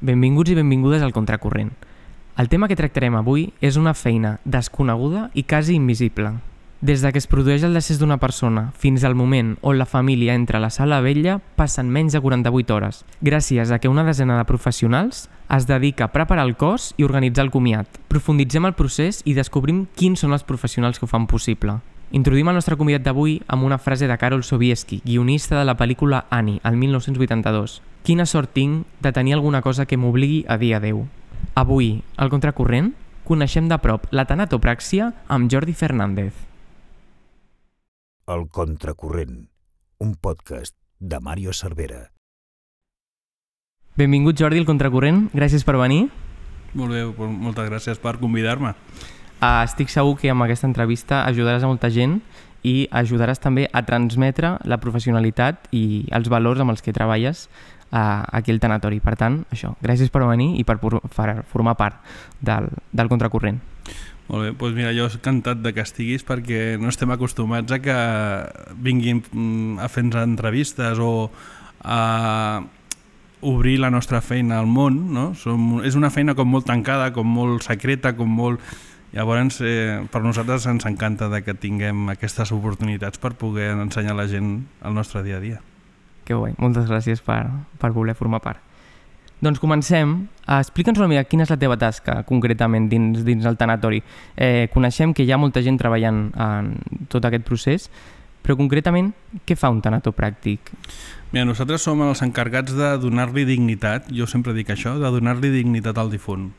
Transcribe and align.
Benvinguts 0.00 0.48
i 0.48 0.54
benvingudes 0.54 1.02
al 1.02 1.12
Contracorrent. 1.12 1.74
El 2.40 2.48
tema 2.48 2.68
que 2.70 2.76
tractarem 2.76 3.18
avui 3.18 3.50
és 3.60 3.76
una 3.76 3.92
feina 3.92 4.38
desconeguda 4.48 5.26
i 5.36 5.42
quasi 5.44 5.74
invisible. 5.76 6.30
Des 6.80 7.02
de 7.04 7.10
que 7.12 7.20
es 7.20 7.26
produeix 7.28 7.66
el 7.68 7.76
decés 7.76 7.98
d'una 8.00 8.16
persona 8.16 8.70
fins 8.80 9.04
al 9.04 9.12
moment 9.14 9.58
on 9.60 9.76
la 9.76 9.84
família 9.84 10.32
entra 10.32 10.56
a 10.56 10.62
la 10.64 10.70
sala 10.72 11.02
vella 11.04 11.34
passen 11.58 11.90
menys 11.92 12.16
de 12.16 12.22
48 12.24 12.72
hores, 12.74 13.02
gràcies 13.20 13.68
a 13.68 13.78
que 13.78 13.92
una 13.92 14.06
desena 14.06 14.38
de 14.38 14.48
professionals 14.48 15.28
es 15.52 15.68
dedica 15.68 16.08
a 16.08 16.12
preparar 16.16 16.48
el 16.48 16.56
cos 16.56 16.94
i 16.96 17.04
organitzar 17.04 17.44
el 17.44 17.52
comiat. 17.52 18.00
Profunditzem 18.08 18.64
el 18.64 18.78
procés 18.80 19.20
i 19.26 19.36
descobrim 19.36 19.84
quins 20.00 20.24
són 20.24 20.32
els 20.32 20.48
professionals 20.48 20.96
que 20.96 21.04
ho 21.04 21.12
fan 21.12 21.28
possible. 21.28 21.76
Introduïm 22.10 22.48
el 22.48 22.56
nostre 22.56 22.80
convidat 22.80 23.04
d'avui 23.04 23.42
amb 23.52 23.68
una 23.68 23.76
frase 23.76 24.08
de 24.08 24.16
Karol 24.16 24.48
Sobieski, 24.48 25.02
guionista 25.04 25.60
de 25.60 25.68
la 25.68 25.76
pel·lícula 25.76 26.24
Annie, 26.30 26.64
el 26.64 26.80
1982. 26.80 27.82
Quina 28.02 28.24
sort 28.24 28.54
tinc 28.56 28.86
de 29.04 29.12
tenir 29.12 29.34
alguna 29.36 29.60
cosa 29.60 29.84
que 29.84 29.98
m'obligui 30.00 30.44
a 30.48 30.56
dir 30.56 30.72
adeu. 30.74 31.04
Avui, 31.54 32.00
al 32.16 32.30
Contracorrent, 32.32 32.94
coneixem 33.28 33.68
de 33.68 33.76
prop 33.78 34.06
la 34.10 34.24
tanatopràxia 34.24 35.10
amb 35.28 35.52
Jordi 35.52 35.74
Fernández. 35.76 36.32
El 38.26 38.48
Contracorrent, 38.48 39.50
un 39.98 40.14
podcast 40.16 40.74
de 40.98 41.20
Mario 41.20 41.52
Cervera. 41.52 42.08
Benvingut 44.00 44.38
Jordi 44.40 44.62
al 44.62 44.68
Contracorrent, 44.68 45.26
gràcies 45.36 45.66
per 45.66 45.76
venir. 45.76 46.06
Molt 46.72 46.94
bé, 46.94 47.04
moltes 47.28 47.68
gràcies 47.68 48.00
per 48.00 48.16
convidar-me. 48.20 48.72
Uh, 49.40 49.64
estic 49.64 49.92
segur 49.92 50.16
que 50.20 50.30
amb 50.32 50.44
aquesta 50.46 50.68
entrevista 50.68 51.26
ajudaràs 51.26 51.64
a 51.64 51.68
molta 51.68 51.90
gent 51.92 52.20
i 52.64 52.88
ajudaràs 52.92 53.40
també 53.40 53.66
a 53.72 53.82
transmetre 53.84 54.54
la 54.68 54.78
professionalitat 54.80 55.68
i 55.72 56.06
els 56.12 56.28
valors 56.28 56.60
amb 56.60 56.74
els 56.74 56.84
que 56.84 56.92
treballes 56.96 57.48
uh, 57.92 58.22
aquí 58.32 58.52
al 58.54 58.60
tanatori. 58.62 59.00
Per 59.04 59.16
tant, 59.18 59.42
això, 59.52 59.74
gràcies 59.82 60.10
per 60.12 60.24
venir 60.26 60.54
i 60.60 60.64
per, 60.64 60.78
per 60.80 61.42
formar 61.50 61.76
part 61.80 62.00
del, 62.40 62.70
del 62.92 63.12
Contracorrent. 63.12 63.60
Molt 64.30 64.44
bé, 64.44 64.50
doncs 64.54 64.76
mira, 64.76 64.92
jo 64.94 65.08
he 65.08 65.14
encantat 65.16 65.62
de 65.64 65.72
que 65.74 65.82
estiguis 65.82 66.22
perquè 66.26 66.76
no 66.78 66.92
estem 66.92 67.10
acostumats 67.10 67.74
a 67.74 67.80
que 67.82 67.96
vinguin 68.78 69.24
mm, 69.26 69.80
a 69.82 69.88
fer-nos 69.90 70.22
entrevistes 70.22 71.00
o 71.02 71.30
a 71.82 72.62
obrir 73.40 73.80
la 73.80 73.90
nostra 73.90 74.20
feina 74.20 74.60
al 74.60 74.68
món, 74.68 75.00
no? 75.14 75.30
Som, 75.34 75.80
és 75.82 75.96
una 75.98 76.12
feina 76.14 76.36
com 76.38 76.46
molt 76.52 76.68
tancada, 76.68 77.10
com 77.16 77.26
molt 77.26 77.66
secreta, 77.66 78.14
com 78.16 78.30
molt... 78.30 78.62
Llavors, 79.10 79.56
eh, 79.66 80.04
per 80.06 80.20
nosaltres 80.22 80.68
ens 80.70 80.86
encanta 80.86 81.26
de 81.32 81.40
que 81.42 81.56
tinguem 81.58 82.12
aquestes 82.12 82.52
oportunitats 82.54 83.18
per 83.18 83.32
poder 83.34 83.72
ensenyar 83.72 84.14
a 84.14 84.20
la 84.20 84.28
gent 84.30 84.52
el 84.86 84.94
nostre 84.94 85.24
dia 85.26 85.40
a 85.40 85.42
dia. 85.42 85.58
Que 86.30 86.36
guai, 86.38 86.52
moltes 86.62 86.86
gràcies 86.86 87.18
per, 87.26 87.42
per 87.82 87.90
voler 87.90 88.14
formar 88.14 88.38
part. 88.44 88.62
Doncs 89.42 89.58
comencem. 89.58 90.12
Uh, 90.44 90.60
Explica'ns 90.60 91.00
una 91.00 91.08
mica 91.10 91.24
quina 91.26 91.42
és 91.42 91.50
la 91.50 91.56
teva 91.58 91.74
tasca 91.80 92.20
concretament 92.28 92.86
dins, 92.92 93.24
dins 93.26 93.48
el 93.48 93.56
tanatori. 93.58 93.98
Eh, 94.36 94.68
coneixem 94.70 95.14
que 95.16 95.24
hi 95.26 95.32
ha 95.32 95.40
molta 95.40 95.62
gent 95.64 95.80
treballant 95.80 96.28
en 96.36 96.74
tot 97.10 97.26
aquest 97.26 97.46
procés, 97.48 97.88
però 98.44 98.54
concretament 98.60 99.10
què 99.48 99.56
fa 99.58 99.72
un 99.72 99.80
tanatopràctic? 99.82 100.70
Mira, 101.32 101.48
nosaltres 101.48 101.82
som 101.82 102.00
els 102.04 102.22
encarregats 102.22 102.76
de 102.78 102.92
donar-li 103.02 103.46
dignitat, 103.48 104.06
jo 104.14 104.28
sempre 104.30 104.54
dic 104.54 104.70
això, 104.70 104.94
de 105.00 105.10
donar-li 105.18 105.50
dignitat 105.56 105.98
al 105.98 106.14
difunt. 106.14 106.50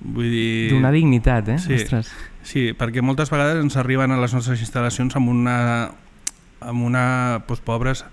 Vull 0.00 0.30
dir... 0.32 0.50
Donar 0.72 0.94
dignitat, 0.96 1.54
eh? 1.54 1.58
Sí, 1.60 1.76
Ostres. 1.76 2.10
sí, 2.42 2.70
perquè 2.74 3.02
moltes 3.04 3.30
vegades 3.30 3.60
ens 3.60 3.76
arriben 3.78 4.10
a 4.10 4.20
les 4.20 4.34
nostres 4.34 4.62
instal·lacions 4.64 5.14
amb 5.20 5.30
una... 5.32 5.56
amb 6.60 6.86
una... 6.88 7.04
Doncs, 7.46 7.62
pobres, 7.66 8.04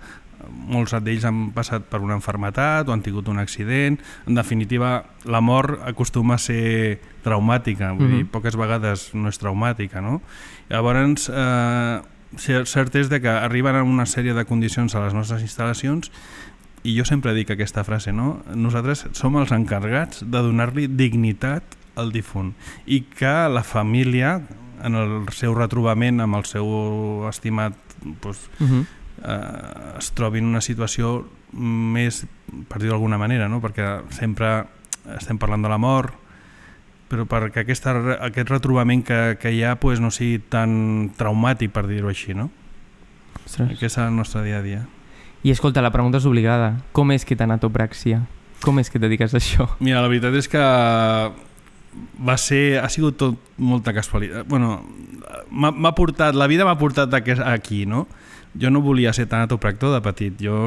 molts 0.48 0.94
d'ells 1.04 1.24
han 1.28 1.48
passat 1.56 1.86
per 1.90 2.00
una 2.04 2.16
enfermetat 2.18 2.88
o 2.88 2.92
han 2.94 3.02
tingut 3.02 3.28
un 3.28 3.38
accident. 3.38 3.98
En 4.26 4.34
definitiva, 4.38 5.04
la 5.24 5.40
mort 5.40 5.80
acostuma 5.86 6.36
a 6.36 6.42
ser 6.42 7.00
traumàtica, 7.24 7.92
vull 7.92 8.06
mm 8.06 8.12
-hmm. 8.12 8.16
dir, 8.16 8.30
poques 8.30 8.56
vegades 8.56 9.14
no 9.14 9.28
és 9.28 9.38
traumàtica, 9.38 10.00
no? 10.00 10.20
Llavors, 10.68 11.28
eh, 11.28 12.00
cert 12.64 12.94
és 12.94 13.08
de 13.08 13.20
que 13.20 13.28
arriben 13.28 13.76
a 13.76 13.82
una 13.82 14.06
sèrie 14.06 14.34
de 14.34 14.44
condicions 14.44 14.94
a 14.94 15.00
les 15.00 15.14
nostres 15.14 15.42
instal·lacions 15.42 16.10
i 16.82 16.96
jo 16.96 17.04
sempre 17.04 17.34
dic 17.34 17.50
aquesta 17.50 17.84
frase, 17.84 18.12
no? 18.12 18.42
Nosaltres 18.54 19.06
som 19.12 19.36
els 19.36 19.52
encarregats 19.52 20.22
de 20.22 20.38
donar-li 20.38 20.86
dignitat 20.86 21.62
al 21.96 22.12
difunt 22.12 22.54
i 22.86 23.02
que 23.02 23.48
la 23.48 23.64
família, 23.64 24.42
en 24.84 24.94
el 24.94 25.26
seu 25.32 25.54
retrobament 25.54 26.20
amb 26.20 26.36
el 26.36 26.44
seu 26.44 27.26
estimat 27.28 27.74
doncs, 28.22 28.50
uh 28.60 28.66
-huh 28.66 28.86
eh, 29.22 29.98
es 29.98 30.12
trobi 30.16 30.42
en 30.42 30.48
una 30.50 30.62
situació 30.64 31.28
més, 31.52 32.24
per 32.68 32.80
dir 32.82 32.92
d'alguna 32.92 33.18
manera, 33.18 33.48
no? 33.48 33.62
perquè 33.64 33.98
sempre 34.14 34.64
estem 35.16 35.38
parlant 35.40 35.64
de 35.64 35.72
la 35.72 35.78
mort, 35.80 36.14
però 37.08 37.24
perquè 37.28 37.64
aquesta, 37.64 37.94
aquest 38.20 38.50
retrobament 38.52 39.02
que, 39.06 39.20
que 39.40 39.52
hi 39.54 39.62
ha 39.64 39.78
pues, 39.80 40.00
no 40.00 40.12
sigui 40.12 40.42
tan 40.52 41.10
traumàtic, 41.16 41.72
per 41.72 41.86
dir-ho 41.88 42.10
així. 42.12 42.36
No? 42.36 42.50
Ostres. 43.44 43.72
Aquest 43.72 43.94
és 43.94 43.98
el 44.04 44.16
nostre 44.16 44.44
dia 44.44 44.60
a 44.60 44.64
dia. 44.64 44.84
I 45.46 45.52
escolta, 45.54 45.80
la 45.84 45.94
pregunta 45.94 46.18
és 46.20 46.26
obligada. 46.28 46.74
Com 46.92 47.14
és 47.14 47.24
que 47.24 47.38
t'anatopràxia? 47.38 48.24
Com 48.64 48.80
és 48.82 48.90
que 48.90 48.98
et 48.98 49.04
dediques 49.06 49.32
a 49.32 49.38
això? 49.38 49.68
Mira, 49.80 50.02
la 50.02 50.10
veritat 50.10 50.34
és 50.36 50.50
que 50.50 50.62
va 52.18 52.36
ser, 52.36 52.78
ha 52.82 52.88
sigut 52.92 53.16
tot 53.20 53.38
molta 53.56 53.94
casualitat. 53.96 54.46
Bueno, 54.50 54.82
m'ha 55.50 55.94
portat, 55.96 56.36
la 56.36 56.48
vida 56.50 56.66
m'ha 56.68 56.76
portat 56.78 57.14
aquí, 57.14 57.84
no? 57.86 58.06
Jo 58.58 58.70
no 58.70 58.82
volia 58.82 59.12
ser 59.14 59.28
tanatopractor 59.30 59.94
de 59.94 60.02
petit. 60.02 60.34
Jo, 60.42 60.58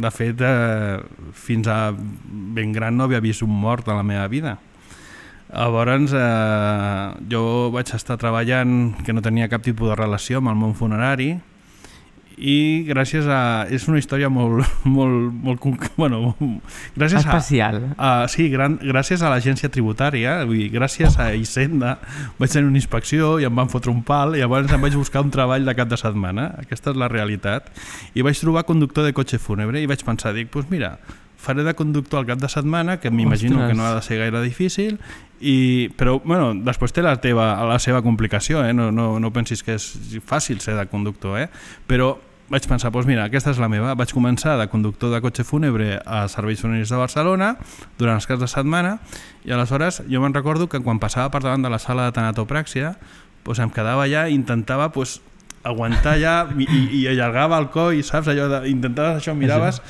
de 0.00 0.10
fet, 0.14 0.40
eh, 0.40 0.98
fins 1.34 1.66
a 1.68 1.92
ben 1.94 2.72
gran 2.72 2.96
no 2.96 3.04
havia 3.04 3.20
vist 3.20 3.42
un 3.42 3.50
mort 3.50 3.88
a 3.88 3.94
la 3.94 4.02
meva 4.02 4.26
vida. 4.28 4.58
Llavors, 5.50 6.12
eh, 6.14 7.26
jo 7.28 7.70
vaig 7.74 7.90
estar 7.94 8.16
treballant 8.16 8.94
que 9.04 9.12
no 9.12 9.22
tenia 9.22 9.48
cap 9.48 9.62
tipus 9.62 9.90
de 9.90 9.96
relació 9.98 10.38
amb 10.38 10.52
el 10.52 10.60
món 10.60 10.76
funerari 10.78 11.40
i 12.40 12.86
gràcies 12.88 13.26
a... 13.28 13.66
És 13.68 13.84
una 13.90 14.00
història 14.00 14.30
molt... 14.32 14.64
molt, 14.96 15.30
molt 15.44 15.66
bueno, 16.00 16.34
gràcies 16.96 17.20
Especial. 17.20 17.82
A, 17.96 18.24
a, 18.24 18.28
sí, 18.32 18.48
gran, 18.52 18.78
gràcies 18.80 19.22
a 19.22 19.30
l'agència 19.32 19.70
tributària, 19.72 20.40
vull 20.48 20.62
dir, 20.64 20.70
gràcies 20.72 21.18
a 21.20 21.30
Hisenda, 21.36 21.98
vaig 22.40 22.52
tenir 22.52 22.70
una 22.70 22.80
inspecció 22.80 23.36
i 23.40 23.48
em 23.48 23.56
van 23.56 23.70
fotre 23.72 23.92
un 23.92 24.02
pal 24.06 24.38
i 24.38 24.44
llavors 24.44 24.72
em 24.72 24.80
vaig 24.80 24.96
buscar 24.96 25.24
un 25.26 25.32
treball 25.34 25.68
de 25.68 25.76
cap 25.76 25.90
de 25.90 26.00
setmana. 26.00 26.50
Aquesta 26.64 26.94
és 26.94 27.00
la 27.00 27.10
realitat. 27.12 27.68
I 28.16 28.24
vaig 28.24 28.40
trobar 28.40 28.64
conductor 28.68 29.04
de 29.04 29.12
cotxe 29.16 29.38
fúnebre 29.38 29.82
i 29.82 29.90
vaig 29.90 30.04
pensar, 30.06 30.32
dic, 30.36 30.48
doncs 30.48 30.64
pues 30.64 30.72
mira, 30.72 30.96
faré 31.40 31.64
de 31.64 31.74
conductor 31.74 32.20
al 32.20 32.28
cap 32.28 32.40
de 32.40 32.48
setmana, 32.52 32.98
que 33.00 33.10
m'imagino 33.10 33.66
que 33.66 33.74
no 33.74 33.86
ha 33.86 33.94
de 33.94 34.02
ser 34.02 34.18
gaire 34.20 34.42
difícil, 34.44 34.98
i, 35.40 35.88
però 35.96 36.18
bueno, 36.20 36.52
després 36.66 36.92
té 36.92 37.04
la, 37.04 37.14
teva, 37.20 37.54
la 37.68 37.78
seva 37.80 38.02
complicació, 38.04 38.60
eh? 38.64 38.74
no, 38.76 38.90
no, 38.92 39.14
no 39.20 39.32
pensis 39.32 39.64
que 39.64 39.78
és 39.80 39.86
fàcil 40.28 40.60
ser 40.60 40.76
de 40.76 40.84
conductor, 40.92 41.38
eh? 41.40 41.48
però 41.88 42.12
vaig 42.50 42.66
pensar, 42.66 42.90
doncs 42.90 43.06
mira, 43.06 43.24
aquesta 43.28 43.52
és 43.54 43.60
la 43.62 43.68
meva. 43.70 43.94
Vaig 43.94 44.10
començar 44.14 44.56
de 44.58 44.66
conductor 44.72 45.12
de 45.14 45.20
cotxe 45.22 45.46
fúnebre 45.46 46.00
a 46.02 46.24
Serveis 46.28 46.60
Funeraris 46.60 46.90
de 46.90 46.98
Barcelona 46.98 47.54
durant 47.98 48.18
els 48.18 48.26
caps 48.26 48.42
de 48.42 48.48
setmana 48.50 48.96
i 49.46 49.54
aleshores 49.54 50.02
jo 50.10 50.22
me'n 50.22 50.34
recordo 50.34 50.66
que 50.68 50.82
quan 50.82 50.98
passava 50.98 51.30
per 51.30 51.44
davant 51.44 51.62
de 51.62 51.70
la 51.70 51.78
sala 51.78 52.08
de 52.08 52.16
tanatopràxia 52.18 52.96
doncs 53.46 53.62
em 53.62 53.70
quedava 53.70 54.04
allà 54.04 54.26
i 54.28 54.34
intentava 54.34 54.90
doncs, 54.90 55.20
aguantar 55.62 56.16
allà 56.16 56.34
i, 56.58 56.66
i 57.00 57.06
allargava 57.10 57.60
el 57.60 57.70
coll, 57.70 58.02
saps? 58.02 58.32
Allò 58.32 58.48
de, 58.50 58.60
intentaves 58.72 59.20
això, 59.20 59.36
miraves 59.36 59.80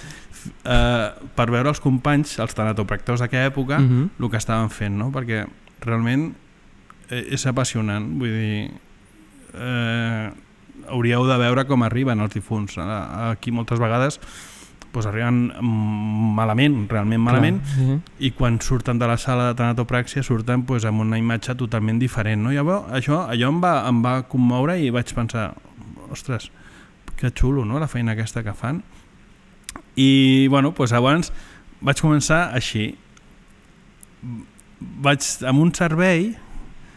eh, 0.64 1.08
per 1.36 1.48
veure 1.50 1.72
els 1.72 1.80
companys, 1.80 2.36
els 2.42 2.54
tanatopractors 2.58 3.24
d'aquella 3.24 3.50
època, 3.52 3.80
uh 3.80 3.88
-huh. 3.88 4.08
el 4.18 4.30
que 4.30 4.36
estaven 4.36 4.70
fent, 4.70 4.98
no? 4.98 5.10
Perquè 5.10 5.46
realment 5.80 6.34
eh, 7.08 7.26
és 7.30 7.46
apassionant, 7.46 8.18
vull 8.18 8.36
dir... 8.36 8.70
Eh, 9.54 10.30
hauríeu 10.88 11.26
de 11.28 11.36
veure 11.40 11.66
com 11.68 11.82
arriben 11.82 12.20
els 12.20 12.34
difunts. 12.34 12.78
Aquí 12.80 13.52
moltes 13.52 13.80
vegades 13.82 14.20
pues, 14.90 15.06
arriben 15.06 15.52
malament, 16.34 16.88
realment 16.90 17.22
malament, 17.22 17.60
Clar, 17.62 17.76
sí. 17.76 17.98
i 18.26 18.30
quan 18.34 18.58
surten 18.62 18.98
de 18.98 19.06
la 19.06 19.16
sala 19.20 19.50
de 19.50 19.58
tanatopràxia 19.58 20.24
surten 20.26 20.64
pues, 20.66 20.84
amb 20.88 21.04
una 21.04 21.18
imatge 21.20 21.54
totalment 21.58 22.00
diferent. 22.02 22.42
No? 22.42 22.54
Llavors, 22.54 22.90
això, 22.96 23.22
allò 23.30 23.52
em 23.54 23.60
va, 23.62 23.74
em 23.88 24.00
va 24.04 24.16
commoure 24.30 24.78
i 24.80 24.90
vaig 24.94 25.14
pensar, 25.14 25.52
ostres, 26.10 26.50
que 27.16 27.30
xulo 27.30 27.64
no? 27.64 27.78
la 27.78 27.88
feina 27.90 28.16
aquesta 28.16 28.42
que 28.42 28.54
fan. 28.56 28.82
I 29.96 30.48
bueno, 30.50 30.74
pues, 30.74 30.92
abans 30.96 31.30
vaig 31.80 32.02
començar 32.02 32.48
així. 32.56 32.90
Vaig 34.80 35.26
amb 35.46 35.60
un 35.62 35.70
servei 35.76 36.32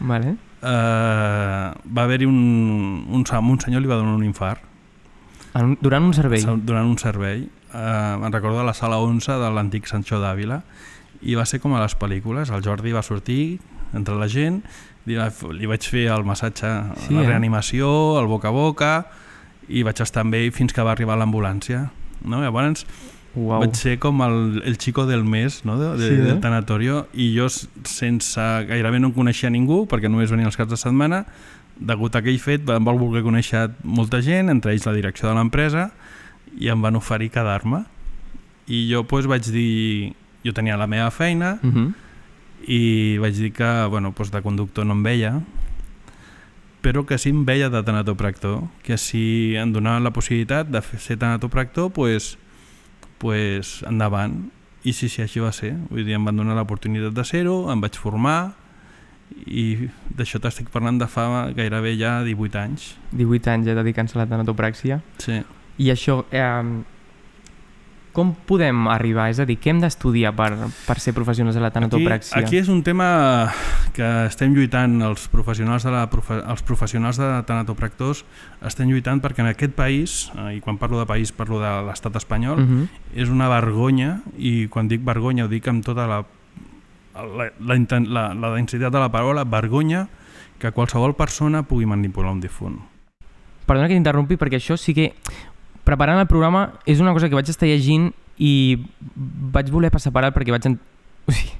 vale 0.04 0.34
eh, 0.64 1.66
va 1.96 2.02
haver-hi 2.02 2.26
un, 2.26 3.04
un, 3.08 3.24
un 3.24 3.60
senyor 3.60 3.82
li 3.82 3.90
va 3.90 4.00
donar 4.00 4.16
un 4.16 4.24
infart. 4.24 4.62
En, 5.54 5.76
durant 5.80 6.08
un 6.08 6.14
servei? 6.16 6.42
Durant 6.42 6.88
un 6.88 6.98
servei. 6.98 7.44
Eh, 7.74 8.16
me'n 8.20 8.32
recordo 8.32 8.58
de 8.58 8.66
la 8.66 8.74
sala 8.74 8.98
11 9.02 9.38
de 9.42 9.52
l'antic 9.54 9.86
Sancho 9.90 10.20
d'Àvila 10.22 10.62
i 11.24 11.36
va 11.38 11.46
ser 11.46 11.60
com 11.62 11.74
a 11.74 11.82
les 11.82 11.94
pel·lícules. 11.98 12.50
El 12.50 12.64
Jordi 12.64 12.94
va 12.94 13.02
sortir 13.02 13.58
entre 13.94 14.16
la 14.18 14.26
gent, 14.28 14.62
li, 15.06 15.18
li 15.54 15.70
vaig 15.70 15.86
fer 15.86 16.08
el 16.10 16.24
massatge, 16.26 16.70
sí, 17.06 17.14
la 17.14 17.22
eh? 17.22 17.28
reanimació, 17.28 18.18
el 18.18 18.26
boca 18.30 18.50
a 18.50 18.54
boca 18.54 18.94
i 19.68 19.84
vaig 19.86 20.00
estar 20.02 20.24
amb 20.24 20.34
ell 20.36 20.50
fins 20.52 20.74
que 20.74 20.84
va 20.84 20.92
arribar 20.92 21.16
l'ambulància. 21.20 21.86
No? 22.24 22.40
Llavors, 22.42 22.86
Uau. 23.34 23.60
Vaig 23.64 23.74
ser 23.74 23.98
com 23.98 24.20
el, 24.22 24.62
el 24.64 24.78
chico 24.78 25.06
del 25.06 25.24
mes 25.24 25.64
no? 25.64 25.78
de, 25.78 25.96
de, 25.98 26.08
Sí, 26.08 26.14
eh? 26.14 26.26
del 26.28 26.40
tanatorio 26.40 27.08
i 27.12 27.32
jo 27.36 27.48
sense 27.50 28.44
gairebé 28.68 29.00
no 29.02 29.10
coneixia 29.14 29.50
ningú 29.50 29.84
perquè 29.90 30.10
només 30.10 30.30
venia 30.30 30.46
els 30.46 30.56
caps 30.56 30.70
de 30.70 30.78
setmana 30.78 31.24
degut 31.74 32.14
a 32.14 32.20
aquell 32.22 32.38
fet 32.38 32.68
em 32.70 32.86
vol 32.86 33.00
voler 33.00 33.24
conèixer 33.26 33.72
molta 33.82 34.20
gent, 34.22 34.52
entre 34.52 34.70
ells 34.70 34.86
la 34.86 34.94
direcció 34.94 35.26
de 35.28 35.34
l'empresa 35.34 35.88
i 36.60 36.70
em 36.70 36.80
van 36.82 36.94
oferir 36.94 37.32
quedar-me 37.34 37.82
i 38.70 38.86
jo 38.92 39.02
doncs, 39.02 39.26
vaig 39.26 39.50
dir 39.50 40.14
jo 40.44 40.54
tenia 40.54 40.78
la 40.78 40.86
meva 40.86 41.10
feina 41.10 41.58
Uh 41.62 41.72
-huh. 41.72 41.92
i 42.68 43.18
vaig 43.18 43.34
dir 43.34 43.52
que 43.52 43.86
bueno, 43.90 44.14
doncs 44.16 44.30
de 44.30 44.42
conductor 44.42 44.86
no 44.86 44.94
em 44.94 45.02
veia 45.02 45.40
però 46.82 47.04
que 47.04 47.18
sí 47.18 47.30
em 47.30 47.44
veia 47.44 47.70
de 47.70 47.82
tanatopractor 47.82 48.62
que 48.82 48.96
si 48.96 49.56
em 49.56 49.72
donaven 49.72 50.04
la 50.04 50.12
possibilitat 50.12 50.68
de 50.68 50.80
ser 50.98 51.16
tanatopractor 51.16 51.90
doncs, 51.92 52.38
pues, 53.24 53.78
endavant 53.88 54.36
i 54.84 54.92
sí, 54.92 55.08
sí, 55.08 55.22
així 55.24 55.40
va 55.40 55.52
ser 55.56 55.72
vull 55.88 56.04
dir, 56.04 56.18
em 56.18 56.28
van 56.28 56.36
donar 56.36 56.58
l'oportunitat 56.58 57.16
de 57.16 57.24
ser-ho 57.24 57.56
em 57.72 57.80
vaig 57.80 57.96
formar 57.96 58.52
i 59.48 59.88
d'això 60.14 60.38
t'estic 60.42 60.68
parlant 60.72 61.00
de 61.00 61.08
fa 61.08 61.26
gairebé 61.56 61.94
ja 61.96 62.18
18 62.26 62.60
anys 62.60 62.90
18 63.16 63.54
anys 63.54 63.70
ja 63.70 63.76
dedicant-se 63.80 64.18
a 64.18 64.24
la 64.24 64.30
tanatopràxia. 64.30 65.00
sí. 65.18 65.40
I 65.74 65.88
això, 65.90 66.20
eh, 66.30 66.84
com 68.14 68.30
podem 68.46 68.86
arribar? 68.88 69.26
És 69.32 69.40
a 69.42 69.44
dir, 69.48 69.56
què 69.58 69.72
hem 69.72 69.80
d'estudiar 69.82 70.30
per, 70.38 70.52
per 70.86 70.96
ser 71.02 71.12
professionals 71.16 71.56
de 71.58 71.62
la 71.62 71.68
Aquí, 71.72 71.80
tanatopràxia? 71.80 72.38
aquí 72.38 72.60
és 72.60 72.70
un 72.70 72.84
tema 72.86 73.50
que 73.94 74.06
estem 74.28 74.54
lluitant 74.54 74.94
els 75.02 75.26
professionals 75.32 75.84
de 75.84 75.92
la 75.94 76.04
profe 76.10 76.38
els 76.38 76.62
professionals 76.66 77.18
de 77.18 77.28
tanatopractors 77.48 78.24
estem 78.66 78.88
lluitant 78.90 79.20
perquè 79.22 79.42
en 79.44 79.50
aquest 79.50 79.74
país 79.74 80.16
eh, 80.38 80.56
i 80.56 80.62
quan 80.62 80.78
parlo 80.78 81.02
de 81.02 81.08
país 81.10 81.34
parlo 81.34 81.60
de 81.62 81.74
l'estat 81.90 82.16
espanyol 82.22 82.62
Uh 82.64 82.66
-huh. 82.70 82.88
és 83.14 83.28
una 83.28 83.48
vergonya 83.48 84.20
i 84.38 84.68
quan 84.68 84.88
dic 84.88 85.04
vergonya 85.04 85.44
ho 85.44 85.48
dic 85.48 85.66
amb 85.68 85.84
tota 85.84 86.06
la 86.06 86.24
la, 87.14 87.50
la, 87.60 87.74
la, 88.08 88.34
la 88.34 88.54
densitat 88.54 88.92
de 88.92 88.98
la 88.98 89.10
paraula 89.10 89.44
vergonya 89.44 90.08
que 90.58 90.70
qualsevol 90.72 91.14
persona 91.14 91.62
pugui 91.62 91.86
manipular 91.86 92.30
un 92.32 92.40
difunt 92.40 92.78
Perdona 93.66 93.88
que 93.88 93.94
t'interrompi 93.94 94.36
perquè 94.36 94.58
això 94.60 94.76
sí 94.76 94.92
que 94.92 95.14
preparant 95.84 96.20
el 96.20 96.28
programa 96.30 96.72
és 96.86 97.00
una 97.00 97.12
cosa 97.12 97.28
que 97.28 97.36
vaig 97.38 97.48
estar 97.48 97.68
llegint 97.68 98.12
i 98.38 98.78
vaig 99.14 99.70
voler 99.70 99.92
passar 99.94 100.12
per 100.12 100.24
alt 100.24 100.36
perquè 100.36 100.54
vaig, 100.54 100.66
en... 100.70 100.78
o 101.28 101.32
sigui, 101.32 101.52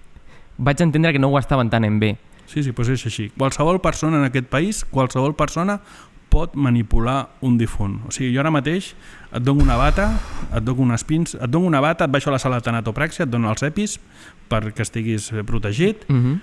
vaig 0.58 0.80
entendre 0.82 1.12
que 1.12 1.22
no 1.22 1.30
ho 1.30 1.38
estaven 1.38 1.68
entenent 1.68 2.00
bé. 2.00 2.16
Sí, 2.46 2.62
sí, 2.62 2.72
doncs 2.72 2.90
és 2.92 3.06
així. 3.08 3.30
Qualsevol 3.38 3.80
persona 3.80 4.18
en 4.20 4.28
aquest 4.28 4.50
país, 4.52 4.82
qualsevol 4.90 5.34
persona 5.36 5.78
pot 6.34 6.56
manipular 6.58 7.28
un 7.46 7.56
difunt. 7.58 8.00
O 8.08 8.12
sigui, 8.14 8.32
jo 8.34 8.42
ara 8.42 8.50
mateix 8.52 8.92
et 9.30 9.42
dono 9.42 9.62
una 9.62 9.78
bata, 9.78 10.08
et 10.50 10.64
dono 10.66 10.88
unes 10.88 11.06
pins, 11.06 11.36
et 11.38 11.50
dono 11.50 11.70
una 11.70 11.80
bata, 11.84 12.08
et 12.08 12.12
baixo 12.12 12.30
a 12.30 12.34
la 12.34 12.42
sala 12.42 12.58
de 12.58 12.66
tanatopràxia, 12.66 13.28
et 13.28 13.30
dono 13.30 13.52
els 13.52 13.62
EPIs 13.62 13.98
perquè 14.50 14.84
estiguis 14.84 15.30
eh, 15.32 15.44
protegit 15.46 16.04
Uh 16.10 16.16
-huh. 16.16 16.38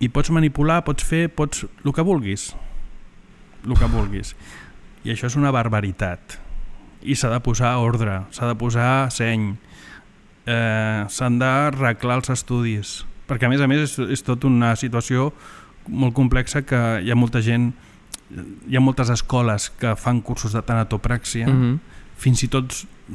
i 0.00 0.08
pots 0.08 0.30
manipular, 0.30 0.84
pots 0.84 1.04
fer, 1.04 1.28
pots... 1.28 1.66
el 1.84 1.92
que 1.92 2.02
vulguis. 2.02 2.54
El 3.66 3.74
que 3.74 3.86
vulguis. 3.86 4.36
I 5.04 5.10
això 5.10 5.26
és 5.26 5.36
una 5.36 5.50
barbaritat. 5.50 6.38
I 7.02 7.14
s'ha 7.14 7.30
de 7.30 7.40
posar 7.40 7.76
ordre, 7.78 8.22
s'ha 8.30 8.46
de 8.48 8.54
posar 8.58 9.10
seny, 9.14 9.56
eh, 10.46 11.04
s'han 11.08 11.38
d'arreglar 11.38 12.16
els 12.20 12.30
estudis, 12.30 13.04
perquè 13.28 13.46
a 13.46 13.48
més 13.52 13.60
a 13.60 13.68
més 13.70 13.84
és, 13.84 13.98
és 14.18 14.22
tot 14.26 14.44
una 14.48 14.74
situació 14.76 15.32
molt 15.88 16.14
complexa 16.16 16.62
que 16.62 17.00
hi 17.04 17.10
ha 17.10 17.16
molta 17.16 17.40
gent, 17.44 17.70
hi 18.68 18.76
ha 18.76 18.80
moltes 18.80 19.08
escoles 19.10 19.70
que 19.80 19.94
fan 19.96 20.20
cursos 20.20 20.52
de 20.52 20.60
tanatopràxia, 20.62 21.46
Uh 21.48 21.54
-huh. 21.54 21.78
fins 22.16 22.42
i 22.42 22.48
tot 22.48 22.72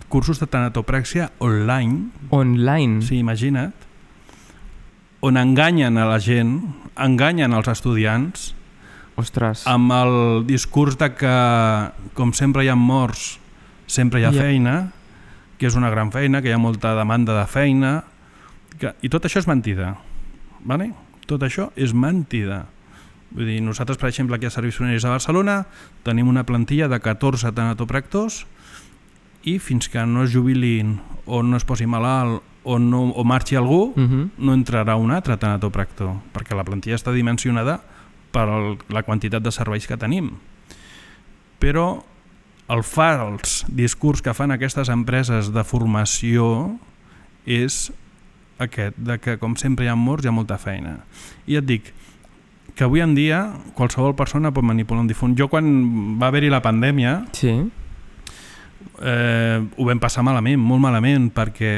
cursos 0.09 0.39
de 0.39 0.47
tanatopràxia 0.47 1.29
online, 1.39 2.09
Online. 2.29 3.01
Sí, 3.01 3.17
imagina't. 3.17 3.73
On 5.21 5.37
enganyen 5.37 5.97
a 5.97 6.05
la 6.05 6.19
gent, 6.19 6.61
enganyen 6.97 7.53
els 7.53 7.67
estudiants, 7.67 8.55
Ostres. 9.15 9.67
amb 9.67 9.91
el 9.91 10.45
discurs 10.47 10.97
de 10.97 11.13
que, 11.15 11.91
com 12.13 12.33
sempre 12.33 12.63
hi 12.63 12.67
ha 12.69 12.75
morts, 12.75 13.39
sempre 13.87 14.21
hi 14.21 14.25
ha 14.25 14.31
feina, 14.31 14.91
que 15.57 15.67
és 15.67 15.75
una 15.75 15.89
gran 15.89 16.11
feina, 16.11 16.41
que 16.41 16.49
hi 16.49 16.55
ha 16.55 16.61
molta 16.61 16.95
demanda 16.95 17.35
de 17.39 17.45
feina, 17.47 18.03
que, 18.79 18.93
i 19.01 19.09
tot 19.09 19.25
això 19.25 19.39
és 19.39 19.47
mentida. 19.47 19.95
Vale? 20.63 20.93
Tot 21.27 21.43
això 21.43 21.69
és 21.75 21.93
mentida. 21.93 22.65
Vull 23.33 23.49
dir, 23.49 23.61
nosaltres, 23.65 23.97
per 23.97 24.09
exemple, 24.09 24.35
aquí 24.35 24.45
a 24.45 24.53
Serveis 24.53 24.77
Funeraris 24.77 25.03
de 25.03 25.09
Barcelona 25.09 25.65
tenim 26.03 26.27
una 26.29 26.43
plantilla 26.45 26.87
de 26.87 26.99
14 27.01 27.51
tanatopractors 27.51 28.43
i 29.43 29.57
fins 29.59 29.89
que 29.89 30.05
no 30.05 30.23
es 30.23 30.33
jubilin 30.33 30.99
o 31.25 31.41
no 31.43 31.57
es 31.57 31.65
posi 31.65 31.87
malalt 31.89 32.43
o, 32.63 32.77
no, 32.79 33.09
o 33.11 33.23
marxi 33.23 33.55
algú, 33.55 33.93
Uh 33.95 34.03
-huh. 34.03 34.29
no 34.37 34.53
entrarà 34.53 34.95
un 34.95 35.11
altre 35.11 35.37
tanatopractor, 35.37 36.15
perquè 36.33 36.55
la 36.55 36.63
plantilla 36.63 36.95
està 36.95 37.11
dimensionada 37.11 37.81
per 38.31 38.77
la 38.89 39.03
quantitat 39.03 39.43
de 39.43 39.51
serveis 39.51 39.87
que 39.87 39.97
tenim. 39.97 40.31
Però 41.59 42.03
el 42.69 42.83
fals 42.83 43.65
discurs 43.67 44.21
que 44.23 44.33
fan 44.33 44.51
aquestes 44.55 44.89
empreses 44.89 45.51
de 45.53 45.63
formació 45.67 46.77
és 47.45 47.91
aquest, 48.63 48.95
de 48.97 49.17
que 49.19 49.37
com 49.41 49.57
sempre 49.59 49.85
hi 49.85 49.91
ha 49.91 49.97
morts 49.99 50.23
hi 50.25 50.31
ha 50.31 50.35
molta 50.35 50.57
feina. 50.61 50.99
I 51.49 51.57
et 51.59 51.67
dic 51.67 51.91
que 52.73 52.85
avui 52.87 53.03
en 53.03 53.13
dia 53.17 53.41
qualsevol 53.77 54.15
persona 54.15 54.53
pot 54.55 54.63
manipular 54.65 55.03
un 55.03 55.09
difunt. 55.11 55.35
Jo 55.37 55.49
quan 55.51 56.17
va 56.21 56.29
haver-hi 56.31 56.49
la 56.49 56.61
pandèmia 56.63 57.25
Sí. 57.35 57.51
eh, 59.01 59.59
ho 59.77 59.85
vam 59.85 59.99
passar 59.99 60.23
malament, 60.23 60.59
molt 60.61 60.81
malament, 60.81 61.29
perquè 61.35 61.73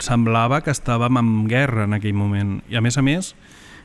semblava 0.00 0.62
que 0.62 0.70
estàvem 0.72 1.18
en 1.20 1.32
guerra 1.50 1.84
en 1.84 1.96
aquell 1.98 2.14
moment. 2.14 2.60
I 2.70 2.76
a 2.76 2.80
més 2.84 2.96
a 2.98 3.02
més, 3.02 3.34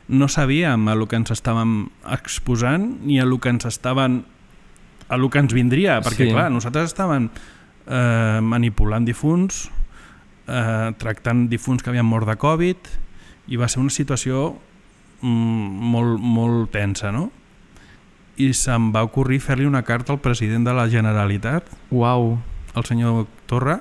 no 0.08 0.28
sabíem 0.28 0.88
a 0.88 0.94
lo 0.94 1.06
que 1.08 1.16
ens 1.16 1.30
estàvem 1.34 1.88
exposant 2.10 3.00
ni 3.06 3.20
a 3.20 3.26
lo 3.26 3.38
que 3.38 3.48
ens 3.52 3.66
estaven 3.66 4.24
a 5.12 5.18
lo 5.20 5.28
que 5.30 5.38
ens 5.42 5.52
vindria, 5.52 5.98
perquè 6.00 6.24
Sí. 6.26 6.32
clar, 6.32 6.48
nosaltres 6.50 6.92
estàvem 6.94 7.28
eh, 7.86 8.40
manipulant 8.40 9.04
difunts, 9.04 9.66
eh, 10.48 10.92
tractant 10.98 11.48
difunts 11.50 11.82
que 11.82 11.90
havien 11.90 12.06
mort 12.06 12.26
de 12.30 12.36
Covid, 12.40 12.76
i 13.52 13.58
va 13.58 13.68
ser 13.68 13.80
una 13.82 13.90
situació 13.92 14.54
mm, 15.20 15.90
molt, 15.92 16.20
molt 16.22 16.70
tensa, 16.74 17.12
no? 17.12 17.28
I 18.40 18.52
se'm 18.56 18.90
va 18.94 19.02
ocorrir 19.04 19.40
fer-li 19.44 19.66
una 19.68 19.82
carta 19.84 20.14
al 20.14 20.20
president 20.24 20.64
de 20.66 20.72
la 20.72 20.88
Generalitat, 20.88 21.66
Uau. 21.90 22.38
el 22.74 22.84
senyor 22.88 23.26
Torra, 23.46 23.80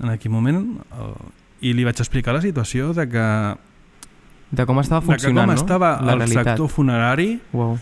en 0.00 0.08
aquell 0.14 0.32
moment, 0.32 0.62
el, 0.96 1.12
i 1.60 1.72
li 1.74 1.84
vaig 1.84 1.98
explicar 2.00 2.32
la 2.36 2.40
situació 2.44 2.92
de 2.96 3.08
que, 3.08 3.26
De 4.56 4.64
com 4.64 4.78
estava 4.80 5.00
de 5.02 5.06
funcionant, 5.10 5.48
com 5.48 5.54
no? 5.54 5.60
estava 5.60 5.88
La 6.06 6.12
el 6.14 6.28
sector 6.30 6.68
funerari, 6.70 7.40
Uau. 7.52 7.78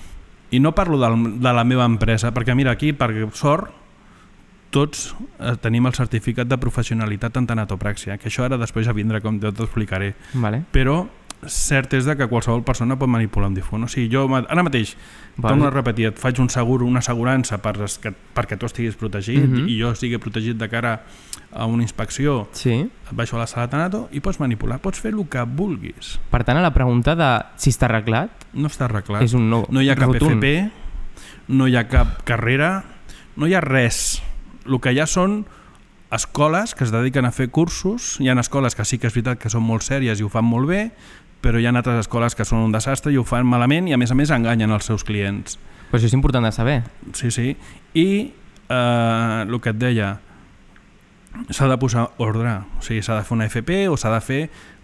I 0.54 0.60
no 0.62 0.74
parlo 0.76 1.00
del, 1.02 1.40
de 1.42 1.54
la 1.56 1.64
meva 1.66 1.86
empresa, 1.88 2.30
perquè 2.34 2.54
mira, 2.54 2.74
aquí, 2.76 2.92
per 2.94 3.10
sort, 3.34 3.72
tots 4.74 5.08
eh, 5.38 5.54
tenim 5.62 5.86
el 5.86 5.94
certificat 5.94 6.48
de 6.50 6.58
professionalitat 6.58 7.36
en 7.38 7.46
tanatopràxia, 7.50 8.18
que 8.18 8.30
això 8.30 8.46
ara 8.46 8.58
després 8.60 8.86
ja 8.86 8.94
vindrà 8.96 9.22
com 9.22 9.38
jo 9.42 9.52
t'ho 9.54 9.68
explicaré. 9.68 10.12
Vale. 10.34 10.64
Però 10.74 11.04
cert 11.48 11.92
és 11.94 12.04
de 12.04 12.16
que 12.16 12.26
qualsevol 12.28 12.62
persona 12.64 12.96
pot 12.98 13.08
manipular 13.08 13.48
un 13.48 13.54
difunt. 13.54 13.84
O 13.84 13.88
sigui, 13.88 14.08
jo 14.12 14.24
ara 14.34 14.62
mateix, 14.62 14.96
Vale. 15.36 15.52
torno 15.54 15.66
a 15.66 15.70
repetir, 15.70 16.06
et 16.06 16.18
faig 16.18 16.38
un 16.40 16.48
seguro, 16.50 16.86
una 16.86 17.00
assegurança 17.00 17.58
per, 17.62 17.74
que, 18.00 18.12
perquè 18.34 18.58
tu 18.58 18.66
estiguis 18.66 18.94
protegit 18.96 19.48
Mhm. 19.48 19.68
i 19.68 19.78
jo 19.80 19.90
estigui 19.92 20.18
protegit 20.18 20.56
de 20.56 20.68
cara 20.68 21.02
a 21.52 21.66
una 21.66 21.82
inspecció, 21.82 22.48
Sí. 22.52 22.70
et 22.72 23.12
baixo 23.12 23.36
a 23.36 23.40
la 23.40 23.46
sala 23.46 23.66
de 23.66 23.70
tanato 23.70 24.08
i 24.12 24.20
pots 24.20 24.40
manipular, 24.40 24.80
pots 24.80 25.00
fer 25.00 25.12
el 25.12 25.28
que 25.28 25.42
vulguis. 25.42 26.18
Per 26.30 26.44
tant, 26.44 26.58
a 26.58 26.62
la 26.62 26.72
pregunta 26.74 27.14
de 27.16 27.44
si 27.56 27.70
està 27.70 27.84
arreglat 27.86 28.30
No 28.54 28.68
està 28.68 28.84
arreglat. 28.86 29.22
és 29.22 29.34
un 29.34 29.48
no. 29.50 29.64
No 29.70 29.80
hi 29.82 29.88
ha 29.90 29.96
cap 29.96 30.08
rotund. 30.12 30.42
FP, 30.42 30.70
no 31.48 31.66
hi 31.68 31.76
ha 31.76 31.88
cap 31.88 32.22
carrera, 32.24 32.84
no 33.36 33.46
hi 33.46 33.54
ha 33.54 33.60
res. 33.60 34.22
El 34.66 34.80
que 34.80 34.92
hi 34.92 34.98
ha 35.00 35.06
són 35.06 35.44
escoles 36.10 36.74
que 36.74 36.84
es 36.84 36.92
dediquen 36.92 37.24
a 37.26 37.32
fer 37.32 37.50
cursos, 37.50 38.18
hi 38.20 38.28
ha 38.28 38.34
escoles 38.38 38.74
que 38.76 38.84
sí 38.84 38.98
que 38.98 39.08
és 39.08 39.14
veritat 39.14 39.38
que 39.42 39.50
són 39.50 39.64
molt 39.66 39.82
sèries 39.82 40.20
i 40.20 40.22
ho 40.22 40.28
fan 40.30 40.44
molt 40.46 40.68
bé, 40.68 40.92
però 41.44 41.60
hi 41.60 41.68
ha 41.68 41.74
altres 41.76 42.06
escoles 42.06 42.32
que 42.34 42.46
són 42.48 42.64
un 42.64 42.72
desastre 42.72 43.12
i 43.12 43.20
ho 43.20 43.24
fan 43.28 43.44
malament 43.44 43.90
i 43.90 43.92
a 43.92 44.00
més 44.00 44.12
a 44.12 44.16
més 44.16 44.32
enganyen 44.32 44.72
els 44.72 44.88
seus 44.88 45.04
clients. 45.04 45.58
Però 45.90 46.00
això 46.00 46.08
és 46.08 46.16
important 46.16 46.46
de 46.46 46.52
saber. 46.56 46.78
Sí, 47.12 47.28
sí. 47.30 47.52
I 47.92 48.08
eh, 48.72 49.44
el 49.44 49.60
que 49.60 49.74
et 49.74 49.78
deia, 49.78 50.14
s'ha 51.50 51.68
de 51.68 51.76
posar 51.82 52.06
ordre, 52.22 52.56
o 52.78 52.82
sigui, 52.84 53.02
s'ha 53.04 53.18
de 53.18 53.26
fer 53.26 53.36
una 53.36 53.48
FP 53.50 53.84
o 53.90 53.98
s'ha 54.00 54.12
de 54.14 54.20
fer 54.24 54.40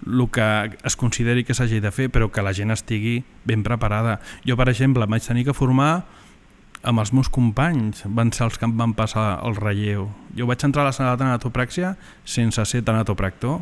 el 0.07 0.25
que 0.35 0.47
es 0.85 0.97
consideri 1.01 1.45
que 1.47 1.57
s'hagi 1.57 1.81
de 1.81 1.93
fer, 1.95 2.11
però 2.13 2.29
que 2.29 2.45
la 2.45 2.53
gent 2.57 2.75
estigui 2.75 3.23
ben 3.49 3.65
preparada. 3.65 4.19
Jo, 4.45 4.59
per 4.61 4.69
exemple, 4.69 5.07
em 5.07 5.17
vaig 5.17 5.25
tenir 5.25 5.47
que 5.49 5.57
formar 5.57 6.05
amb 6.83 7.01
els 7.01 7.13
meus 7.13 7.29
companys, 7.29 8.05
van 8.09 8.33
ser 8.33 8.47
els 8.49 8.57
que 8.59 8.69
em 8.69 8.77
van 8.77 8.95
passar 8.97 9.41
el 9.45 9.57
relleu. 9.57 10.09
Jo 10.37 10.49
vaig 10.49 10.65
entrar 10.65 10.85
a 10.85 10.91
la 10.91 10.97
sala 10.97 11.15
de 11.15 11.25
tanatopràxia 11.25 11.95
sense 12.25 12.65
ser 12.67 12.83
tanatopractor. 12.85 13.61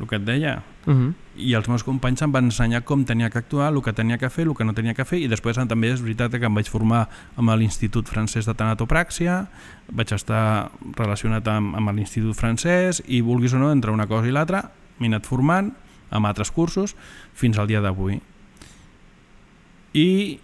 El 0.00 0.06
que 0.06 0.16
et 0.16 0.24
deia. 0.24 0.62
Uh 0.86 0.94
-huh. 0.94 1.14
I 1.36 1.54
els 1.54 1.68
meus 1.68 1.84
companys 1.84 2.22
em 2.22 2.32
van 2.32 2.44
ensenyar 2.44 2.84
com 2.84 3.04
tenia 3.04 3.30
que 3.30 3.38
actuar, 3.38 3.72
el 3.72 3.82
que 3.82 3.92
tenia 3.92 4.18
que 4.18 4.30
fer, 4.30 4.46
el 4.46 4.54
que 4.54 4.64
no 4.64 4.72
tenia 4.72 4.94
que 4.94 5.04
fer, 5.04 5.18
i 5.20 5.28
després 5.28 5.56
també 5.56 5.92
és 5.92 6.00
veritat 6.00 6.30
que 6.30 6.46
em 6.46 6.54
vaig 6.54 6.68
formar 6.68 7.08
amb 7.36 7.50
l'Institut 7.50 8.08
Francès 8.08 8.46
de 8.46 8.54
Tanatopràxia, 8.54 9.46
vaig 9.92 10.12
estar 10.12 10.70
relacionat 10.96 11.46
amb, 11.48 11.74
amb 11.74 11.90
l'Institut 11.90 12.34
Francès, 12.34 13.02
i 13.06 13.20
vulguis 13.20 13.52
o 13.52 13.58
no, 13.58 13.72
entre 13.72 13.90
una 13.90 14.06
cosa 14.06 14.28
i 14.28 14.30
l'altra, 14.30 14.70
m'he 14.98 15.06
anat 15.08 15.26
formant 15.26 15.72
amb 16.10 16.26
altres 16.26 16.50
cursos 16.50 16.94
fins 17.34 17.58
al 17.58 17.66
dia 17.66 17.80
d'avui. 17.80 18.20
I 19.92 20.40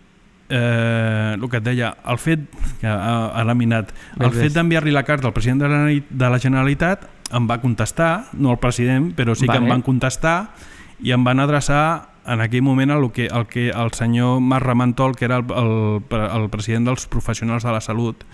eh, 0.52 1.34
el 1.34 1.48
que 1.48 1.58
et 1.58 1.64
deia, 1.64 1.94
el 2.12 2.20
fet 2.20 2.44
que 2.80 2.86
ha, 2.86 3.32
ha 3.32 3.44
laminat, 3.48 3.90
el 4.20 4.28
Ves, 4.28 4.38
fet 4.44 4.58
d'enviar-li 4.58 4.92
la 4.92 5.04
carta 5.08 5.30
al 5.30 5.34
president 5.36 5.64
de 5.64 5.72
la, 5.72 5.82
de 5.88 6.30
la 6.34 6.40
Generalitat 6.42 7.08
em 7.32 7.48
va 7.48 7.58
contestar, 7.62 8.28
no 8.36 8.52
el 8.52 8.60
president, 8.60 9.12
però 9.16 9.34
sí 9.34 9.46
que 9.46 9.54
Vale. 9.54 9.64
em 9.64 9.72
van 9.72 9.84
contestar 9.86 10.36
i 11.00 11.14
em 11.16 11.24
van 11.24 11.40
adreçar 11.40 12.12
en 12.28 12.44
aquell 12.44 12.62
moment 12.62 12.92
el 12.94 13.08
que 13.10 13.26
el, 13.26 13.48
que 13.50 13.70
el 13.70 13.92
senyor 13.96 14.40
Marc 14.44 14.66
Ramantol, 14.68 15.16
que 15.16 15.24
era 15.24 15.40
el, 15.40 15.48
el, 15.48 16.06
el 16.28 16.48
president 16.52 16.86
dels 16.92 17.08
professionals 17.10 17.64
de 17.64 17.72
la 17.72 17.80
salut, 17.80 18.26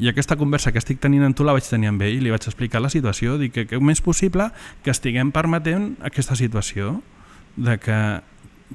i 0.00 0.08
aquesta 0.10 0.34
conversa 0.34 0.72
que 0.74 0.80
estic 0.82 0.98
tenint 0.98 1.22
amb 1.22 1.36
tu 1.38 1.44
la 1.46 1.52
vaig 1.54 1.66
tenir 1.68 1.92
amb 1.92 2.02
ell, 2.02 2.24
li 2.24 2.32
vaig 2.32 2.48
explicar 2.48 2.82
la 2.82 2.90
situació, 2.90 3.36
dic 3.38 3.52
que, 3.54 3.66
que 3.70 3.78
com 3.78 3.92
és 3.92 4.02
possible 4.02 4.48
que 4.82 4.90
estiguem 4.90 5.30
permetent 5.30 5.92
aquesta 6.02 6.34
situació? 6.34 6.96
De 7.54 7.76
que 7.78 7.98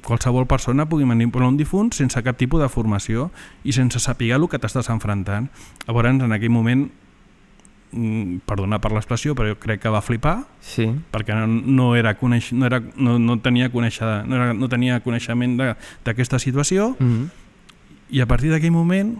qualsevol 0.04 0.46
persona 0.46 0.86
pugui 0.88 1.04
manipular 1.04 1.48
un 1.48 1.56
difunt 1.56 1.92
sense 1.92 2.22
cap 2.22 2.36
tipus 2.36 2.60
de 2.60 2.68
formació 2.68 3.30
i 3.64 3.72
sense 3.72 3.98
saber 4.00 4.32
el 4.32 4.48
que 4.48 4.58
t'estàs 4.58 4.88
enfrontant. 4.90 5.48
Llavors, 5.86 6.08
en 6.22 6.32
aquell 6.32 6.50
moment, 6.50 6.90
mm, 7.92 8.36
perdona 8.46 8.78
per 8.80 8.92
l'expressió, 8.92 9.34
però 9.34 9.48
jo 9.48 9.58
crec 9.58 9.80
que 9.82 9.88
va 9.90 10.00
flipar, 10.00 10.44
Sí. 10.60 10.86
perquè 11.12 11.34
no, 11.34 11.46
no, 11.46 11.96
era 11.96 12.14
coneix, 12.16 12.52
no, 12.52 12.66
era, 12.66 12.80
no, 12.96 13.18
no, 13.18 13.38
tenia, 13.40 13.70
conèixer, 13.70 14.24
no, 14.26 14.36
era, 14.36 14.54
no 14.54 14.68
tenia 14.68 15.00
coneixement 15.00 15.56
de- 15.58 15.76
d'aquesta 16.04 16.38
situació 16.38 16.96
Uh 17.00 17.04
-huh. 17.06 17.28
i 18.10 18.20
a 18.20 18.26
partir 18.26 18.50
d'aquell 18.50 18.72
moment 18.72 19.18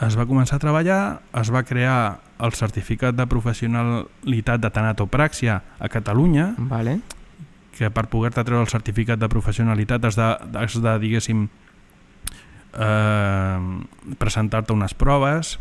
es 0.00 0.16
va 0.16 0.26
començar 0.26 0.56
a 0.56 0.58
treballar, 0.60 1.20
es 1.40 1.50
va 1.52 1.62
crear 1.64 2.20
el 2.38 2.52
certificat 2.52 3.14
de 3.16 3.26
professionalitat 3.26 4.60
de 4.60 4.70
tanatopràxia 4.70 5.62
a 5.80 5.88
Catalunya, 5.88 6.54
Vale. 6.56 7.00
Que 7.78 7.90
per 7.94 8.08
poder-te 8.10 8.42
treure 8.44 8.64
el 8.66 8.70
certificat 8.70 9.20
de 9.22 9.28
professionalitat 9.30 10.04
has 10.08 10.18
de, 10.18 10.28
has 10.58 10.76
de 10.82 10.94
diguéssim, 10.98 11.46
eh, 12.74 13.58
presentar-te 14.18 14.74
unes 14.74 14.94
proves, 14.98 15.58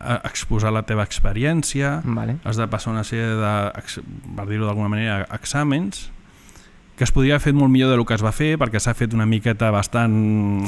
eh, 0.00 0.18
exposar 0.24 0.72
la 0.72 0.84
teva 0.84 1.06
experiència, 1.06 2.00
Vale. 2.04 2.36
has 2.44 2.60
de 2.60 2.68
passar 2.68 2.92
una 2.92 3.04
sèrie 3.04 3.32
de, 3.40 4.02
per 4.36 4.46
dir-ho 4.50 4.68
d'alguna 4.68 4.92
manera, 4.92 5.22
exàmens, 5.32 6.10
que 6.94 7.02
es 7.02 7.10
podria 7.10 7.34
haver 7.34 7.48
fet 7.48 7.56
molt 7.58 7.72
millor 7.72 7.90
del 7.90 8.04
que 8.06 8.14
es 8.14 8.22
va 8.22 8.30
fer, 8.30 8.52
perquè 8.60 8.78
s'ha 8.78 8.94
fet 8.94 9.16
una 9.16 9.26
miqueta 9.26 9.72
bastant 9.74 10.14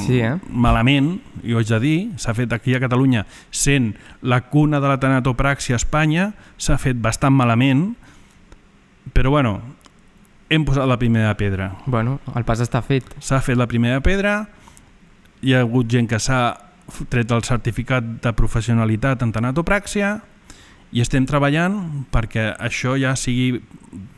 Sí, 0.03 0.19
eh? 0.19 0.33
malament, 0.51 1.21
i 1.43 1.53
ho 1.53 1.61
haig 1.61 1.69
de 1.71 1.79
dir, 1.79 1.97
s'ha 2.19 2.33
fet 2.35 2.51
aquí 2.51 2.75
a 2.75 2.81
Catalunya, 2.83 3.23
sent 3.51 3.93
la 4.21 4.41
cuna 4.51 4.81
de 4.83 4.91
la 4.91 4.99
tanatopràxia 4.99 5.77
a 5.77 5.79
Espanya, 5.79 6.33
s'ha 6.57 6.75
fet 6.81 6.99
bastant 6.99 7.37
malament, 7.37 7.93
però 9.15 9.31
bueno, 9.31 9.61
hem 10.49 10.65
posat 10.65 10.87
la 10.87 10.97
primera 10.99 11.35
pedra. 11.37 11.73
Bueno, 11.85 12.19
el 12.35 12.45
pas 12.47 12.61
està 12.63 12.81
fet. 12.85 13.07
S'ha 13.19 13.41
fet 13.43 13.57
la 13.59 13.67
primera 13.67 13.99
pedra, 14.03 14.47
hi 15.41 15.53
ha 15.53 15.61
hagut 15.65 15.89
gent 15.91 16.07
que 16.09 16.19
s'ha 16.19 16.57
tret 17.11 17.31
el 17.35 17.43
certificat 17.43 18.03
de 18.23 18.33
professionalitat 18.33 19.23
en 19.25 19.33
tanatopràxia 19.35 20.17
i 20.95 21.03
estem 21.03 21.25
treballant 21.27 22.05
perquè 22.13 22.53
això 22.63 22.95
ja 22.95 23.11
sigui 23.19 23.59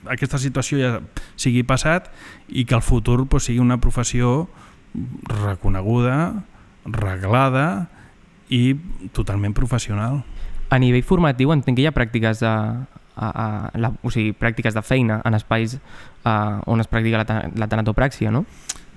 aquesta 0.06 0.38
situació 0.38 0.78
ja 0.78 0.92
sigui 1.40 1.64
passat 1.66 2.12
i 2.48 2.66
que 2.70 2.78
el 2.78 2.86
futur 2.86 3.26
pues, 3.28 3.48
sigui 3.50 3.60
una 3.60 3.80
professió 3.82 4.48
reconeguda, 5.26 6.46
reglada 6.86 7.90
i 8.50 8.78
totalment 9.14 9.54
professional. 9.58 10.22
A 10.70 10.78
nivell 10.78 11.06
formatiu 11.06 11.52
entenc 11.54 11.78
que 11.78 11.86
hi 11.86 11.90
ha 11.90 11.96
pràctiques 11.96 12.42
de, 12.46 12.54
a, 13.20 13.30
a, 13.30 13.72
la, 13.78 13.92
o 14.02 14.12
sigui, 14.12 14.32
pràctiques 14.34 14.74
de 14.74 14.82
feina 14.82 15.20
en 15.28 15.36
espais 15.36 15.76
uh, 15.76 16.62
on 16.66 16.80
es 16.80 16.88
practica 16.88 17.22
la, 17.22 17.40
la 17.56 17.68
tanatopràxia, 17.68 18.32
no? 18.32 18.46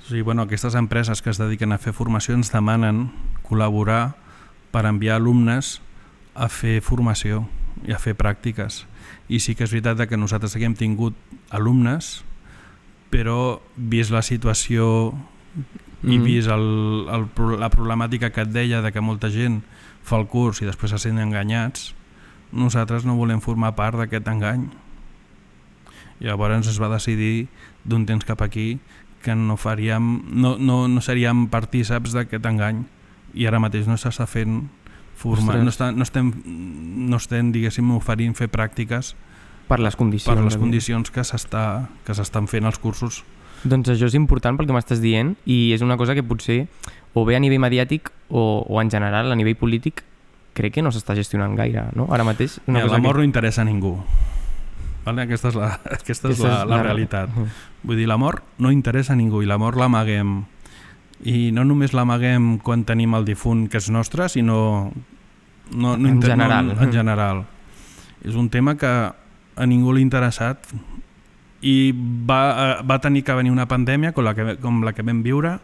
Sigui, 0.06 0.22
bueno, 0.22 0.46
aquestes 0.46 0.74
empreses 0.78 1.22
que 1.22 1.30
es 1.30 1.38
dediquen 1.42 1.74
a 1.74 1.78
fer 1.82 1.92
formació 1.94 2.34
ens 2.38 2.52
demanen 2.54 3.08
col·laborar 3.46 4.14
per 4.72 4.86
enviar 4.88 5.18
alumnes 5.18 5.80
a 6.34 6.48
fer 6.48 6.80
formació 6.80 7.44
i 7.86 7.92
a 7.92 7.98
fer 7.98 8.14
pràctiques. 8.18 8.84
I 9.28 9.38
sí 9.40 9.54
que 9.54 9.64
és 9.66 9.72
veritat 9.74 10.06
que 10.08 10.18
nosaltres 10.18 10.54
aquí 10.56 10.64
hem 10.66 10.74
tingut 10.78 11.16
alumnes, 11.50 12.22
però 13.12 13.60
vist 13.76 14.10
la 14.10 14.22
situació 14.22 15.12
i 16.02 16.18
Mhm. 16.18 16.24
vist 16.24 16.48
el, 16.48 17.06
el, 17.12 17.28
la 17.60 17.70
problemàtica 17.70 18.32
que 18.32 18.42
et 18.42 18.48
deia 18.50 18.80
de 18.82 18.90
que 18.92 19.00
molta 19.00 19.30
gent 19.30 19.62
fa 20.02 20.16
el 20.18 20.26
curs 20.26 20.62
i 20.62 20.66
després 20.66 20.90
se 20.90 20.98
sent 20.98 21.18
enganyats, 21.22 21.92
nosaltres 22.52 23.06
no 23.09 23.16
volem 23.16 23.40
formar 23.40 23.75
part 23.75 23.99
d'aquest 23.99 24.28
engany. 24.28 24.68
I 26.21 26.28
llavors 26.28 26.68
es 26.71 26.78
va 26.78 26.90
decidir 26.92 27.49
d'un 27.85 28.06
temps 28.06 28.25
cap 28.25 28.42
aquí 28.44 28.78
que 29.23 29.35
no 29.35 29.56
faríem, 29.56 30.23
no, 30.35 30.56
no, 30.59 30.87
no 30.88 31.00
seríem 31.00 31.47
partíceps 31.50 32.14
d'aquest 32.14 32.47
engany 32.47 32.85
i 33.35 33.47
ara 33.49 33.61
mateix 33.62 33.88
no 33.88 33.97
s'està 33.97 34.26
fent 34.28 34.64
formar, 35.16 35.56
Ostres. 35.56 35.64
no, 35.64 35.71
està, 35.73 35.90
no, 35.94 36.02
estem, 36.06 36.32
no 37.09 37.18
estem, 37.18 37.52
diguéssim, 37.54 37.90
oferint 37.97 38.35
fer 38.38 38.50
pràctiques 38.52 39.14
Per 39.68 39.78
les 39.80 39.97
condicions. 39.97 40.28
per 40.35 40.44
les 40.44 40.59
condicions 40.59 41.11
que 41.11 41.23
s'està 41.25 41.88
que 42.04 42.14
s'estan 42.18 42.49
fent 42.50 42.66
als 42.66 42.78
cursos. 42.82 43.23
Doncs 43.62 43.92
això 43.94 44.09
és 44.11 44.16
important 44.18 44.59
pel 44.59 44.66
que 44.66 44.75
m'estàs 44.75 45.00
dient 45.00 45.37
i 45.47 45.71
és 45.73 45.82
una 45.87 45.97
cosa 45.97 46.16
que 46.18 46.25
potser 46.26 46.66
o 47.14 47.25
bé 47.25 47.37
a 47.37 47.40
nivell 47.40 47.62
mediàtic 47.62 48.11
o, 48.28 48.66
o 48.66 48.80
en 48.82 48.90
general 48.90 49.30
a 49.30 49.38
nivell 49.38 49.56
polític 49.56 50.02
crec 50.54 50.75
que 50.75 50.82
no 50.85 50.90
s'està 50.92 51.14
gestionant 51.18 51.54
gaire, 51.56 51.87
no? 51.97 52.06
Ara 52.12 52.25
mateix 52.25 52.59
una 52.66 52.78
Mira, 52.78 52.87
cosa 52.88 52.97
L'amor 52.99 53.14
que... 53.16 53.18
no 53.23 53.25
interessa 53.25 53.62
a 53.62 53.64
ningú. 53.68 53.97
Vale? 55.04 55.23
Aquesta 55.26 55.49
és 55.50 55.56
la, 55.59 55.71
aquesta 55.99 56.30
és 56.30 56.38
Aquesta 56.40 56.64
la, 56.66 56.76
la 56.76 56.82
realitat. 56.82 57.30
Vull 57.82 57.97
dir, 57.99 58.06
l'amor 58.11 58.42
no 58.62 58.71
interessa 58.71 59.14
a 59.14 59.18
ningú 59.18 59.42
i 59.42 59.49
l'amor 59.50 59.76
l'amaguem. 59.80 60.42
I 61.25 61.50
no 61.54 61.64
només 61.64 61.92
l'amaguem 61.94 62.56
quan 62.62 62.85
tenim 62.85 63.14
el 63.14 63.25
difunt 63.26 63.68
que 63.71 63.78
és 63.78 63.90
nostre, 63.94 64.28
sinó 64.28 64.90
no, 65.73 65.97
no 65.97 66.09
En 66.09 66.14
inter- 66.16 66.30
general. 66.35 66.73
No, 66.75 66.82
en 66.82 66.92
general. 66.92 67.44
És 68.23 68.35
un 68.38 68.49
tema 68.50 68.76
que 68.78 68.87
a 68.87 69.66
ningú 69.66 69.92
li 69.92 70.02
ha 70.02 70.06
interessat 70.06 70.66
i 71.62 71.92
va, 71.94 72.40
eh, 72.78 72.82
va 72.87 72.99
tenir 73.02 73.23
que 73.23 73.35
venir 73.38 73.52
una 73.54 73.68
pandèmia 73.71 74.12
com 74.12 74.25
la 74.26 74.35
que, 74.35 74.56
com 74.62 74.80
la 74.82 74.92
que 74.94 75.02
vam 75.06 75.21
viure 75.23 75.56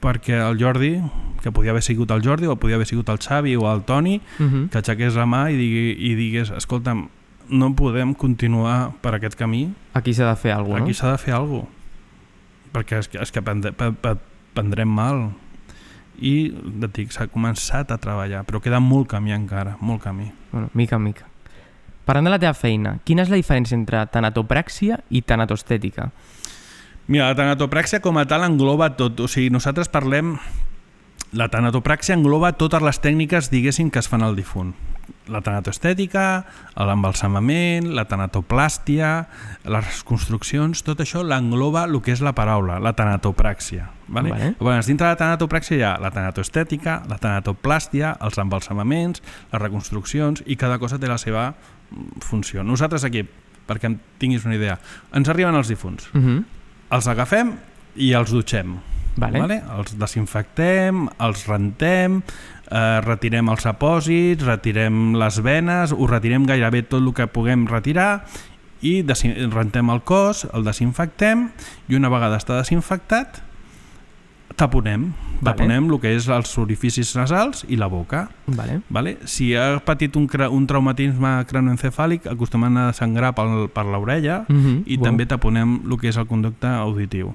perquè 0.00 0.38
el 0.50 0.58
Jordi, 0.58 1.00
que 1.42 1.52
podia 1.52 1.70
haver 1.72 1.82
sigut 1.82 2.10
el 2.10 2.22
Jordi 2.24 2.46
o 2.46 2.56
podia 2.56 2.76
haver 2.76 2.86
sigut 2.86 3.08
el 3.08 3.18
Xavi 3.18 3.56
o 3.56 3.70
el 3.72 3.82
Toni, 3.84 4.20
Uh 4.38 4.44
-huh. 4.44 4.68
que 4.70 4.78
aixequés 4.78 5.14
la 5.14 5.26
mà 5.26 5.50
i, 5.52 5.56
digui, 5.56 5.96
i 5.98 6.14
digués 6.14 6.50
escolta'm, 6.50 7.08
no 7.48 7.74
podem 7.74 8.14
continuar 8.14 8.92
per 9.00 9.14
aquest 9.14 9.34
camí, 9.36 9.72
Aquí 9.94 10.14
s'ha 10.14 10.28
de 10.30 10.36
fer 10.36 10.52
alguna 10.52 10.78
cosa, 10.80 10.82
aquí 10.84 10.90
no? 10.90 10.94
s'ha 10.94 11.10
de 11.12 11.18
fer 11.18 11.34
alguna 11.34 11.60
cosa 11.62 11.72
perquè 12.72 12.98
és 12.98 13.08
que, 13.08 13.18
és 13.18 13.32
que 13.32 13.42
prendre, 13.42 13.72
pre- 13.72 13.92
pre- 13.92 14.16
prendrem 14.54 14.88
mal 14.88 15.32
i 16.20 16.52
et 16.82 16.92
dic, 16.94 17.10
s'ha 17.10 17.26
començat 17.26 17.90
a 17.90 17.98
treballar 17.98 18.44
però 18.46 18.60
queda 18.60 18.78
molt 18.80 19.08
camí 19.08 19.32
encara, 19.32 19.76
molt 19.80 20.02
camí 20.02 20.30
Bueno, 20.52 20.68
mica 20.74 20.96
en 20.96 21.02
mica. 21.02 21.24
Parlant 22.04 22.24
de 22.26 22.30
la 22.30 22.38
teva 22.38 22.54
feina, 22.54 22.98
quina 23.04 23.22
és 23.22 23.28
la 23.28 23.36
diferència 23.36 23.74
entre 23.74 24.06
tanatopràxia 24.06 25.00
i 25.10 25.22
tanatostètica? 25.22 26.10
Mira, 27.10 27.26
la 27.26 27.34
tanatopràxia 27.34 27.98
com 28.04 28.20
a 28.20 28.26
tal 28.30 28.44
engloba 28.46 28.92
tot, 28.94 29.18
o 29.18 29.26
sigui, 29.26 29.50
nosaltres 29.50 29.88
parlem 29.90 30.36
la 31.34 31.48
tanatopràxia 31.50 32.14
engloba 32.14 32.52
totes 32.58 32.82
les 32.86 33.00
tècniques, 33.02 33.50
diguéssim, 33.50 33.90
que 33.90 33.98
es 33.98 34.08
fan 34.10 34.22
al 34.22 34.36
difunt. 34.38 34.76
La 35.30 35.40
tanatoestètica, 35.42 36.24
l'embalsamament, 36.78 37.88
la 37.94 38.04
tanatoplàstia, 38.10 39.10
les 39.74 40.02
construccions, 40.06 40.84
tot 40.86 41.02
això 41.02 41.24
l'engloba 41.26 41.84
el 41.88 41.98
que 42.02 42.14
és 42.14 42.22
la 42.22 42.34
paraula, 42.34 42.78
la 42.82 42.94
tanatopràxia. 42.98 43.88
Vale? 44.06 44.30
Vale. 44.30 44.52
Llavors, 44.60 44.90
dintre 44.90 45.06
de 45.06 45.14
la 45.14 45.18
tanatopràxia 45.18 45.78
hi 45.78 45.84
ha 45.86 45.96
la 46.02 46.12
tanatoestètica, 46.14 47.00
la 47.10 47.18
tanatoplàstia, 47.22 48.14
els 48.22 48.38
embalsamaments, 48.38 49.22
les 49.50 49.62
reconstruccions, 49.62 50.46
i 50.46 50.58
cada 50.58 50.78
cosa 50.78 50.98
té 50.98 51.10
la 51.10 51.18
seva 51.18 51.50
mm, 51.50 52.22
funció. 52.26 52.62
Nosaltres 52.66 53.06
aquí, 53.06 53.26
perquè 53.66 53.90
en 53.90 54.00
tinguis 54.22 54.46
una 54.46 54.58
idea, 54.58 54.78
ens 55.14 55.30
arriben 55.30 55.58
els 55.58 55.70
difunts, 55.70 56.10
Uh 56.14 56.22
-huh. 56.22 56.40
Els 56.90 57.08
agafem 57.10 57.54
i 57.96 58.12
els 58.18 58.32
dutxem. 58.34 58.78
Vale. 59.20 59.40
Vale? 59.42 59.58
Els 59.76 59.96
desinfectem, 59.98 61.08
els 61.20 61.44
rentem, 61.48 62.20
eh, 62.70 63.00
retirem 63.04 63.50
els 63.52 63.66
apòsits, 63.66 64.46
retirem 64.46 65.16
les 65.18 65.40
venes, 65.42 65.92
ho 65.92 66.06
retirem 66.06 66.46
gairebé 66.46 66.84
tot 66.86 67.02
el 67.02 67.12
que 67.14 67.26
puguem 67.26 67.66
retirar 67.68 68.24
i 68.80 69.02
rentem 69.04 69.90
el 69.90 70.00
cos, 70.02 70.46
el 70.54 70.64
desinfectem 70.64 71.50
i 71.88 71.98
una 71.98 72.08
vegada 72.08 72.38
està 72.40 72.56
desinfectat 72.56 73.42
taponem, 74.56 75.12
Vale. 75.40 75.44
taponem 75.44 75.86
el 75.90 76.00
que 76.00 76.10
és 76.16 76.26
els 76.28 76.50
orificis 76.58 77.14
nasals 77.16 77.64
i 77.68 77.76
la 77.76 77.86
boca. 77.88 78.28
Vale. 78.46 78.80
Vale? 78.90 79.18
Si 79.24 79.54
ha 79.56 79.78
patit 79.84 80.16
un, 80.16 80.28
un 80.50 80.66
traumatisme 80.66 81.44
cranoencefàlic, 81.48 82.26
acostumem 82.26 82.76
a 82.76 82.92
sangrar 82.92 83.34
pel, 83.34 83.68
per 83.72 83.84
l'orella 83.86 84.44
Mhm, 84.48 84.82
i 84.86 84.96
wow. 84.96 85.04
també 85.04 85.26
taponem 85.26 85.80
el 85.90 85.98
que 85.98 86.08
és 86.08 86.16
el 86.16 86.26
conducte 86.26 86.66
auditiu. 86.66 87.34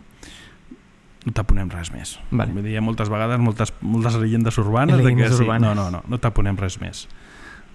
No 1.25 1.31
taponem 1.33 1.69
res 1.73 1.89
més. 1.91 2.19
Vale. 2.29 2.51
Vull 2.53 2.63
dir, 2.63 2.79
moltes 2.81 3.09
vegades 3.09 3.39
moltes, 3.41 3.73
moltes 3.81 4.13
llegendes 4.21 4.57
urbanes 4.61 4.97
Llegendes 4.99 5.31
de 5.31 5.31
que 5.31 5.37
sí. 5.37 5.43
urbanes. 5.43 5.65
No, 5.67 5.73
no, 5.73 5.89
no, 5.89 6.03
no 6.07 6.17
taponem 6.21 6.55
res 6.55 6.79
més. 6.79 7.07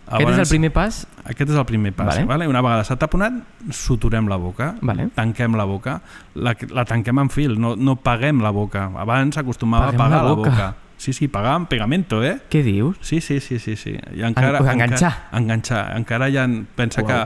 Aquest 0.06 0.30
és 0.32 0.38
el 0.38 0.48
primer 0.48 0.70
pas? 0.74 1.06
Aquest 1.24 1.50
és 1.50 1.56
el 1.56 1.64
primer 1.66 1.92
pas. 1.94 2.06
Vale. 2.08 2.24
Vale. 2.26 2.48
Una 2.48 2.60
vegada 2.64 2.82
s'ha 2.84 2.96
taponat, 2.98 3.32
suturem 3.70 4.26
la 4.28 4.36
boca, 4.36 4.74
Vale. 4.82 5.08
tanquem 5.14 5.54
la 5.54 5.64
boca, 5.64 6.00
la, 6.34 6.56
la 6.70 6.84
tanquem 6.84 7.18
amb 7.22 7.30
fil, 7.30 7.58
no, 7.60 7.76
no 7.76 7.94
paguem 7.96 8.40
la 8.42 8.50
boca. 8.50 8.88
Abans 8.98 9.38
acostumava 9.38 9.86
Paguem 9.92 10.00
a 10.00 10.04
pagar 10.04 10.22
la 10.24 10.28
la 10.30 10.34
boca. 10.34 10.50
boca. 10.50 10.74
Sí, 11.00 11.12
sí, 11.14 11.28
pagar 11.28 11.54
amb 11.54 11.68
pegamento, 11.68 12.22
eh? 12.24 12.40
Què 12.50 12.62
dius? 12.62 12.96
Sí, 13.00 13.20
sí, 13.20 13.38
sí, 13.40 13.58
sí, 13.58 13.76
sí. 13.76 13.94
I 14.14 14.22
encara, 14.26 14.58
En- 14.58 14.68
enganxar. 14.68 15.12
Encara, 15.30 15.38
enganxar. 15.38 15.96
Encara 15.96 16.28
ha, 16.28 16.66
pensa 16.74 17.00
Uau. 17.02 17.06
que 17.08 17.20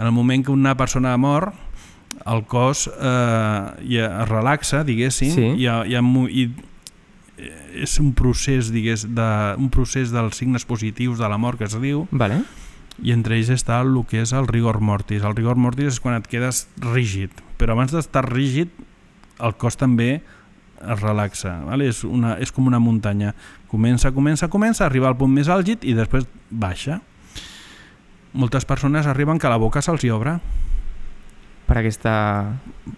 en 0.00 0.06
el 0.06 0.12
moment 0.12 0.44
que 0.46 0.52
una 0.52 0.76
persona 0.76 1.16
mor, 1.18 1.52
el 2.26 2.44
cos 2.46 2.86
eh, 2.88 3.66
ja 3.90 4.22
es 4.22 4.28
relaxa, 4.28 4.84
diguéssim, 4.84 5.34
Sí. 5.34 5.42
i, 5.58 5.66
mo- 6.04 6.28
i 6.28 6.44
eh, 6.44 6.50
és 7.74 7.98
un 8.02 8.12
procés, 8.16 8.70
digués, 8.72 9.06
de, 9.08 9.28
un 9.58 9.70
procés 9.72 10.12
dels 10.12 10.36
signes 10.36 10.66
positius 10.68 11.20
de 11.20 11.28
la 11.30 11.38
mort 11.40 11.58
que 11.60 11.68
es 11.68 11.76
diu, 11.80 12.06
Vale. 12.10 12.42
i 13.00 13.14
entre 13.14 13.38
ells 13.38 13.52
està 13.54 13.80
el 13.84 13.94
que 14.08 14.20
és 14.24 14.34
el 14.36 14.48
rigor 14.50 14.80
mortis. 14.80 15.24
El 15.24 15.36
rigor 15.38 15.56
mortis 15.56 15.94
és 15.94 16.00
quan 16.00 16.18
et 16.18 16.28
quedes 16.28 16.66
rígid, 16.84 17.32
però 17.60 17.76
abans 17.76 17.94
d'estar 17.94 18.26
rígid 18.28 18.72
el 19.40 19.56
cos 19.56 19.78
també 19.80 20.20
es 20.80 21.00
relaxa, 21.00 21.58
vale? 21.66 21.88
és, 21.88 22.04
una, 22.04 22.34
és 22.40 22.52
com 22.52 22.66
una 22.68 22.80
muntanya. 22.80 23.34
Comença, 23.68 24.12
comença, 24.16 24.48
comença, 24.48 24.86
arriba 24.86 25.10
al 25.10 25.16
punt 25.16 25.32
més 25.32 25.48
àlgid 25.52 25.84
i 25.84 25.94
després 25.96 26.26
baixa. 26.50 27.00
Moltes 28.32 28.64
persones 28.64 29.08
arriben 29.10 29.40
que 29.42 29.50
la 29.50 29.58
boca 29.58 29.82
se'ls 29.82 30.04
obre 30.14 30.38
Per 31.66 31.76
aquesta... 31.78 32.12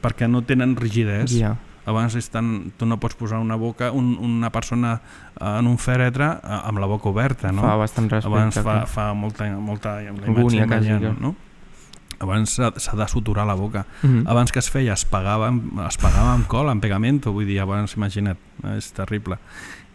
perquè 0.01 0.29
no 0.29 0.43
tenen 0.49 0.77
rigidesa. 0.77 1.33
Ja. 1.37 1.57
Abans 1.85 2.15
estan, 2.15 2.73
tu 2.79 2.87
no 2.87 3.01
pots 3.03 3.17
posar 3.19 3.41
una 3.43 3.57
boca, 3.57 3.91
un, 3.91 4.17
una 4.21 4.51
persona 4.55 5.01
eh, 5.41 5.59
en 5.59 5.67
un 5.67 5.79
fèretre 5.83 6.29
eh, 6.39 6.59
amb 6.63 6.79
la 6.79 6.87
boca 6.87 7.09
oberta, 7.11 7.51
no? 7.51 7.63
Fa 7.65 7.75
bastant 7.81 8.07
respecte. 8.11 8.31
Abans 8.37 8.59
fa, 8.63 8.77
fa 8.87 9.13
molta, 9.15 9.49
molta 9.59 9.97
la 9.97 10.03
imatge 10.13 10.29
Angúnia, 10.31 10.67
quasi, 10.67 10.89
enganyant, 10.93 11.17
que- 11.17 11.23
no? 11.23 11.35
Abans 12.23 12.53
s'ha 12.55 12.95
de 12.95 13.07
suturar 13.11 13.45
la 13.49 13.55
boca. 13.59 13.85
Mhm. 14.03 14.29
Abans 14.31 14.53
que 14.55 14.61
es 14.61 14.71
feia 14.71 14.93
es 14.95 15.05
pagava, 15.05 15.49
es 15.89 15.97
pagava 15.99 16.35
amb 16.37 16.47
cola, 16.47 16.71
amb 16.71 16.81
pegamento, 16.81 17.33
vull 17.33 17.47
dir, 17.51 17.59
abans, 17.59 17.97
imagina't, 17.99 18.39
és 18.77 18.93
terrible. 18.95 19.39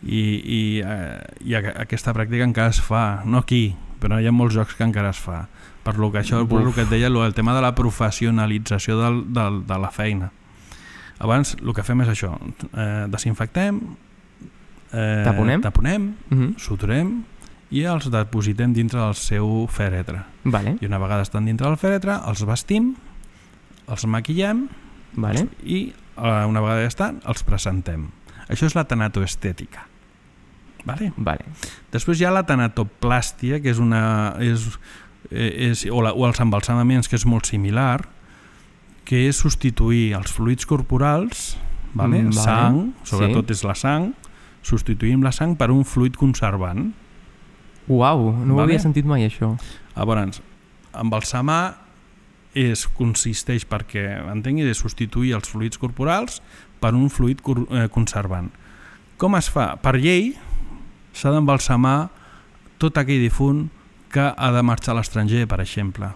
I, 0.03 0.19
i, 0.43 0.81
eh, 0.83 1.23
i 1.47 1.55
aquesta 1.55 2.11
pràctica 2.13 2.43
encara 2.43 2.69
es 2.75 2.81
fa, 2.83 3.21
no 3.23 3.39
aquí, 3.39 3.77
però 4.01 4.19
hi 4.19 4.27
ha 4.27 4.33
molts 4.35 4.53
jocs 4.59 4.75
que 4.75 4.83
encara 4.83 5.09
es 5.15 5.17
fa. 5.23 5.45
Per 5.87 5.95
lo 5.97 6.11
que 6.11 6.19
això, 6.19 6.41
per 6.43 6.57
Buf. 6.57 6.65
lo 6.65 6.73
que 6.75 6.81
et 6.83 6.89
deia, 6.91 7.07
el 7.07 7.33
tema 7.33 7.55
de 7.55 7.61
la 7.63 7.73
professionalització 7.73 8.99
del, 8.99 9.33
del, 9.33 9.65
de 9.65 9.79
la 9.79 9.89
feina. 9.89 10.31
Abans 11.19 11.55
el 11.59 11.73
que 11.73 11.83
fem 11.83 12.01
és 12.05 12.09
això, 12.13 12.35
eh, 12.73 13.05
desinfectem, 13.09 13.79
eh, 14.93 15.21
Taponem. 15.25 15.61
taponem 15.61 16.13
Mhm. 16.29 16.57
suturem 16.57 17.23
i 17.71 17.81
els 17.83 18.09
depositem 18.11 18.73
dintre 18.73 18.99
del 18.99 19.15
seu 19.15 19.67
fèretre. 19.67 20.23
Vale. 20.43 20.77
I 20.79 20.85
una 20.85 20.97
vegada 20.99 21.21
estan 21.23 21.45
dintre 21.45 21.67
del 21.67 21.77
fèretre, 21.77 22.21
els 22.27 22.45
vestim, 22.45 22.95
els 23.87 24.05
maquillem 24.05 24.67
Vale. 25.15 25.47
i 25.65 25.93
eh, 26.17 26.45
una 26.47 26.61
vegada 26.61 26.81
ja 26.81 26.87
estan, 26.87 27.21
els 27.25 27.43
presentem. 27.43 28.09
Això 28.47 28.65
és 28.65 28.75
la 28.75 28.85
tanatoestètica. 28.87 29.85
Vale? 30.85 31.11
Vale. 31.17 31.43
Després 31.91 32.19
hi 32.21 32.23
ha 32.25 32.31
la 32.31 32.45
tanatoplàstia, 32.47 33.61
que 33.61 33.69
és 33.69 33.77
una... 33.77 34.35
És, 34.39 34.69
eh, 35.31 35.69
és, 35.71 35.85
o, 35.91 36.01
la, 36.01 36.13
o 36.13 36.25
els 36.25 36.39
embalsamaments, 36.39 37.09
que 37.09 37.17
és 37.17 37.25
molt 37.25 37.45
similar, 37.45 38.05
que 39.07 39.23
és 39.29 39.37
substituir 39.39 40.11
els 40.17 40.31
fluids 40.35 40.67
corporals, 40.67 41.55
vale? 41.95 42.19
Mm, 42.21 42.33
vale. 42.35 42.43
sang, 42.43 42.79
sobretot 43.07 43.47
Sí. 43.47 43.53
és 43.55 43.63
la 43.63 43.75
sang, 43.75 44.09
substituïm 44.61 45.23
la 45.23 45.31
sang 45.31 45.55
per 45.55 45.71
un 45.71 45.85
fluid 45.87 46.17
conservant. 46.19 46.91
Uau, 47.87 48.33
no 48.45 48.53
ho 48.53 48.57
Vale. 48.57 48.73
havia 48.73 48.79
sentit 48.83 49.05
mai, 49.07 49.23
això. 49.23 49.53
Llavors, 49.95 50.41
embalsamar 50.93 51.77
és, 52.53 52.85
consisteix 52.97 53.63
perquè, 53.65 54.03
entenguis, 54.31 54.65
és 54.67 54.77
substituir 54.77 55.33
els 55.37 55.47
fluids 55.47 55.77
corporals 55.77 56.41
per 56.81 56.93
un 56.93 57.09
fluid 57.09 57.39
eh, 57.71 57.87
conservant. 57.87 58.51
Com 59.17 59.35
es 59.35 59.47
fa? 59.49 59.77
Per 59.77 59.95
llei 59.95 60.35
s'ha 61.13 61.31
d'embalsamar 61.31 62.09
tot 62.77 62.97
aquell 62.97 63.21
difunt 63.23 63.69
que 64.11 64.33
ha 64.35 64.51
de 64.51 64.61
marxar 64.63 64.93
a 64.93 64.97
l'estranger, 64.99 65.47
per 65.47 65.61
exemple. 65.61 66.11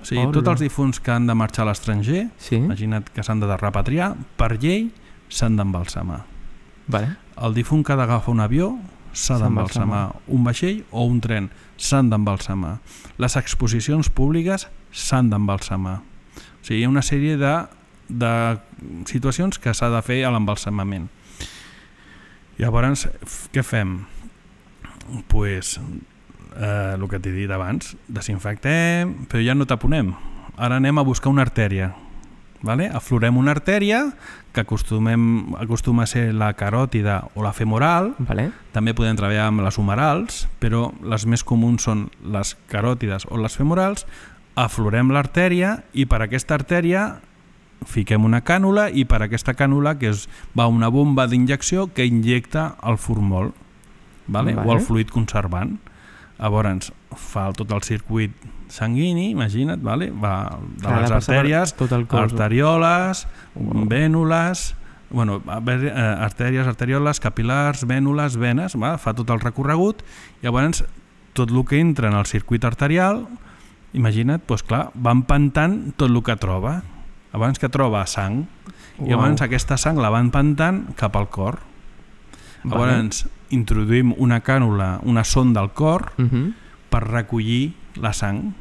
O 0.00 0.04
sigui, 0.04 0.22
Hola. 0.22 0.32
tots 0.32 0.48
els 0.54 0.60
difunts 0.64 1.00
que 1.00 1.12
han 1.12 1.26
de 1.28 1.34
marxar 1.34 1.66
a 1.66 1.70
l'estranger, 1.70 2.30
Sí? 2.38 2.56
imagina't 2.56 3.10
que 3.12 3.22
s'han 3.22 3.40
de 3.40 3.56
repatriar, 3.56 4.14
per 4.36 4.58
llei 4.58 4.90
s'han 5.28 5.56
d'embalsamar. 5.56 6.24
Vale. 6.88 7.16
El 7.40 7.54
difunt 7.54 7.84
que 7.84 7.92
ha 7.92 7.96
d'agafar 7.96 8.32
un 8.34 8.40
avió 8.40 8.78
s'ha 9.12 9.38
d'embalsamar. 9.38 10.16
Un 10.28 10.44
vaixell 10.44 10.84
o 10.90 11.04
un 11.04 11.20
tren 11.20 11.50
s'han 11.76 12.10
d'embalsamar. 12.10 12.78
Les 13.18 13.36
exposicions 13.36 14.08
públiques 14.10 14.68
s'han 14.92 15.30
d'embalsamar. 15.30 16.00
O 16.00 16.64
sigui, 16.64 16.80
hi 16.80 16.84
ha 16.84 16.88
una 16.88 17.02
sèrie 17.02 17.36
de, 17.36 17.54
de 18.08 18.58
situacions 19.06 19.58
que 19.58 19.74
s'ha 19.74 19.90
de 19.90 20.02
fer 20.02 20.24
a 20.24 20.30
l'embalsamament. 20.30 21.08
Llavors, 22.58 23.06
què 23.52 23.62
fem? 23.64 24.00
pues, 25.26 25.80
eh, 26.56 26.96
el 26.96 27.08
que 27.08 27.20
t'he 27.20 27.32
dit 27.34 27.50
abans, 27.50 27.94
desinfectem, 28.08 29.26
però 29.30 29.42
ja 29.44 29.56
no 29.56 29.66
taponem. 29.68 30.14
Ara 30.56 30.80
anem 30.80 30.98
a 30.98 31.06
buscar 31.06 31.32
una 31.32 31.44
artèria. 31.46 31.92
Vale? 32.62 32.90
Aflorem 32.92 33.38
una 33.40 33.54
artèria 33.56 34.02
que 34.52 34.60
acostumem, 34.60 35.54
acostuma 35.56 36.04
a 36.04 36.10
ser 36.10 36.34
la 36.36 36.52
caròtida 36.52 37.22
o 37.34 37.42
la 37.42 37.54
femoral, 37.56 38.12
Vale. 38.18 38.50
també 38.74 38.92
podem 38.92 39.16
treballar 39.16 39.46
amb 39.48 39.64
les 39.64 39.78
humerals, 39.80 40.42
però 40.60 40.90
les 41.00 41.24
més 41.24 41.44
comuns 41.46 41.88
són 41.88 42.10
les 42.20 42.56
caròtides 42.68 43.24
o 43.30 43.40
les 43.40 43.56
femorals. 43.56 44.04
Aflorem 44.60 45.08
l'artèria 45.14 45.78
i 45.96 46.04
per 46.04 46.20
aquesta 46.26 46.58
artèria 46.58 47.22
fiquem 47.88 48.26
una 48.28 48.42
cànula 48.44 48.90
i 48.92 49.06
per 49.08 49.22
aquesta 49.24 49.54
cànula 49.56 49.94
que 49.96 50.10
és, 50.12 50.26
va 50.52 50.68
una 50.68 50.90
bomba 50.92 51.26
d'injecció 51.30 51.88
que 51.94 52.04
injecta 52.04 52.74
el 52.84 52.98
formol 53.00 53.54
vale? 54.26 54.54
Vale. 54.54 54.68
o 54.68 54.74
el 54.74 54.80
fluid 54.80 55.08
conservant. 55.08 55.78
Llavors 56.40 56.88
fa 57.20 57.50
tot 57.52 57.70
el 57.76 57.82
circuit 57.84 58.32
sanguini, 58.72 59.30
imagina't, 59.34 59.82
vale? 59.84 60.08
va 60.10 60.56
de 60.56 60.86
Clar, 60.86 61.00
les 61.02 61.10
artèries, 61.12 61.74
Tot 61.76 61.92
el 61.92 62.06
cos. 62.08 62.20
arterioles, 62.32 63.26
Uau. 63.54 63.84
vènules, 63.90 64.74
bueno, 65.10 65.42
eh, 65.44 65.90
artèries, 65.92 66.66
arterioles, 66.66 67.20
capilars, 67.20 67.84
vènules, 67.84 68.36
venes, 68.40 68.76
va, 68.80 68.94
fa 68.96 69.12
tot 69.12 69.28
el 69.30 69.40
recorregut, 69.42 70.00
i 70.40 70.46
llavors 70.46 70.84
tot 71.34 71.50
el 71.50 71.64
que 71.66 71.78
entra 71.80 72.08
en 72.08 72.14
el 72.16 72.24
circuit 72.26 72.64
arterial, 72.64 73.26
imagina't, 73.92 74.40
doncs 74.46 74.62
clar, 74.64 74.90
va 74.96 75.12
empantant 75.12 75.92
tot 75.96 76.08
el 76.08 76.22
que 76.22 76.36
troba. 76.36 76.80
Abans 77.32 77.58
que 77.58 77.68
troba 77.68 78.06
sang, 78.06 78.46
i 78.98 79.02
Uau. 79.02 79.10
llavors 79.10 79.42
aquesta 79.42 79.76
sang 79.76 79.98
la 80.00 80.08
va 80.10 80.20
empantant 80.24 80.94
cap 80.96 81.16
al 81.16 81.28
cor. 81.28 81.58
Vale. 82.64 83.10
Introduïm 83.50 84.14
una 84.18 84.40
cànula, 84.42 85.00
una 85.04 85.24
sonda 85.24 85.60
al 85.60 85.72
cor, 85.72 86.12
Mhm. 86.16 86.52
per 86.90 87.04
recollir 87.04 87.74
la 88.00 88.12
sang. 88.12 88.52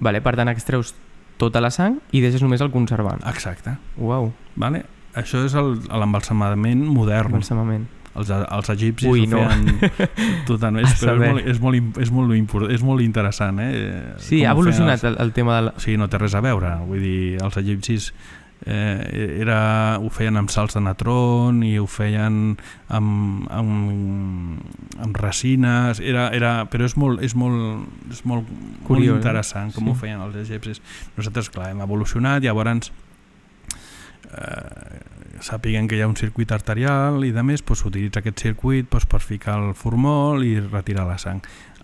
Vale, 0.00 0.20
per 0.22 0.36
tant, 0.36 0.48
extreus 0.48 0.94
tota 1.36 1.60
la 1.60 1.70
sang 1.70 2.00
i 2.12 2.20
deixes 2.20 2.42
només 2.42 2.60
el 2.60 2.70
conservant. 2.70 3.20
Exacte. 3.26 3.76
Uau, 3.96 4.32
Vale? 4.56 4.84
Això 5.14 5.44
és 5.44 5.54
l'embalsamament 5.54 6.84
modern. 6.86 7.26
embalsamament. 7.34 7.86
Els, 8.14 8.28
els 8.28 8.68
egipcis 8.70 9.08
Ui, 9.08 9.20
ho 9.22 9.26
no. 9.30 9.38
feien 9.38 9.78
totalment, 10.46 10.84
però 10.86 11.14
és 11.14 11.30
molt, 11.30 11.46
és, 11.46 11.60
molt, 11.60 11.98
és, 12.02 12.10
molt, 12.10 12.34
import- 12.34 12.70
és 12.74 12.82
molt 12.82 13.00
interessant. 13.02 13.60
Eh? 13.62 14.14
Sí, 14.18 14.40
Com 14.40 14.48
ha 14.48 14.52
evolucionat 14.56 15.04
Els... 15.04 15.04
el, 15.04 15.16
el 15.22 15.32
tema 15.32 15.56
de 15.56 15.62
la... 15.68 15.74
Sí, 15.78 15.96
no 15.96 16.08
té 16.08 16.18
res 16.18 16.34
a 16.34 16.40
veure. 16.40 16.72
Vull 16.88 17.00
dir, 17.00 17.38
els 17.42 17.56
egipcis 17.56 18.12
eh, 18.66 19.38
era, 19.40 19.98
ho 20.00 20.10
feien 20.12 20.36
amb 20.36 20.50
salts 20.52 20.76
de 20.76 20.82
natron 20.84 21.62
i 21.66 21.76
ho 21.80 21.86
feien 21.90 22.56
amb, 22.88 23.46
amb, 23.50 24.60
amb 25.00 25.20
resines, 25.22 26.00
era, 26.00 26.28
era, 26.36 26.54
però 26.70 26.88
és 26.88 26.96
molt, 27.00 27.22
és 27.24 27.36
molt, 27.38 27.86
és 28.12 28.24
molt, 28.28 28.50
Curiós, 28.86 29.14
molt 29.14 29.22
interessant 29.22 29.72
com 29.76 29.86
sí. 29.88 29.94
ho 29.94 30.00
feien 30.02 30.20
els 30.24 30.36
egipcis. 30.42 30.82
Nosaltres, 31.16 31.50
clar, 31.54 31.70
hem 31.72 31.80
evolucionat 31.86 32.44
i 32.44 32.50
llavors 32.50 32.92
eh, 34.30 35.00
sàpiguen 35.40 35.88
que 35.88 35.96
hi 35.96 36.04
ha 36.04 36.10
un 36.10 36.18
circuit 36.18 36.52
arterial 36.52 37.24
i 37.24 37.32
de 37.32 37.42
més 37.46 37.64
doncs, 37.64 37.80
s'utilitza 37.82 38.20
aquest 38.20 38.44
circuit 38.44 38.90
doncs, 38.90 39.08
per 39.08 39.22
ficar 39.24 39.56
el 39.62 39.74
formol 39.74 40.44
i 40.44 40.58
retirar 40.60 41.08
la 41.08 41.18
sang 41.18 41.40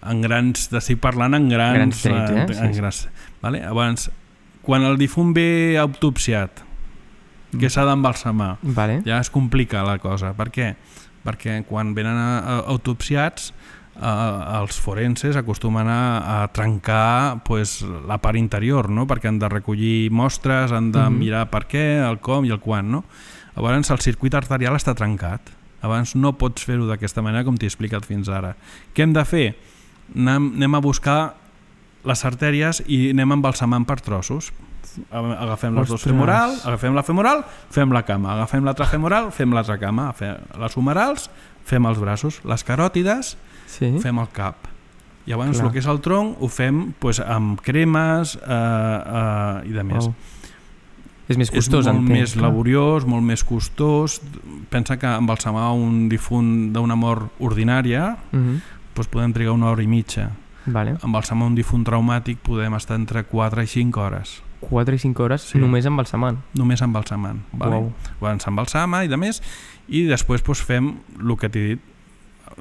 en 0.06 0.20
grans, 0.22 0.68
estic 0.76 1.00
parlant 1.02 1.34
en 1.34 1.48
grans, 1.50 1.78
Grans 1.78 2.02
trets, 2.04 2.30
eh? 2.30 2.42
en, 2.44 2.52
Sí, 2.52 2.60
en 2.62 2.74
sí. 2.74 2.80
grans, 2.80 3.00
vale? 3.42 3.62
abans 3.64 4.10
quan 4.66 4.84
el 4.84 4.98
difunt 4.98 5.32
ve 5.34 5.78
autopsiat 5.80 6.65
que 7.58 7.70
s'ha 7.70 7.84
d'embalsamar. 7.88 8.56
Vale. 8.62 9.02
Ja 9.06 9.18
es 9.20 9.30
complica 9.30 9.82
la 9.86 9.98
cosa. 9.98 10.32
Per 10.36 10.50
què? 10.50 10.74
Perquè 11.26 11.64
quan 11.66 11.94
venen 11.94 12.16
a, 12.16 12.38
a, 12.38 12.56
autopsiats 12.70 13.52
eh, 13.96 14.60
els 14.60 14.78
forenses 14.80 15.36
acostumen 15.36 15.88
a, 15.88 16.42
a 16.42 16.48
trencar 16.54 17.42
pues, 17.44 17.80
la 18.06 18.18
part 18.22 18.36
interior, 18.38 18.90
no? 18.90 19.06
perquè 19.06 19.28
han 19.28 19.38
de 19.42 19.48
recollir 19.48 20.10
mostres, 20.10 20.72
han 20.72 20.92
de 20.92 21.00
Mhm. 21.08 21.18
mirar 21.18 21.46
per 21.50 21.66
què, 21.66 21.86
el 22.08 22.20
com 22.20 22.44
i 22.44 22.50
el 22.50 22.60
quan. 22.60 22.90
No? 22.90 23.04
Llavors 23.56 23.90
el 23.90 23.98
circuit 24.04 24.34
arterial 24.34 24.76
està 24.76 24.94
trencat. 24.94 25.40
Abans 25.82 26.14
no 26.16 26.32
pots 26.38 26.64
fer-ho 26.64 26.86
d'aquesta 26.86 27.22
manera 27.22 27.44
com 27.44 27.56
t'he 27.56 27.66
explicat 27.66 28.04
fins 28.04 28.28
ara. 28.28 28.54
Què 28.94 29.02
hem 29.04 29.12
de 29.12 29.24
fer? 29.24 29.56
Anem, 30.14 30.52
anem 30.56 30.74
a 30.74 30.80
buscar 30.80 31.34
les 32.06 32.24
artèries 32.24 32.82
i 32.86 33.10
anem 33.10 33.32
embalsamant 33.32 33.84
per 33.86 34.00
trossos. 34.00 34.52
Agafem 35.10 35.74
les 35.74 35.90
Ostres. 35.90 36.02
femoral, 36.12 36.54
agafem 36.64 36.94
la 36.94 37.02
femoral, 37.02 37.44
fem 37.70 37.92
la 37.92 38.02
cama. 38.04 38.32
Agafem 38.34 38.64
l'altra 38.64 38.86
femoral, 38.86 39.30
fem 39.32 39.52
l'altra 39.52 39.78
cama. 39.78 40.08
Agafem 40.10 40.36
les 40.60 40.76
humerals, 40.76 41.30
fem 41.64 41.84
els 41.86 41.98
braços. 41.98 42.40
Les 42.44 42.64
caròtides, 42.64 43.36
Sí. 43.66 43.98
fem 44.00 44.18
el 44.18 44.28
cap. 44.32 44.56
Llavors 45.26 45.56
Clar. 45.58 45.66
el 45.66 45.72
que 45.72 45.78
és 45.80 45.86
el 45.86 46.00
tronc 46.00 46.36
ho 46.40 46.46
fem 46.48 46.92
pues, 47.00 47.18
amb 47.18 47.60
cremes 47.60 48.36
eh, 48.36 48.40
eh, 48.46 49.68
i 49.68 49.72
de 49.72 49.82
més. 49.82 50.04
Wow. 50.06 50.14
És 51.28 51.36
més 51.36 51.48
És 51.50 51.54
costós, 51.56 51.86
molt 51.86 51.98
entenc. 51.98 52.20
més 52.20 52.32
clar. 52.34 52.44
laboriós, 52.44 53.04
molt 53.04 53.24
més 53.24 53.42
costós. 53.42 54.20
Pensa 54.70 54.96
que 54.96 55.06
embalsamar 55.06 55.72
un 55.74 56.08
difunt 56.08 56.72
d'una 56.72 56.94
mort 56.94 57.32
ordinària 57.40 58.16
Mhm. 58.30 58.60
doncs 58.94 59.08
podem 59.08 59.32
trigar 59.32 59.52
una 59.52 59.66
hora 59.66 59.82
i 59.82 59.88
mitja. 59.88 60.30
Vale. 60.66 60.96
Embalsamar 61.02 61.46
un 61.48 61.54
difunt 61.56 61.84
traumàtic 61.84 62.38
podem 62.38 62.74
estar 62.74 62.94
entre 62.96 63.24
4 63.24 63.62
i 63.62 63.66
5 63.66 64.00
hores, 64.00 64.42
4 64.66 64.94
i 64.94 64.98
5 64.98 65.22
hores 65.22 65.42
Sí. 65.52 65.58
només 65.62 65.86
embalsamant. 65.86 66.38
només 66.58 66.82
embalsamant. 66.82 67.40
Vale? 67.52 67.76
Uau. 67.76 67.92
Llavors 68.20 68.42
s'embalsama 68.44 69.04
i 69.04 69.08
de 69.08 69.16
més, 69.16 69.40
i 69.88 70.04
després 70.10 70.42
doncs, 70.42 70.62
fem 70.66 70.92
el 71.20 71.36
que 71.38 71.48
t'he 71.48 71.66
dit, 71.68 71.80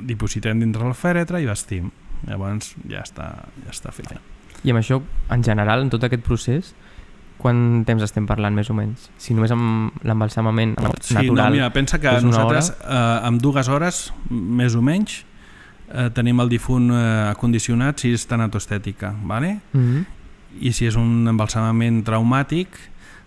dipositem 0.01 0.59
dintre 0.59 0.85
el 0.87 0.93
fèretre 0.93 1.41
i 1.41 1.45
vestim. 1.49 1.91
Llavors 2.27 2.75
ja 2.89 3.01
està, 3.03 3.45
ja 3.65 3.71
està 3.71 3.91
fet. 3.93 4.15
I 4.63 4.71
amb 4.73 4.79
això, 4.81 5.01
en 5.29 5.43
general, 5.45 5.81
en 5.85 5.89
tot 5.93 6.03
aquest 6.03 6.23
procés, 6.25 6.73
quant 7.37 7.83
temps 7.85 8.01
estem 8.01 8.25
parlant, 8.25 8.55
més 8.55 8.69
o 8.71 8.73
menys? 8.73 9.09
Si 9.21 9.33
només 9.35 9.51
amb 9.51 9.91
l'embalsamament 10.07 10.75
Sí, 11.01 11.13
natural... 11.13 11.35
no, 11.51 11.51
mira, 11.57 11.69
pensa 11.75 11.99
que 11.99 12.09
nosaltres 12.23 12.71
eh, 12.71 13.27
amb 13.27 13.41
dues 13.43 13.67
hores, 13.69 14.13
més 14.29 14.73
o 14.75 14.81
menys, 14.81 15.23
eh, 15.91 16.09
tenim 16.15 16.39
el 16.41 16.49
difunt 16.49 16.89
eh, 16.95 17.29
acondicionat 17.29 17.99
si 18.01 18.13
és 18.15 18.25
tanatoestètica, 18.27 19.13
¿vale? 19.23 19.59
Mhm. 19.73 20.05
I 20.61 20.71
si 20.73 20.85
és 20.87 20.95
un 20.95 21.27
embalsamament 21.27 22.03
traumàtic 22.07 22.67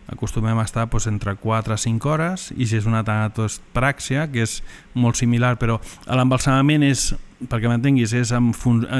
acostumem 0.08 0.56
a 0.58 0.64
estar 0.64 0.86
doncs, 0.88 1.06
entre 1.06 1.34
4 1.36 1.74
a 1.74 1.76
5 1.76 2.08
hores 2.08 2.52
i 2.56 2.64
si 2.66 2.76
és 2.78 2.86
una 2.88 3.02
tanatospràxia 3.04 4.30
que 4.32 4.42
és 4.46 4.62
molt 4.94 5.16
similar 5.20 5.56
però 5.60 5.78
l'embalsamament 6.08 6.82
és 6.86 7.14
perquè 7.48 7.68
m'entenguis 7.70 8.12
és, 8.18 8.32
amb, 8.34 8.54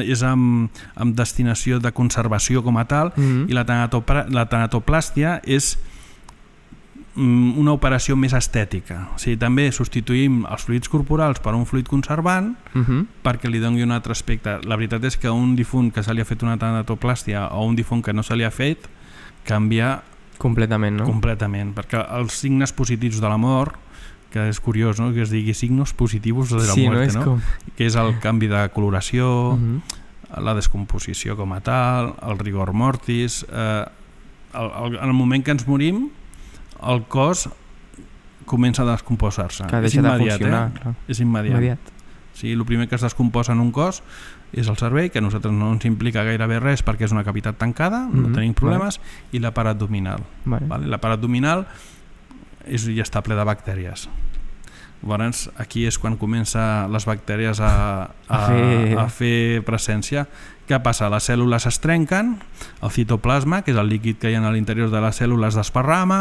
és 0.04 0.20
amb, 0.22 0.68
amb 0.94 1.16
destinació 1.18 1.80
de 1.82 1.90
conservació 1.92 2.62
com 2.62 2.76
a 2.78 2.84
tal 2.86 3.12
Mhm. 3.16 3.48
i 3.50 3.52
la, 3.56 3.64
tanatopra- 3.66 4.28
la 4.30 4.46
tanatoplàstia 4.48 5.40
és 5.44 5.76
mm, 5.76 5.87
una 7.18 7.72
operació 7.72 8.14
més 8.16 8.32
estètica 8.32 9.08
o 9.14 9.18
sigui, 9.18 9.36
també 9.36 9.68
substituïm 9.74 10.44
els 10.48 10.62
fluids 10.64 10.88
corporals 10.88 11.40
per 11.42 11.54
un 11.54 11.64
fluid 11.66 11.88
conservant 11.90 12.54
Mhm. 12.74 13.06
perquè 13.24 13.50
li 13.50 13.58
doni 13.58 13.82
un 13.82 13.90
altre 13.92 14.12
aspecte. 14.12 14.58
La 14.64 14.76
veritat 14.76 15.02
és 15.04 15.16
que 15.16 15.28
un 15.30 15.56
difunt 15.56 15.92
que 15.92 16.02
se 16.02 16.14
li 16.14 16.20
ha 16.20 16.24
fet 16.24 16.42
una 16.42 16.56
tanatoplàstia 16.58 17.48
o 17.52 17.64
un 17.66 17.74
difunt 17.76 18.04
que 18.04 18.12
no 18.12 18.22
se 18.22 18.36
li 18.36 18.44
ha 18.44 18.50
fet 18.50 18.88
canvia 19.44 20.02
Completament, 20.38 20.96
no? 21.00 21.04
completament, 21.04 21.72
perquè 21.74 21.98
els 22.14 22.32
signes 22.32 22.70
positius 22.72 23.18
de 23.20 23.28
la 23.28 23.36
mort, 23.36 23.74
que 24.30 24.44
és 24.48 24.60
curiós 24.60 25.00
no? 25.00 25.12
que 25.12 25.22
es 25.22 25.30
digui 25.30 25.54
signos 25.54 25.92
positivos 25.92 26.50
de 26.50 26.58
la 26.58 26.74
sí, 26.74 26.84
no? 26.86 26.92
muerte, 26.92 27.08
És 27.08 27.16
no? 27.16 27.24
com... 27.24 27.40
que 27.76 27.86
és 27.86 27.96
el 27.96 28.18
canvi 28.20 28.46
de 28.46 28.68
coloració, 28.70 29.56
Mhm. 29.58 29.80
la 30.44 30.54
descomposició 30.54 31.36
com 31.36 31.52
a 31.54 31.60
tal, 31.60 32.14
el 32.22 32.38
rigor 32.38 32.72
mortis... 32.72 33.44
Eh, 33.50 33.84
el, 34.54 34.70
el, 34.84 34.94
en 35.02 35.04
el 35.08 35.12
moment 35.12 35.44
que 35.44 35.50
ens 35.50 35.66
morim, 35.66 36.08
el 36.82 37.04
cos 37.08 37.48
comença 38.46 38.82
a 38.82 38.86
descomposar-se. 38.92 39.64
És 39.64 39.70
deixa 39.82 40.02
de 40.02 40.08
immediat, 40.08 40.38
funcionar. 40.38 40.68
eh? 40.68 40.80
clar. 40.80 40.94
És 41.08 41.20
immediat. 41.20 41.54
Immediat. 41.58 41.78
Sí, 42.34 42.52
el 42.52 42.64
primer 42.64 42.88
que 42.88 42.94
es 42.94 43.02
descomposa 43.02 43.52
en 43.52 43.60
un 43.60 43.72
cos 43.72 44.02
és 44.52 44.68
el 44.68 44.76
cervell, 44.78 45.10
que 45.10 45.18
a 45.18 45.22
nosaltres 45.22 45.52
no 45.52 45.72
ens 45.74 45.84
implica 45.84 46.22
gairebé 46.24 46.60
res 46.60 46.84
perquè 46.84 47.04
és 47.04 47.12
una 47.12 47.24
cavitat 47.24 47.58
tancada, 47.58 48.06
mm 48.06 48.10
-hmm. 48.12 48.14
no 48.22 48.28
Mhm, 48.28 48.34
tenim 48.34 48.54
problemes, 48.54 49.00
i 49.32 49.38
la 49.40 49.50
part 49.52 49.68
abdominal. 49.68 50.20
Vale. 50.44 50.66
Vale? 50.66 50.86
La 50.86 50.98
part 50.98 51.14
abdominal 51.14 51.66
és, 52.64 52.84
ja 52.86 53.02
està 53.02 53.22
ple 53.22 53.34
de 53.34 53.44
bactèries. 53.44 54.08
Llavors, 55.02 55.50
aquí 55.56 55.86
és 55.86 55.98
quan 55.98 56.16
comença 56.16 56.88
les 56.88 57.04
bactèries 57.06 57.60
a, 57.60 58.10
a, 58.28 58.36
A 58.44 58.46
fer- 58.48 58.98
a 58.98 59.08
fer 59.08 59.62
presència. 59.64 60.26
Què 60.68 60.76
passa? 60.84 61.06
Les 61.08 61.24
cèl·lules 61.24 61.64
es 61.64 61.78
trenquen, 61.80 62.34
el 62.84 62.90
citoplasma, 62.92 63.62
que 63.64 63.72
és 63.72 63.78
el 63.80 63.88
líquid 63.88 64.18
que 64.20 64.28
hi 64.28 64.34
ha 64.36 64.42
a 64.44 64.50
l'interior 64.52 64.90
de 64.92 65.00
les 65.00 65.16
cèl·lules, 65.16 65.56
desparrama 65.56 66.18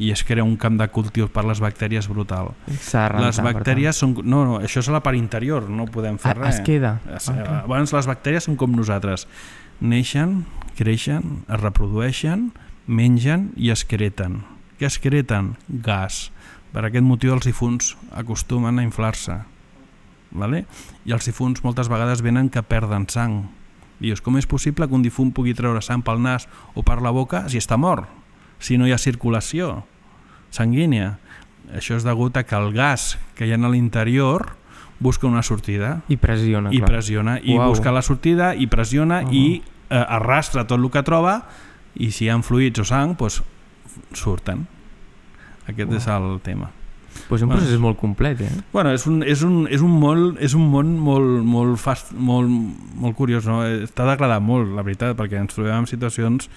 i 0.00 0.08
es 0.14 0.22
crea 0.24 0.44
un 0.46 0.54
camp 0.56 0.78
de 0.80 0.86
cultiu 0.88 1.28
per 1.28 1.44
les 1.44 1.60
bactèries 1.60 2.08
brutal. 2.08 2.54
Rentar, 2.64 3.20
Les 3.20 3.40
bactèries 3.44 4.00
són... 4.00 4.14
No, 4.24 4.46
no, 4.48 4.56
això 4.64 4.80
és 4.80 4.88
a 4.88 4.94
la 4.96 5.02
part 5.04 5.18
interior, 5.20 5.68
no 5.68 5.84
podem 5.84 6.16
fer 6.16 6.32
tant. 6.32 6.40
Ah, 6.46 6.48
res. 6.48 6.62
es 6.62 6.64
queda. 6.64 6.94
Es, 7.12 7.28
Ah, 7.28 7.34
eh, 7.36 7.44
clar. 7.44 7.58
Abans 7.68 7.92
les 7.92 8.08
bactèries 8.08 8.48
són 8.48 8.56
com 8.56 8.72
nosaltres. 8.72 9.26
Neixen, 9.84 10.46
creixen, 10.80 11.44
es 11.48 11.60
reprodueixen, 11.60 12.50
mengen 12.88 13.50
i 13.56 13.68
excreten. 13.70 14.40
Què 14.80 14.88
excreten? 14.88 15.54
Gas. 15.68 16.30
Per 16.72 16.86
aquest 16.88 17.04
motiu 17.04 17.34
els 17.36 17.44
difunts 17.44 17.96
acostumen 18.16 18.78
a 18.80 18.82
inflar-se. 18.86 19.42
Vale? 20.32 20.64
I 21.04 21.12
els 21.12 21.26
difunts 21.26 21.60
moltes 21.66 21.88
vegades 21.92 22.22
venen 22.24 22.48
que 22.48 22.62
perden 22.62 23.04
sang. 23.12 23.42
Dius, 24.00 24.20
com 24.24 24.36
és 24.40 24.46
possible 24.48 24.88
que 24.88 24.94
un 24.96 25.02
difunt 25.04 25.32
pugui 25.36 25.52
treure 25.54 25.82
sang 25.84 26.00
pel 26.02 26.20
nas 26.24 26.46
o 26.74 26.82
per 26.82 27.00
la 27.04 27.12
boca 27.12 27.44
si 27.52 27.60
està 27.60 27.76
mort? 27.76 28.08
Si 28.60 28.78
no 28.80 28.86
hi 28.88 28.92
ha 28.92 28.98
circulació 29.00 29.82
sanguínia. 30.50 31.18
Això 31.76 31.94
és 31.96 32.04
degut 32.04 32.36
a 32.36 32.42
que 32.42 32.56
el 32.56 32.72
gas 32.74 33.18
que 33.38 33.46
hi 33.46 33.52
ha 33.52 33.58
a 33.60 33.68
l'interior 33.70 34.56
busca 35.00 35.26
una 35.28 35.42
sortida 35.42 36.00
I 36.08 36.16
pressiona, 36.20 36.72
i 36.72 36.80
clar. 36.80 36.88
pressiona 36.90 37.38
i 37.40 37.54
Uau. 37.56 37.70
busca 37.70 37.92
la 37.92 38.02
sortida 38.02 38.54
i 38.54 38.66
pressiona 38.66 39.22
Uh-huh. 39.22 39.32
i 39.32 39.62
eh, 39.90 39.94
arrastra 39.96 40.66
tot 40.66 40.80
el 40.80 40.90
que 40.90 41.02
troba 41.02 41.46
i 41.94 42.10
si 42.10 42.24
hi 42.26 42.28
ha 42.30 42.36
fluids 42.42 42.80
o 42.80 42.84
sang 42.84 43.16
doncs 43.16 43.40
surten 44.12 44.66
aquest 45.66 45.88
Uau. 45.88 45.96
és 45.96 46.06
el 46.08 46.40
tema 46.44 46.70
Pues 47.28 47.42
un 47.42 47.48
Bueno. 47.48 47.62
procés 47.62 47.78
molt 47.78 47.98
complet, 47.98 48.40
eh? 48.40 48.50
bueno, 48.72 48.90
és 48.90 49.06
un, 49.06 49.22
és 49.22 49.42
un, 49.42 49.66
és 49.70 49.82
un, 49.82 49.92
molt, 50.02 50.38
és 50.42 50.54
un 50.54 50.66
món 50.70 50.96
molt, 50.98 51.44
molt, 51.46 51.78
fast, 51.78 52.12
molt, 52.12 52.50
molt 52.98 53.16
curiós 53.16 53.46
no? 53.46 53.60
t'ha 53.94 54.06
d'agradar 54.06 54.40
molt 54.42 54.74
la 54.74 54.82
veritat 54.82 55.16
perquè 55.18 55.38
ens 55.38 55.54
trobem 55.54 55.84
en 55.84 55.86
situacions 55.90 56.48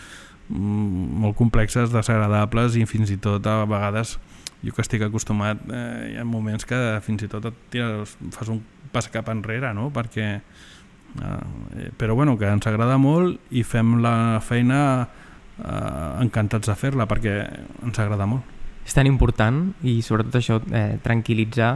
mm, 0.49 1.19
molt 1.23 1.37
complexes, 1.37 1.93
desagradables 1.93 2.77
i 2.77 2.85
fins 2.89 3.13
i 3.13 3.17
tot 3.21 3.45
a 3.45 3.63
vegades 3.69 4.17
jo 4.63 4.71
que 4.73 4.81
estic 4.81 5.03
acostumat 5.05 5.61
eh, 5.69 6.13
hi 6.13 6.17
ha 6.17 6.25
moments 6.25 6.65
que 6.65 6.79
fins 7.03 7.25
i 7.25 7.29
tot 7.31 7.49
et 7.49 7.59
tires, 7.73 8.15
fas 8.31 8.49
un 8.49 8.61
pas 8.93 9.09
cap 9.11 9.29
enrere 9.33 9.73
no? 9.75 9.89
perquè 9.93 10.29
eh, 10.37 11.91
però 11.97 12.15
bueno, 12.15 12.37
que 12.37 12.49
ens 12.49 12.65
agrada 12.69 12.97
molt 12.97 13.51
i 13.51 13.65
fem 13.67 13.97
la 14.01 14.39
feina 14.41 14.79
eh, 15.03 16.23
encantats 16.23 16.71
de 16.71 16.77
fer-la 16.79 17.09
perquè 17.09 17.37
ens 17.83 17.99
agrada 17.99 18.29
molt 18.29 18.52
És 18.85 18.93
tan 18.93 19.07
important 19.07 19.73
i 19.87 20.01
sobretot 20.03 20.35
això, 20.41 20.59
eh, 20.71 20.97
tranquil·litzar 21.03 21.71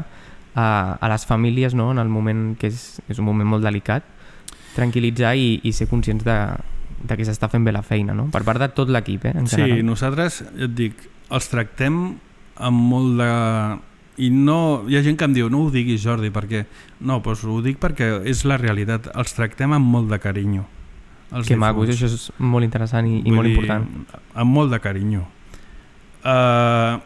a, 0.55 0.67
a 0.99 1.09
les 1.11 1.25
famílies 1.25 1.73
no? 1.77 1.91
en 1.91 1.99
el 2.01 2.09
moment 2.09 2.55
que 2.59 2.67
és, 2.67 2.99
és 3.07 3.19
un 3.19 3.25
moment 3.29 3.47
molt 3.47 3.63
delicat, 3.63 4.03
tranquil·litzar 4.75 5.35
i, 5.37 5.59
i 5.63 5.71
ser 5.73 5.87
conscients 5.89 6.23
de, 6.25 6.37
de 7.07 7.17
que 7.17 7.25
s'està 7.27 7.49
fent 7.51 7.65
bé 7.65 7.71
la 7.73 7.83
feina, 7.85 8.13
no? 8.17 8.27
per 8.33 8.43
part 8.47 8.59
de 8.61 8.69
tot 8.75 8.89
l'equip, 8.93 9.25
eh? 9.29 9.35
en 9.37 9.47
Sí, 9.47 9.55
general. 9.61 9.85
nosaltres, 9.87 10.41
ja 10.57 10.65
et 10.67 10.75
dic, 10.77 11.05
els 11.31 11.49
tractem 11.51 12.01
amb 12.57 12.87
molt 12.93 13.17
de... 13.21 13.31
I 14.17 14.31
no, 14.33 14.81
hi 14.89 14.95
ha 14.97 15.03
gent 15.05 15.13
que 15.19 15.27
em 15.29 15.33
diu, 15.35 15.45
no 15.53 15.59
ho 15.61 15.69
diguis 15.69 16.01
Jordi, 16.01 16.31
perquè... 16.33 16.63
No, 17.05 17.19
doncs 17.21 17.43
ho 17.45 17.59
dic 17.61 17.77
perquè 17.77 18.07
és 18.25 18.39
la 18.49 18.57
realitat, 18.57 19.11
els 19.13 19.35
tractem 19.37 19.75
amb 19.77 19.85
molt 19.93 20.09
de 20.09 20.17
carinyo. 20.17 20.63
Els 21.37 21.45
Que 21.45 21.57
maco, 21.59 21.83
difunts. 21.85 22.01
això 22.01 22.09
és 22.15 22.39
molt 22.41 22.65
interessant 22.65 23.05
i, 23.05 23.19
i 23.19 23.27
Vull 23.27 23.35
molt 23.37 23.45
dir, 23.49 23.53
important. 23.53 23.85
Amb 24.33 24.55
molt 24.57 24.73
de 24.73 24.79
carinyo. 24.81 25.21
Uh, 26.23 27.01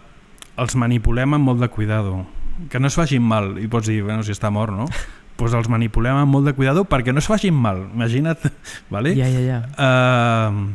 els 0.62 0.76
manipulem 0.76 1.38
amb 1.38 1.52
molt 1.52 1.64
de 1.64 1.70
cuidado. 1.74 2.26
Que 2.70 2.80
no 2.80 2.88
es 2.92 2.96
facin 3.00 3.24
mal. 3.24 3.56
I 3.62 3.68
pots 3.72 3.90
dir, 3.90 4.02
bueno, 4.04 4.24
si 4.24 4.36
està 4.36 4.52
mort, 4.54 4.76
no? 4.76 4.88
pues 5.42 5.56
els 5.58 5.70
manipulem 5.72 6.20
amb 6.20 6.36
molt 6.36 6.46
de 6.46 6.54
cuidado 6.54 6.84
perquè 6.86 7.14
no 7.16 7.22
es 7.24 7.28
facin 7.30 7.56
mal. 7.58 7.88
Imagina't, 7.96 8.46
vale? 8.94 9.16
Ja, 9.18 9.28
ja, 9.32 9.42
ja. 9.42 9.60
Uh, 9.80 10.70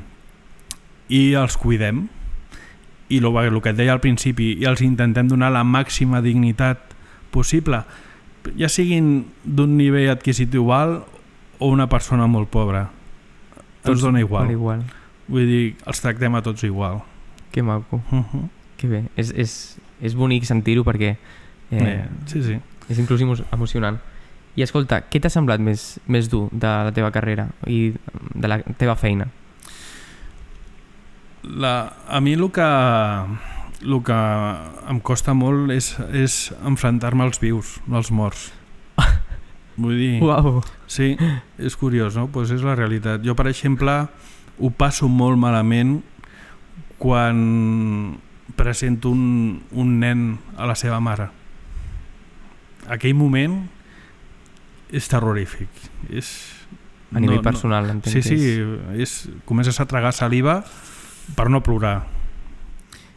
I 1.13 1.23
els 1.39 1.55
cuidem 1.61 2.09
i 3.09 3.19
el, 3.19 3.27
el 3.27 3.61
que 3.63 3.71
et 3.71 3.79
deia 3.79 3.95
al 3.95 4.03
principi 4.03 4.53
i 4.59 4.67
els 4.67 4.83
intentem 4.83 5.29
donar 5.31 5.53
la 5.55 5.63
màxima 5.63 6.19
dignitat 6.25 6.95
possible 7.35 7.83
ja 8.59 8.71
siguin 8.71 9.27
d'un 9.45 9.77
nivell 9.79 10.11
adquisitiu 10.13 10.73
alt 10.75 11.07
o 11.59 11.71
una 11.71 11.87
persona 11.91 12.27
molt 12.31 12.51
pobra 12.51 12.89
ens 13.87 14.03
dona 14.03 14.21
igual 14.21 14.51
Igual. 14.51 14.83
vull 15.31 15.47
dir, 15.47 15.77
els 15.87 16.03
tractem 16.03 16.35
a 16.35 16.43
tots 16.43 16.67
igual 16.67 17.03
Que 17.57 17.63
maco. 17.65 18.03
uh 18.13 18.21
-huh. 18.21 18.49
Que 18.77 18.87
bé, 18.87 19.05
és, 19.17 19.31
és, 19.33 19.79
és 20.05 20.15
bonic 20.15 20.45
sentir-ho 20.45 20.85
perquè 20.85 21.17
eh, 21.71 21.81
Eh, 21.81 22.05
sí, 22.27 22.43
sí. 22.43 22.59
és 22.91 22.99
inclús 22.99 23.23
emo- 23.23 23.45
emocionant. 23.51 23.97
I 24.57 24.63
escolta, 24.63 25.03
què 25.11 25.21
t'ha 25.21 25.31
semblat 25.33 25.59
més, 25.61 25.99
més 26.07 26.29
dur 26.29 26.49
de 26.53 26.67
la 26.67 26.93
teva 26.93 27.11
carrera 27.11 27.49
i 27.67 27.95
de 28.35 28.49
la 28.49 28.59
teva 28.77 28.95
feina? 28.97 29.27
La, 31.43 31.93
a 32.09 32.21
mi 32.21 32.33
el 32.35 32.51
que, 32.51 32.61
el 33.85 34.03
que 34.03 34.19
em 34.91 35.01
costa 35.01 35.33
molt 35.35 35.71
és, 35.71 35.93
és 36.13 36.53
enfrontar-me 36.65 37.23
als 37.25 37.39
vius, 37.41 37.81
no 37.87 37.97
als 37.97 38.11
morts. 38.11 38.53
Vull 39.77 39.97
dir... 39.97 40.23
Uau! 40.23 40.63
Sí, 40.87 41.17
és 41.59 41.77
curiós, 41.77 42.17
no? 42.17 42.27
Pues 42.29 42.51
és 42.51 42.63
la 42.63 42.75
realitat. 42.75 43.23
Jo, 43.25 43.35
per 43.35 43.47
exemple, 43.47 44.09
ho 44.59 44.71
passo 44.71 45.09
molt 45.09 45.39
malament 45.39 46.03
quan 46.99 48.19
presento 48.57 49.11
un, 49.11 49.63
un 49.73 49.99
nen 50.01 50.39
a 50.57 50.67
la 50.67 50.77
seva 50.79 51.01
mare. 51.01 51.29
Aquell 52.89 53.17
moment 53.19 53.65
és 54.95 55.09
terrorífic. 55.11 55.69
És, 56.09 56.31
A 57.15 57.21
nivell 57.23 57.43
personal, 57.43 57.89
entenc 57.91 58.13
Sí, 58.13 58.23
sí, 58.23 58.37
és... 58.99 59.29
comences 59.47 59.79
a 59.81 59.87
tragar 59.87 60.13
saliva 60.15 60.61
per 61.37 61.49
no 61.51 61.63
plorar. 61.63 62.07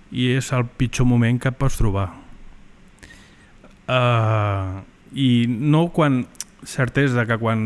I 0.09 0.33
és 0.39 0.51
el 0.57 0.65
pitjor 0.65 1.05
moment 1.09 1.39
que 1.41 1.51
et 1.51 1.57
pots 1.57 1.77
trobar. 1.77 2.09
Uh, 3.89 4.81
I 5.13 5.45
no 5.47 5.89
quan... 5.93 6.25
Cert 6.67 6.97
és 6.99 7.13
de 7.15 7.23
que 7.23 7.37
quan 7.39 7.61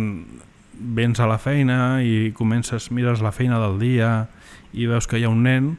vens 0.73 1.17
a 1.19 1.26
la 1.26 1.39
feina 1.41 2.04
i 2.06 2.30
comences, 2.38 2.91
mires 2.93 3.23
la 3.26 3.32
feina 3.34 3.58
del 3.58 3.80
dia 3.82 4.28
i 4.73 4.86
veus 4.86 5.08
que 5.10 5.17
hi 5.17 5.26
ha 5.26 5.32
un 5.32 5.41
nen, 5.47 5.71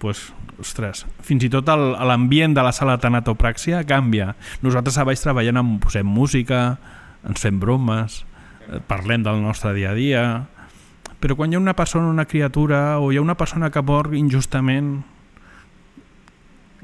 pues, 0.00 0.30
ostres, 0.60 1.04
fins 1.24 1.44
i 1.44 1.50
tot 1.52 1.68
l'ambient 1.68 2.56
de 2.56 2.64
la 2.64 2.72
sala 2.72 2.96
de 2.96 3.04
tanatopràxia 3.04 3.84
canvia. 3.88 4.34
Nosaltres 4.64 4.98
a 4.98 5.04
baix 5.08 5.22
treballem 5.22 5.60
amb, 5.60 5.76
posem 5.84 6.08
música, 6.08 6.78
ens 7.28 7.44
fem 7.44 7.60
bromes, 7.60 8.22
eh, 8.66 8.80
parlem 8.88 9.22
del 9.26 9.42
nostre 9.44 9.74
dia 9.76 9.92
a 9.92 9.98
dia, 9.98 10.24
però 11.20 11.36
quan 11.36 11.52
hi 11.52 11.58
ha 11.58 11.60
una 11.60 11.76
persona, 11.76 12.08
una 12.08 12.24
criatura, 12.24 12.98
o 12.98 13.12
hi 13.12 13.20
ha 13.20 13.24
una 13.24 13.36
persona 13.36 13.70
que 13.70 13.84
mor 13.84 14.14
injustament, 14.16 15.02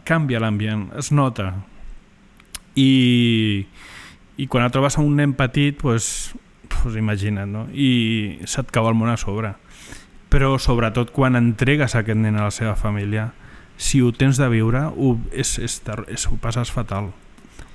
canvia 0.04 0.40
l'ambient, 0.40 0.90
es 1.00 1.10
nota. 1.10 1.54
I, 2.76 3.66
i 4.36 4.46
quan 4.52 4.66
et 4.66 4.74
trobes 4.76 5.00
un 5.00 5.16
nen 5.16 5.32
petit, 5.38 5.78
pues, 5.80 6.34
pues 6.68 6.98
imagina't, 7.00 7.48
no? 7.48 7.64
I 7.72 8.44
se't 8.44 8.70
cau 8.70 8.90
el 8.90 8.98
món 8.98 9.08
a 9.08 9.16
sobre. 9.16 9.54
Però 10.32 10.56
sobretot 10.58 11.12
quan 11.14 11.38
entregues 11.38 11.94
aquest 11.94 12.18
nen 12.18 12.36
a 12.36 12.48
la 12.48 12.54
seva 12.54 12.74
família, 12.76 13.30
si 13.76 14.00
ho 14.02 14.10
tens 14.12 14.40
de 14.40 14.48
viure, 14.50 14.86
ho, 14.96 15.14
és, 15.32 15.58
és, 15.62 15.78
és, 16.08 16.26
ho 16.26 16.36
passes 16.42 16.72
fatal. 16.72 17.12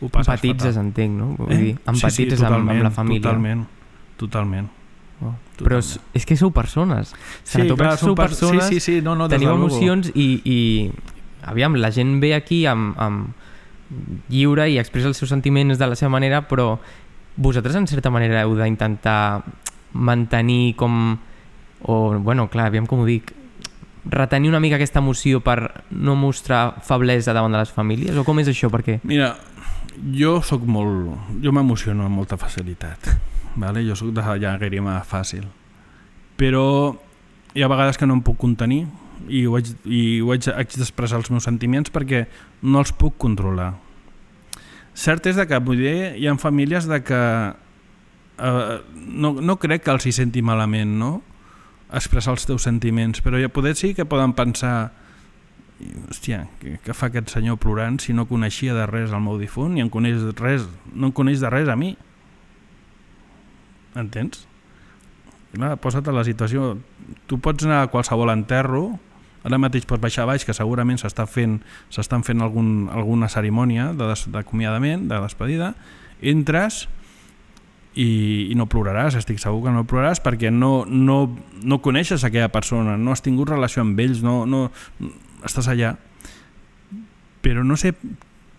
Ho 0.02 0.10
passes 0.10 0.34
Empatitzes, 0.34 0.76
fatal. 0.76 0.86
entenc, 0.90 1.18
no? 1.18 1.32
Vull 1.38 1.52
dir, 1.56 1.74
empatitzes 1.86 2.40
sí, 2.40 2.44
sí, 2.44 2.46
amb, 2.46 2.70
amb 2.74 2.84
la 2.84 2.92
família. 2.92 3.24
Totalment, 3.24 3.66
totalment. 4.18 4.70
Oh. 5.22 5.36
Però 5.62 5.78
és, 5.78 5.94
és 6.18 6.26
que 6.26 6.36
sou 6.36 6.50
persones. 6.52 7.14
Sí, 7.46 7.68
clar, 7.70 7.94
sou 8.02 8.12
són 8.12 8.18
per- 8.18 8.32
persones, 8.32 8.66
sí, 8.66 8.80
sí, 8.80 8.98
sí, 8.98 9.06
no, 9.06 9.14
no, 9.16 9.30
teniu 9.30 9.54
emocions 9.54 10.10
i, 10.16 10.28
i 10.42 10.60
aviam, 11.46 11.78
la 11.78 11.92
gent 11.94 12.18
ve 12.22 12.34
aquí 12.34 12.64
amb, 12.66 12.98
amb 12.98 14.30
lliure 14.32 14.66
i 14.72 14.80
expressa 14.82 15.12
els 15.12 15.20
seus 15.22 15.30
sentiments 15.30 15.78
de 15.78 15.88
la 15.88 15.98
seva 16.00 16.10
manera, 16.14 16.42
però 16.50 16.80
vosaltres 17.38 17.78
en 17.78 17.88
certa 17.88 18.10
manera 18.10 18.42
heu 18.42 18.56
d'intentar 18.58 19.44
mantenir 19.94 20.76
com 20.80 21.20
o, 21.84 22.18
bueno, 22.20 22.48
clar, 22.50 22.68
aviam 22.70 22.88
com 22.90 23.02
ho 23.02 23.08
dic 23.08 23.34
retenir 24.06 24.50
una 24.50 24.60
mica 24.60 24.78
aquesta 24.80 25.00
emoció 25.00 25.42
per 25.46 25.84
no 25.92 26.16
mostrar 26.18 26.82
feblesa 26.86 27.36
davant 27.38 27.54
de 27.54 27.62
les 27.62 27.74
famílies 27.74 28.18
o 28.18 28.26
com 28.26 28.40
és 28.42 28.50
això? 28.50 28.72
Perquè 28.74 29.00
Mira, 29.06 29.36
jo 30.16 30.40
sóc 30.46 30.66
molt... 30.66 31.38
Jo 31.44 31.54
m'emociono 31.54 32.08
amb 32.08 32.18
molta 32.22 32.40
facilitat. 32.42 33.12
Vale? 33.62 33.84
Jo 33.86 33.96
sóc 34.00 34.14
de 34.16 34.24
llàgrima 34.24 35.00
fàcil. 35.06 35.46
Però 36.40 36.66
hi 37.54 37.64
ha 37.64 37.70
vegades 37.70 38.00
que 38.00 38.08
no 38.08 38.18
em 38.18 38.26
puc 38.26 38.40
contenir 38.42 38.86
i 39.30 39.46
ho 39.46 39.56
haig, 39.58 39.70
i 39.86 40.22
ho 40.22 40.32
haig, 40.34 40.48
haig 40.50 40.78
d'expressar 40.80 41.20
els 41.20 41.30
meus 41.30 41.46
sentiments 41.46 41.92
perquè 41.94 42.26
no 42.64 42.82
els 42.82 42.94
puc 42.94 43.20
controlar. 43.22 43.76
Cert 44.98 45.28
és 45.30 45.38
de 45.38 45.46
que 45.48 45.60
dir, 45.78 46.16
hi 46.18 46.28
ha 46.28 46.38
famílies 46.42 46.88
de 46.90 47.02
que 47.04 47.22
eh, 48.42 48.78
no, 48.96 49.34
no 49.40 49.58
crec 49.58 49.86
que 49.86 49.94
els 49.94 50.08
hi 50.08 50.16
senti 50.16 50.42
malament, 50.42 50.98
no? 51.00 51.22
Expressar 51.94 52.34
els 52.36 52.46
teus 52.48 52.64
sentiments, 52.64 53.22
però 53.22 53.40
ja 53.42 53.50
poder 53.52 53.76
sí 53.76 53.94
que 53.94 54.06
poden 54.08 54.34
pensar 54.38 54.92
hòstia, 56.12 56.44
què, 56.62 56.94
fa 56.94 57.08
aquest 57.10 57.32
senyor 57.34 57.58
plorant 57.58 57.98
si 58.00 58.14
no 58.14 58.28
coneixia 58.30 58.76
de 58.78 58.86
res 58.86 59.10
el 59.12 59.24
meu 59.26 59.40
difunt 59.42 59.74
ni 59.74 59.82
em 59.82 59.90
coneix 59.90 60.22
res, 60.38 60.68
no 60.94 61.10
em 61.10 61.14
coneix 61.16 61.42
de 61.42 61.50
res 61.50 61.68
a 61.74 61.76
mi 61.76 61.96
entens? 63.98 64.46
Clar, 65.52 65.76
posa't 65.84 66.08
a 66.08 66.14
la 66.16 66.24
situació 66.24 66.78
tu 67.28 67.40
pots 67.44 67.66
anar 67.68 67.82
a 67.84 67.90
qualsevol 67.92 68.32
enterro 68.32 68.86
ara 69.44 69.58
mateix 69.60 69.88
pots 69.90 70.00
baixar 70.04 70.28
baix 70.30 70.46
que 70.48 70.54
segurament 70.56 71.02
s'està 71.02 71.26
fent 71.28 71.58
s'estan 71.92 72.24
fent 72.24 72.46
algun, 72.46 72.88
alguna 72.94 73.28
cerimònia 73.28 73.90
de 73.98 74.08
des- 74.14 74.28
d'acomiadament, 74.32 75.10
de 75.10 75.18
despedida 75.20 75.74
entres 76.22 76.86
i, 77.96 78.48
i 78.52 78.56
no 78.56 78.68
ploraràs, 78.72 79.18
estic 79.20 79.40
segur 79.42 79.66
que 79.66 79.74
no 79.76 79.84
ploraràs 79.88 80.22
perquè 80.24 80.52
no, 80.54 80.86
no, 80.88 81.26
no 81.64 81.82
coneixes 81.84 82.24
aquella 82.24 82.52
persona, 82.54 82.96
no 82.98 83.12
has 83.12 83.24
tingut 83.24 83.52
relació 83.52 83.84
amb 83.84 84.00
ells, 84.00 84.22
no, 84.24 84.46
no, 84.48 84.70
estàs 85.48 85.68
allà. 85.72 85.96
Però 87.42 87.66
no 87.66 87.76
sé 87.80 87.94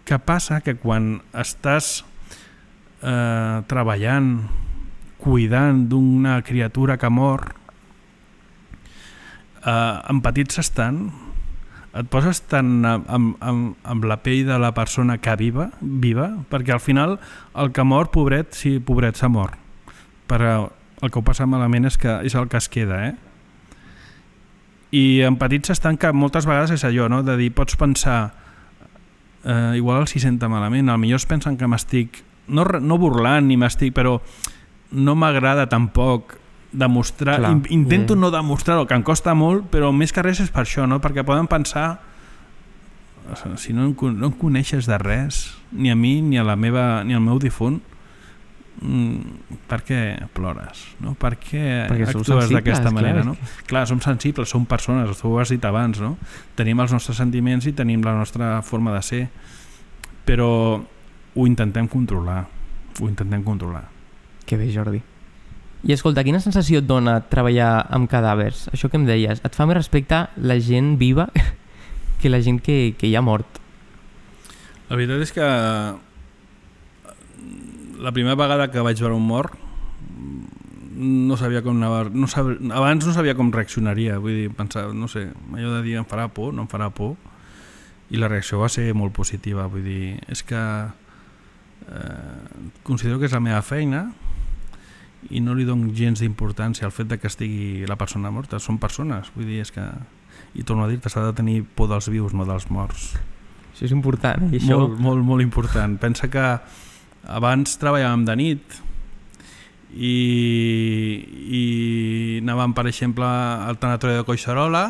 què 0.09 0.18
passa 0.21 0.61
que 0.64 0.75
quan 0.77 1.14
estàs 1.38 2.03
eh, 3.01 3.59
treballant, 3.71 4.35
cuidant 5.23 5.85
d'una 5.88 6.40
criatura 6.45 6.99
que 6.99 7.11
mor, 7.11 7.47
eh, 9.62 9.97
empatitzes 10.12 10.73
tant, 10.77 11.07
et 11.92 12.09
poses 12.09 12.40
tant 12.48 12.87
amb, 12.88 13.09
amb, 13.12 13.35
amb, 13.44 13.72
amb 13.85 14.07
la 14.09 14.16
pell 14.24 14.46
de 14.48 14.57
la 14.61 14.72
persona 14.76 15.18
que 15.20 15.35
viva, 15.37 15.68
viva, 15.81 16.31
perquè 16.48 16.72
al 16.72 16.81
final 16.81 17.18
el 17.59 17.72
que 17.76 17.85
mor, 17.85 18.09
pobret, 18.14 18.55
sí, 18.57 18.78
pobret, 18.81 19.18
s'ha 19.20 19.28
mort. 19.28 19.59
Però 20.31 20.70
el 21.02 21.11
que 21.11 21.20
ho 21.20 21.24
passa 21.26 21.46
malament 21.46 21.90
és 21.90 21.98
que 22.00 22.20
és 22.24 22.35
el 22.38 22.48
que 22.48 22.57
es 22.57 22.70
queda, 22.72 23.02
eh? 23.11 23.14
I 24.92 25.05
empatitzes 25.26 25.81
tant 25.81 25.96
que 26.00 26.12
moltes 26.12 26.46
vegades 26.48 26.72
és 26.74 26.85
allò, 26.85 27.09
no? 27.09 27.22
de 27.24 27.37
dir, 27.40 27.48
pots 27.57 27.76
pensar 27.81 28.18
eh, 29.44 29.72
igual 29.76 30.02
els 30.02 30.12
hi 30.16 30.20
senta 30.20 30.50
malament, 30.52 30.88
al 30.92 31.00
millor 31.00 31.20
es 31.20 31.28
pensen 31.28 31.57
que 31.57 31.68
m'estic 31.68 32.22
no, 32.52 32.64
no 32.64 32.98
burlant 33.00 33.48
ni 33.48 33.57
m'estic, 33.57 33.94
però 33.96 34.18
no 34.92 35.14
m'agrada 35.16 35.68
tampoc 35.72 36.37
demostrar, 36.72 37.38
Clar, 37.38 37.52
in, 37.52 37.66
intento 37.70 38.14
ja. 38.14 38.20
no 38.20 38.30
demostrar-ho, 38.32 38.87
que 38.88 38.96
em 38.96 39.04
costa 39.04 39.35
molt, 39.37 39.68
però 39.72 39.92
més 39.92 40.12
que 40.12 40.24
res 40.24 40.40
és 40.40 40.50
per 40.52 40.64
això, 40.64 40.88
no? 40.88 41.00
perquè 41.04 41.24
poden 41.26 41.46
pensar 41.50 42.00
si 43.56 43.72
no, 43.72 43.87
em 43.87 43.94
no 44.18 44.28
em 44.28 44.35
coneixes 44.37 44.87
de 44.87 44.98
res, 44.98 45.54
ni 45.72 45.90
a 45.90 45.96
mi, 45.96 46.20
ni 46.22 46.38
a 46.38 46.44
la 46.44 46.56
meva, 46.56 47.02
ni 47.04 47.14
al 47.14 47.22
meu 47.22 47.38
difunt, 47.38 47.80
mm, 48.80 49.61
per 49.70 49.80
què 49.87 50.00
plores? 50.35 50.85
No? 51.00 51.14
Per 51.14 51.37
què 51.38 51.62
Perquè 51.90 52.08
actues 52.11 52.50
d'aquesta 52.50 52.88
clar, 52.88 52.94
manera? 52.94 53.20
és 53.20 53.26
No? 53.26 53.37
Clar, 53.68 53.87
som 53.88 54.00
sensibles, 54.00 54.50
som 54.50 54.66
persones, 54.66 55.16
tu 55.18 55.30
ho 55.30 55.38
has 55.40 55.54
dit 55.54 55.64
abans, 55.64 56.00
no? 56.02 56.16
Tenim 56.58 56.80
els 56.80 56.92
nostres 56.92 57.16
sentiments 57.16 57.66
i 57.66 57.72
tenim 57.72 58.02
la 58.04 58.16
nostra 58.18 58.61
forma 58.62 58.94
de 58.96 59.02
ser, 59.02 59.22
però 60.26 60.82
ho 61.35 61.46
intentem 61.46 61.88
controlar, 61.88 62.44
ho 63.00 63.08
intentem 63.08 63.42
controlar. 63.42 63.87
Que 64.44 64.58
bé, 64.58 64.68
Jordi. 64.74 65.02
I 65.83 65.90
escolta, 65.97 66.23
quina 66.23 66.38
sensació 66.38 66.79
et 66.79 66.87
dona 66.87 67.16
treballar 67.27 67.88
amb 67.90 68.07
cadàvers? 68.11 68.68
Això 68.71 68.87
que 68.90 69.01
em 69.01 69.07
deies, 69.09 69.40
et 69.42 69.57
fa 69.59 69.66
més 69.66 69.79
respecte 69.79 70.29
la 70.38 70.59
gent 70.62 70.95
viva 71.01 71.27
que 72.23 72.31
la 72.31 72.38
gent 72.45 72.61
que, 72.62 72.95
que 72.99 73.11
ja 73.11 73.18
ha 73.18 73.27
mort? 73.27 73.59
La 74.88 74.99
veritat 74.99 75.25
és 75.25 75.35
que 75.35 75.49
la 78.03 78.12
primera 78.14 78.38
vegada 78.38 78.71
que 78.71 78.85
vaig 78.85 79.03
veure 79.03 79.18
un 79.18 79.27
mort 79.27 79.59
no 81.03 81.37
sabia 81.40 81.62
com 81.66 81.75
anava, 81.75 82.05
no 82.14 82.29
sab... 82.31 82.53
abans 82.71 83.07
no 83.07 83.14
sabia 83.16 83.35
com 83.35 83.51
reaccionaria, 83.51 84.21
vull 84.23 84.37
dir, 84.37 84.49
pensar, 84.55 84.90
no 84.95 85.09
sé, 85.11 85.27
allò 85.57 85.79
de 85.79 85.83
dir 85.87 85.97
em 85.99 86.07
farà 86.07 86.29
por, 86.31 86.53
no 86.55 86.66
em 86.66 86.71
farà 86.71 86.92
por, 86.95 87.16
i 88.12 88.21
la 88.21 88.29
reacció 88.31 88.61
va 88.61 88.68
ser 88.71 88.92
molt 88.95 89.14
positiva, 89.16 89.66
vull 89.73 89.87
dir, 89.87 90.18
és 90.31 90.45
que 90.47 90.61
eh, 91.88 92.42
considero 92.87 93.18
que 93.18 93.27
és 93.27 93.35
la 93.35 93.42
meva 93.42 93.62
feina 93.66 94.05
i 95.30 95.40
no 95.40 95.54
li 95.54 95.66
dono 95.68 95.92
gens 95.94 96.22
d'importància 96.22 96.87
al 96.88 96.94
fet 96.94 97.12
de 97.12 97.18
que 97.20 97.30
estigui 97.30 97.87
la 97.88 97.96
persona 98.00 98.32
morta, 98.35 98.58
són 98.58 98.80
persones, 98.82 99.30
vull 99.37 99.46
dir, 99.46 99.61
és 99.62 99.70
que 99.74 99.85
i 100.54 100.64
torno 100.66 100.85
a 100.85 100.88
dir-te, 100.90 101.08
s'ha 101.12 101.24
de 101.28 101.37
tenir 101.37 101.62
por 101.76 101.88
dels 101.88 102.08
vius, 102.12 102.35
no 102.35 102.44
dels 102.48 102.68
morts. 102.72 103.12
Això 103.72 103.87
és 103.88 103.94
important. 103.94 104.50
I 104.50 104.58
això... 104.58 104.80
Molt, 104.80 104.98
molt, 105.00 105.22
molt 105.24 105.44
important. 105.44 105.94
Pensa 106.00 106.28
que 106.32 106.46
abans 107.30 107.78
treballàvem 107.80 108.26
de 108.28 108.37
nit 108.37 108.80
i, 109.94 110.16
i 111.61 111.62
anàvem, 112.42 112.74
per 112.76 112.87
exemple, 112.90 113.28
al 113.28 113.80
tanatori 113.80 114.18
de 114.18 114.26
Coixarola 114.28 114.85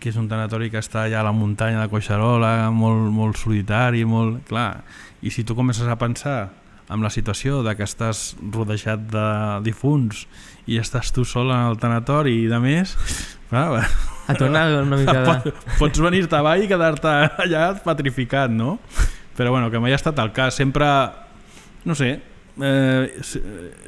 que 0.00 0.10
és 0.10 0.16
un 0.18 0.26
tanatori 0.26 0.66
que 0.72 0.80
està 0.82 1.04
allà 1.04 1.20
a 1.20 1.26
la 1.28 1.34
muntanya 1.36 1.84
de 1.84 1.90
Coixarola, 1.92 2.72
molt, 2.74 3.06
molt 3.14 3.38
solitari, 3.38 4.02
molt... 4.08 4.40
Clar, 4.48 4.82
i 5.22 5.30
si 5.30 5.44
tu 5.46 5.54
comences 5.54 5.86
a 5.86 5.98
pensar 6.00 6.38
amb 6.88 7.02
la 7.02 7.10
situació 7.10 7.62
de 7.66 7.72
que 7.76 7.82
estàs 7.86 8.36
rodejat 8.54 9.08
de 9.10 9.26
difunts 9.66 10.24
i 10.70 10.78
estàs 10.78 11.10
tu 11.14 11.24
sol 11.26 11.50
en 11.50 11.64
el 11.72 11.78
tanatori 11.82 12.36
i 12.44 12.46
de 12.50 12.60
més, 12.62 12.94
clar, 13.50 13.82
Et 14.28 14.38
dona 14.38 14.64
una 14.82 14.96
mica 15.02 15.20
de... 15.22 15.26
Pot- 15.26 15.76
Pots 15.78 16.00
venir-te 16.02 16.34
avall 16.38 16.64
i 16.64 16.70
quedar-te 16.70 17.10
allà 17.44 17.68
petrificat, 17.84 18.50
no? 18.50 18.78
Però 19.38 19.50
bueno, 19.54 19.68
que 19.70 19.78
mai 19.78 19.92
ha 19.94 19.98
estat 20.00 20.18
el 20.18 20.32
cas. 20.34 20.56
Sempre, 20.58 20.86
no 21.86 21.94
sé, 21.94 22.08
eh, 22.58 23.18
se- 23.22 23.42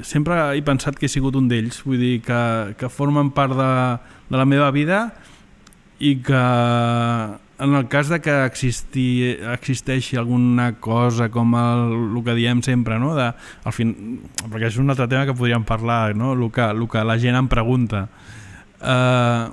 sempre 0.05 0.37
he 0.55 0.63
pensat 0.63 0.95
que 0.99 1.07
he 1.07 1.11
sigut 1.11 1.35
un 1.41 1.49
d'ells. 1.51 1.81
Vull 1.87 1.99
dir, 1.99 2.21
que, 2.23 2.39
que 2.79 2.91
formen 2.93 3.33
part 3.35 3.57
de, 3.59 3.71
de 4.31 4.37
la 4.39 4.45
meva 4.47 4.71
vida 4.71 5.09
i 5.99 6.15
que 6.23 6.45
en 7.59 7.75
el 7.75 7.89
cas 7.89 8.09
de 8.09 8.21
que 8.21 8.35
existi, 8.47 9.37
existeixi 9.53 10.17
alguna 10.17 10.73
cosa 10.79 11.29
com 11.29 11.57
el, 11.59 11.95
el 12.17 12.19
que 12.25 12.35
diem 12.39 12.63
sempre, 12.63 12.99
no? 13.03 13.15
de, 13.19 13.33
al 13.35 13.75
fin, 13.75 13.95
perquè 14.45 14.71
és 14.71 14.79
un 14.79 14.95
altre 14.95 15.09
tema 15.11 15.27
que 15.27 15.35
podríem 15.35 15.67
parlar, 15.67 16.15
no? 16.17 16.35
el, 16.37 16.47
que, 16.55 16.63
el 16.63 16.87
que 16.91 17.03
la 17.05 17.19
gent 17.19 17.39
em 17.39 17.49
pregunta. 17.51 18.07
Uh, 18.79 19.51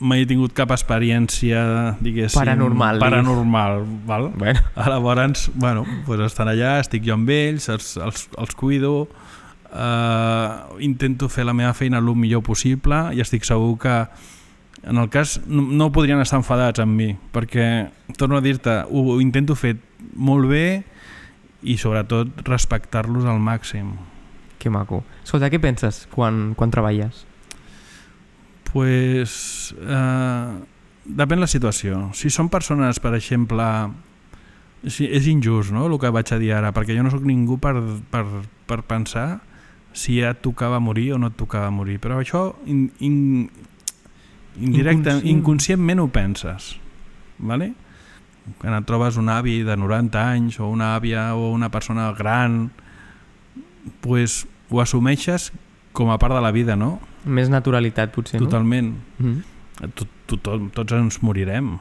mai 0.00 0.24
he 0.24 0.28
tingut 0.28 0.52
cap 0.56 0.72
experiència, 0.72 1.96
diguéssim... 2.04 2.40
Paranormal, 2.40 3.00
Paranormal, 3.00 3.84
val? 4.08 4.30
Bueno, 4.36 4.60
Llavors, 4.76 5.50
bueno, 5.54 5.84
pues 6.08 6.20
estan 6.24 6.50
allà, 6.52 6.78
estic 6.80 7.04
jo 7.04 7.16
amb 7.16 7.32
ells, 7.32 7.68
els, 7.72 7.94
els, 8.00 8.26
els 8.36 8.56
cuido, 8.56 9.06
eh, 9.72 10.48
intento 10.84 11.28
fer 11.32 11.46
la 11.48 11.54
meva 11.56 11.72
feina 11.74 12.00
el 12.00 12.12
millor 12.14 12.44
possible 12.44 13.06
i 13.16 13.24
estic 13.24 13.44
segur 13.48 13.76
que 13.80 13.96
en 14.86 14.98
el 15.02 15.08
cas 15.10 15.40
no, 15.46 15.62
no 15.62 15.90
podrien 15.92 16.20
estar 16.22 16.40
enfadats 16.40 16.82
amb 16.82 16.94
mi 16.96 17.12
perquè, 17.34 17.90
torno 18.16 18.38
a 18.38 18.44
dir-te, 18.44 18.82
ho, 18.86 19.06
ho 19.16 19.20
intento 19.22 19.58
fer 19.58 19.76
molt 20.14 20.48
bé 20.50 20.66
i 21.66 21.76
sobretot 21.80 22.46
respectar-los 22.46 23.26
al 23.26 23.40
màxim. 23.42 23.96
que 24.58 24.70
maco. 24.70 25.04
Escolta, 25.22 25.50
què 25.52 25.60
penses 25.60 26.06
quan, 26.10 26.54
quan 26.56 26.70
treballes? 26.72 27.26
pues, 28.76 29.74
eh, 29.80 30.52
depèn 31.06 31.40
la 31.40 31.48
situació. 31.48 32.10
Si 32.12 32.28
són 32.28 32.50
persones, 32.52 33.00
per 33.00 33.14
exemple, 33.16 33.64
si 34.84 35.06
és 35.08 35.28
injust 35.30 35.72
no, 35.72 35.86
el 35.88 35.96
que 36.02 36.12
vaig 36.12 36.32
a 36.34 36.38
dir 36.42 36.52
ara, 36.52 36.74
perquè 36.76 36.96
jo 36.96 37.06
no 37.06 37.12
sóc 37.14 37.24
ningú 37.24 37.56
per, 37.62 37.72
per, 38.12 38.24
per 38.68 38.82
pensar 38.84 39.40
si 39.96 40.18
ja 40.20 40.34
et 40.34 40.42
tocava 40.44 40.76
morir 40.76 41.14
o 41.16 41.18
no 41.18 41.30
et 41.32 41.38
tocava 41.40 41.70
morir, 41.72 41.96
però 42.04 42.20
això 42.20 42.50
in, 42.68 42.90
in, 43.00 43.16
indirecte, 44.60 45.10
Inconscient. 45.10 45.26
inconscientment 45.26 46.00
ho 46.00 46.08
penses, 46.08 46.76
¿vale? 47.38 47.74
quan 48.60 48.76
et 48.76 48.84
trobes 48.86 49.16
un 49.18 49.28
avi 49.28 49.64
de 49.66 49.74
90 49.76 50.20
anys 50.22 50.60
o 50.62 50.68
una 50.70 50.94
àvia 50.94 51.34
o 51.34 51.50
una 51.50 51.70
persona 51.74 52.12
gran 52.14 52.70
pues, 54.00 54.46
ho 54.70 54.80
assumeixes 54.80 55.50
com 55.92 56.12
a 56.12 56.18
part 56.18 56.34
de 56.36 56.40
la 56.44 56.52
vida, 56.52 56.76
no? 56.76 57.00
Més 57.24 57.50
naturalitat, 57.50 58.12
potser, 58.14 58.38
Totalment. 58.38 58.92
no? 59.18 59.30
Mm. 59.32 59.90
To, 59.96 60.06
to, 60.26 60.38
to, 60.38 60.56
tots 60.76 60.94
ens 60.96 61.18
morirem. 61.26 61.76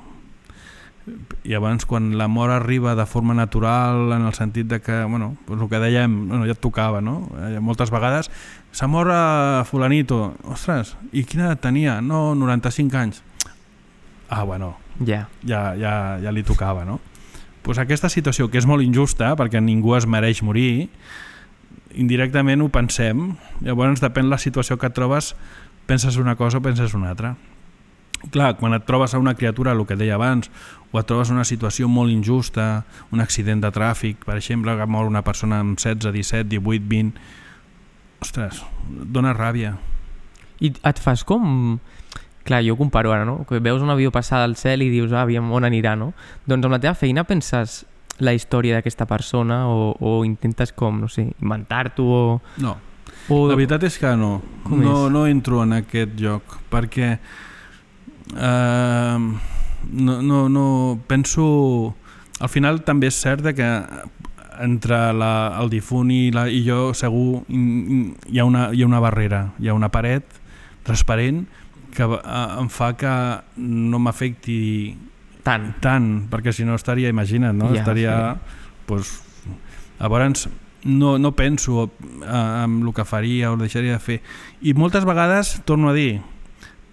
I 1.45 1.53
abans, 1.53 1.85
quan 1.85 2.17
la 2.17 2.27
mort 2.27 2.51
arriba 2.51 2.95
de 2.95 3.05
forma 3.05 3.35
natural, 3.37 4.11
en 4.15 4.25
el 4.25 4.33
sentit 4.33 4.65
de 4.67 4.79
que, 4.81 5.03
bueno, 5.03 5.35
pues 5.45 5.61
el 5.61 5.69
que 5.69 5.77
dèiem, 5.77 6.15
bueno, 6.29 6.45
ja 6.49 6.55
et 6.55 6.61
tocava, 6.61 7.01
no? 7.01 7.29
Eh, 7.37 7.59
moltes 7.61 7.91
vegades, 7.93 8.31
s'ha 8.73 8.87
mort 8.89 9.11
a 9.13 9.63
fulanito. 9.69 10.33
Ostres, 10.49 10.95
i 11.13 11.23
quina 11.23 11.45
edat 11.51 11.61
tenia? 11.61 11.99
No, 12.01 12.33
95 12.33 12.97
anys. 12.97 13.21
Ah, 14.29 14.43
bueno, 14.43 14.75
Ja. 15.05 15.27
ja, 15.45 15.75
ja, 15.77 16.17
ja 16.23 16.31
li 16.31 16.41
tocava, 16.43 16.85
no? 16.85 16.99
Pues 17.61 17.77
aquesta 17.77 18.09
situació, 18.09 18.49
que 18.49 18.57
és 18.57 18.65
molt 18.65 18.81
injusta, 18.81 19.35
perquè 19.37 19.61
ningú 19.61 19.95
es 19.97 20.05
mereix 20.07 20.41
morir, 20.41 20.89
indirectament 21.93 22.61
ho 22.61 22.69
pensem, 22.69 23.35
llavors 23.61 24.01
depèn 24.03 24.29
la 24.29 24.37
situació 24.41 24.77
que 24.77 24.87
et 24.87 24.95
trobes, 24.97 25.35
penses 25.85 26.17
una 26.17 26.35
cosa 26.35 26.57
o 26.57 26.61
penses 26.65 26.93
una 26.93 27.09
altra. 27.13 27.35
Clar, 28.31 28.55
quan 28.57 28.73
et 28.73 28.85
trobes 28.87 29.13
a 29.13 29.19
una 29.21 29.35
criatura, 29.35 29.73
el 29.75 29.85
que 29.85 29.97
deia 29.99 30.15
abans, 30.15 30.49
o 30.91 30.99
et 30.99 31.07
trobes 31.09 31.31
una 31.33 31.45
situació 31.45 31.89
molt 31.91 32.13
injusta, 32.13 32.85
un 33.11 33.21
accident 33.21 33.61
de 33.63 33.71
tràfic, 33.75 34.23
per 34.25 34.37
exemple, 34.39 34.75
que 34.77 34.87
mor 34.89 35.09
una 35.09 35.23
persona 35.25 35.59
amb 35.63 35.77
16, 35.77 36.11
17, 36.13 36.49
18, 36.55 36.87
20... 36.89 37.27
Ostres, 38.25 38.63
dona 38.87 39.35
ràbia. 39.35 39.75
I 40.63 40.73
et 40.75 41.01
fas 41.03 41.25
com... 41.27 41.79
Clar, 42.45 42.61
jo 42.61 42.75
comparo 42.77 43.09
ara, 43.09 43.25
no? 43.25 43.39
Que 43.49 43.57
veus 43.57 43.81
un 43.81 43.89
avió 43.89 44.11
passar 44.13 44.43
del 44.43 44.53
cel 44.53 44.83
i 44.85 44.91
dius, 44.93 45.09
ah, 45.15 45.23
aviam, 45.25 45.47
on 45.57 45.65
anirà, 45.65 45.95
no? 45.97 46.11
Doncs 46.45 46.67
amb 46.67 46.75
la 46.77 46.81
teva 46.83 46.93
feina 46.93 47.23
penses 47.25 47.83
la 48.21 48.35
història 48.37 48.77
d'aquesta 48.77 49.07
persona 49.09 49.63
o, 49.67 49.95
o 49.99 50.19
intentes 50.27 50.71
com, 50.77 51.01
no 51.01 51.09
sé, 51.11 51.25
inventar-t'ho 51.41 52.05
o... 52.05 52.21
No, 52.61 52.75
o... 53.29 53.39
La 53.49 53.57
veritat 53.57 53.83
és 53.87 53.97
que 53.99 54.13
no, 54.19 54.37
Com 54.65 54.83
no, 54.83 54.93
és? 54.93 55.11
no 55.15 55.25
entro 55.27 55.63
en 55.65 55.73
aquest 55.79 56.15
joc 56.21 56.59
perquè 56.71 57.15
eh, 58.33 59.17
no, 59.91 60.21
no, 60.21 60.49
no 60.49 60.99
penso 61.07 61.95
al 62.39 62.49
final 62.49 62.81
també 62.83 63.11
és 63.11 63.19
cert 63.21 63.45
que 63.55 63.69
entre 64.63 64.97
la, 65.13 65.33
el 65.59 65.69
difunt 65.69 66.11
i, 66.11 66.31
la, 66.31 66.47
i 66.47 66.63
jo 66.65 66.93
segur 66.95 67.43
hi 67.49 68.39
ha, 68.39 68.45
una, 68.47 68.69
hi 68.71 68.83
ha 68.83 68.87
una 68.87 69.01
barrera, 69.03 69.49
hi 69.59 69.69
ha 69.69 69.75
una 69.75 69.91
paret 69.91 70.39
transparent 70.87 71.43
que 71.95 72.07
eh, 72.07 72.45
em 72.59 72.69
fa 72.71 72.93
que 72.99 73.15
no 73.57 73.99
m'afecti 74.03 74.61
Tant. 75.45 75.75
tant, 75.77 76.05
perquè 76.31 76.49
si 76.49 76.65
no 76.65 76.73
estaria, 76.73 77.11
imagina't, 77.13 77.53
no? 77.53 77.67
Ja, 77.69 77.83
estaria, 77.83 78.13
pues, 78.89 79.19
llavors 79.99 80.47
no, 80.85 81.19
no 81.19 81.31
penso 81.37 81.91
eh, 82.23 82.63
en 82.63 82.79
el 82.81 82.93
que 82.93 83.05
faria 83.05 83.51
o 83.51 83.57
deixaria 83.57 83.93
de 83.93 84.01
fer. 84.01 84.21
I 84.61 84.73
moltes 84.73 85.05
vegades, 85.05 85.59
torno 85.65 85.91
a 85.91 85.93
dir, 85.93 86.21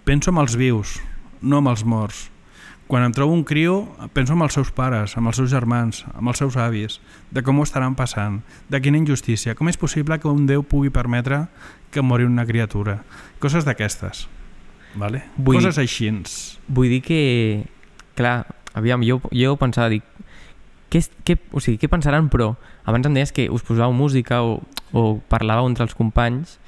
penso 0.05 0.29
en 0.29 0.37
els 0.41 0.55
vius, 0.57 0.99
no 1.43 1.59
en 1.59 1.67
els 1.67 1.83
morts. 1.85 2.29
Quan 2.87 3.05
em 3.05 3.13
trobo 3.15 3.31
un 3.33 3.45
criu, 3.47 3.85
penso 4.13 4.33
en 4.35 4.41
els 4.43 4.53
seus 4.57 4.69
pares, 4.75 5.13
amb 5.17 5.29
els 5.31 5.37
seus 5.39 5.49
germans, 5.53 6.03
amb 6.13 6.27
els 6.29 6.37
seus 6.41 6.57
avis, 6.59 6.97
de 7.31 7.41
com 7.41 7.59
ho 7.59 7.63
estaran 7.63 7.95
passant, 7.95 8.41
de 8.69 8.81
quina 8.83 8.99
injustícia, 8.99 9.55
com 9.55 9.69
és 9.71 9.77
possible 9.79 10.17
que 10.19 10.27
un 10.27 10.45
Déu 10.49 10.63
pugui 10.67 10.91
permetre 10.93 11.45
que 11.91 12.03
mori 12.03 12.27
una 12.27 12.45
criatura. 12.45 12.99
Coses 13.39 13.63
d'aquestes. 13.65 14.27
Vale? 14.99 15.23
Vull- 15.37 15.57
Coses 15.61 15.79
així. 15.81 16.11
Vull 16.67 16.89
dir 16.91 17.01
que, 17.01 17.21
clar, 18.19 18.45
aviam, 18.75 19.01
jo, 19.07 19.21
jo 19.31 19.55
pensava, 19.57 19.89
dic, 19.89 20.03
què, 20.91 21.01
què, 21.25 21.37
o 21.55 21.63
sigui, 21.63 21.79
què 21.81 21.89
pensaran, 21.89 22.27
però 22.29 22.51
abans 22.85 23.07
em 23.09 23.15
deies 23.15 23.31
que 23.33 23.47
us 23.49 23.63
posàveu 23.65 23.95
música 23.95 24.43
o, 24.45 24.59
o 24.91 25.17
parlàveu 25.31 25.65
entre 25.71 25.87
els 25.87 25.95
companys, 25.97 26.59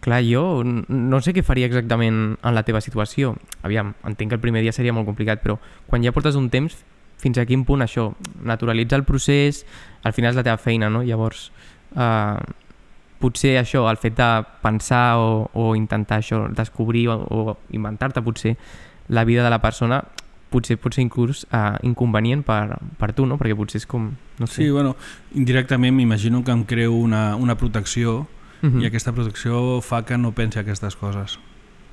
clar, 0.00 0.22
jo 0.26 0.62
no 0.64 1.20
sé 1.24 1.34
què 1.34 1.42
faria 1.46 1.68
exactament 1.68 2.36
en 2.36 2.54
la 2.54 2.64
teva 2.66 2.82
situació. 2.84 3.34
Aviam, 3.66 3.94
entenc 4.06 4.32
que 4.32 4.38
el 4.38 4.44
primer 4.44 4.62
dia 4.62 4.74
seria 4.74 4.94
molt 4.94 5.08
complicat, 5.08 5.42
però 5.42 5.58
quan 5.88 6.04
ja 6.04 6.14
portes 6.14 6.38
un 6.38 6.48
temps, 6.50 6.76
fins 7.18 7.38
a 7.38 7.46
quin 7.48 7.64
punt 7.66 7.82
això 7.82 8.12
naturalitza 8.46 8.96
el 8.96 9.04
procés, 9.04 9.64
al 10.06 10.14
final 10.14 10.32
és 10.32 10.38
la 10.38 10.46
teva 10.46 10.60
feina, 10.62 10.90
no? 10.90 11.02
Llavors, 11.02 11.48
eh, 11.96 12.38
potser 13.18 13.56
això, 13.58 13.88
el 13.90 13.98
fet 13.98 14.16
de 14.18 14.28
pensar 14.62 15.18
o, 15.18 15.48
o 15.52 15.74
intentar 15.76 16.20
això, 16.22 16.44
descobrir 16.54 17.08
o, 17.10 17.18
o 17.18 17.56
inventar-te 17.74 18.22
potser 18.22 18.56
la 19.08 19.24
vida 19.24 19.42
de 19.42 19.50
la 19.50 19.60
persona, 19.60 20.02
potser 20.48 20.78
pot 20.80 20.94
ser 20.94 21.04
inclús 21.04 21.44
eh, 21.50 21.76
inconvenient 21.88 22.44
per, 22.46 22.78
per 23.00 23.12
tu, 23.16 23.26
no? 23.26 23.36
Perquè 23.40 23.56
potser 23.58 23.82
és 23.82 23.88
com, 23.88 24.12
no 24.38 24.46
sé... 24.46 24.62
Sí, 24.62 24.70
bueno, 24.70 24.94
indirectament 25.34 25.96
m'imagino 25.96 26.44
que 26.44 26.54
em 26.54 26.64
creo 26.64 26.94
una, 26.94 27.34
una 27.36 27.58
protecció 27.58 28.26
Mhm. 28.62 28.80
i 28.82 28.86
aquesta 28.86 29.12
protecció 29.12 29.80
fa 29.80 30.04
que 30.04 30.18
no 30.18 30.32
pensi 30.32 30.58
aquestes 30.58 30.96
coses. 30.96 31.38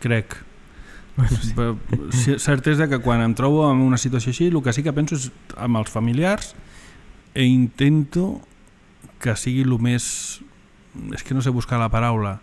Crec. 0.01 0.35
Bueno, 1.15 1.77
sí. 2.11 2.35
Cert 2.39 2.67
és 2.67 2.81
que 2.89 2.99
quan 2.99 3.21
em 3.23 3.33
trobo 3.33 3.71
en 3.71 3.79
una 3.85 3.97
situació 3.97 4.31
així, 4.33 4.47
el 4.49 4.61
que 4.63 4.73
sí 4.73 4.83
que 4.83 4.91
penso 4.91 5.15
és 5.15 5.29
amb 5.55 5.77
els 5.79 5.89
familiars 5.89 6.55
e 7.33 7.45
intento 7.45 8.41
que 9.19 9.35
sigui 9.35 9.61
el 9.63 9.77
més... 9.79 10.41
És 11.15 11.23
que 11.23 11.33
no 11.35 11.41
sé 11.41 11.49
buscar 11.51 11.79
la 11.79 11.89
paraula, 11.91 12.39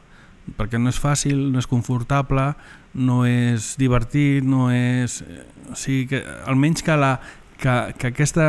perquè 0.59 0.79
no 0.81 0.89
és 0.93 0.99
fàcil, 1.01 1.53
no 1.53 1.59
és 1.61 1.67
confortable, 1.69 2.55
no 2.95 3.23
és 3.29 3.75
divertit, 3.81 4.45
no 4.45 4.71
és... 4.73 5.23
O 5.71 5.77
sigui, 5.77 6.07
que 6.11 6.23
almenys 6.49 6.83
que, 6.85 6.97
la, 6.97 7.15
que, 7.61 7.77
que 7.99 8.11
aquesta, 8.13 8.47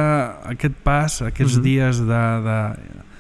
aquest 0.49 0.75
pas, 0.83 1.21
aquests 1.21 1.57
Mhm. 1.59 1.63
dies 1.63 1.99
de, 1.99 2.23
de, 2.47 2.59
de 2.87 3.11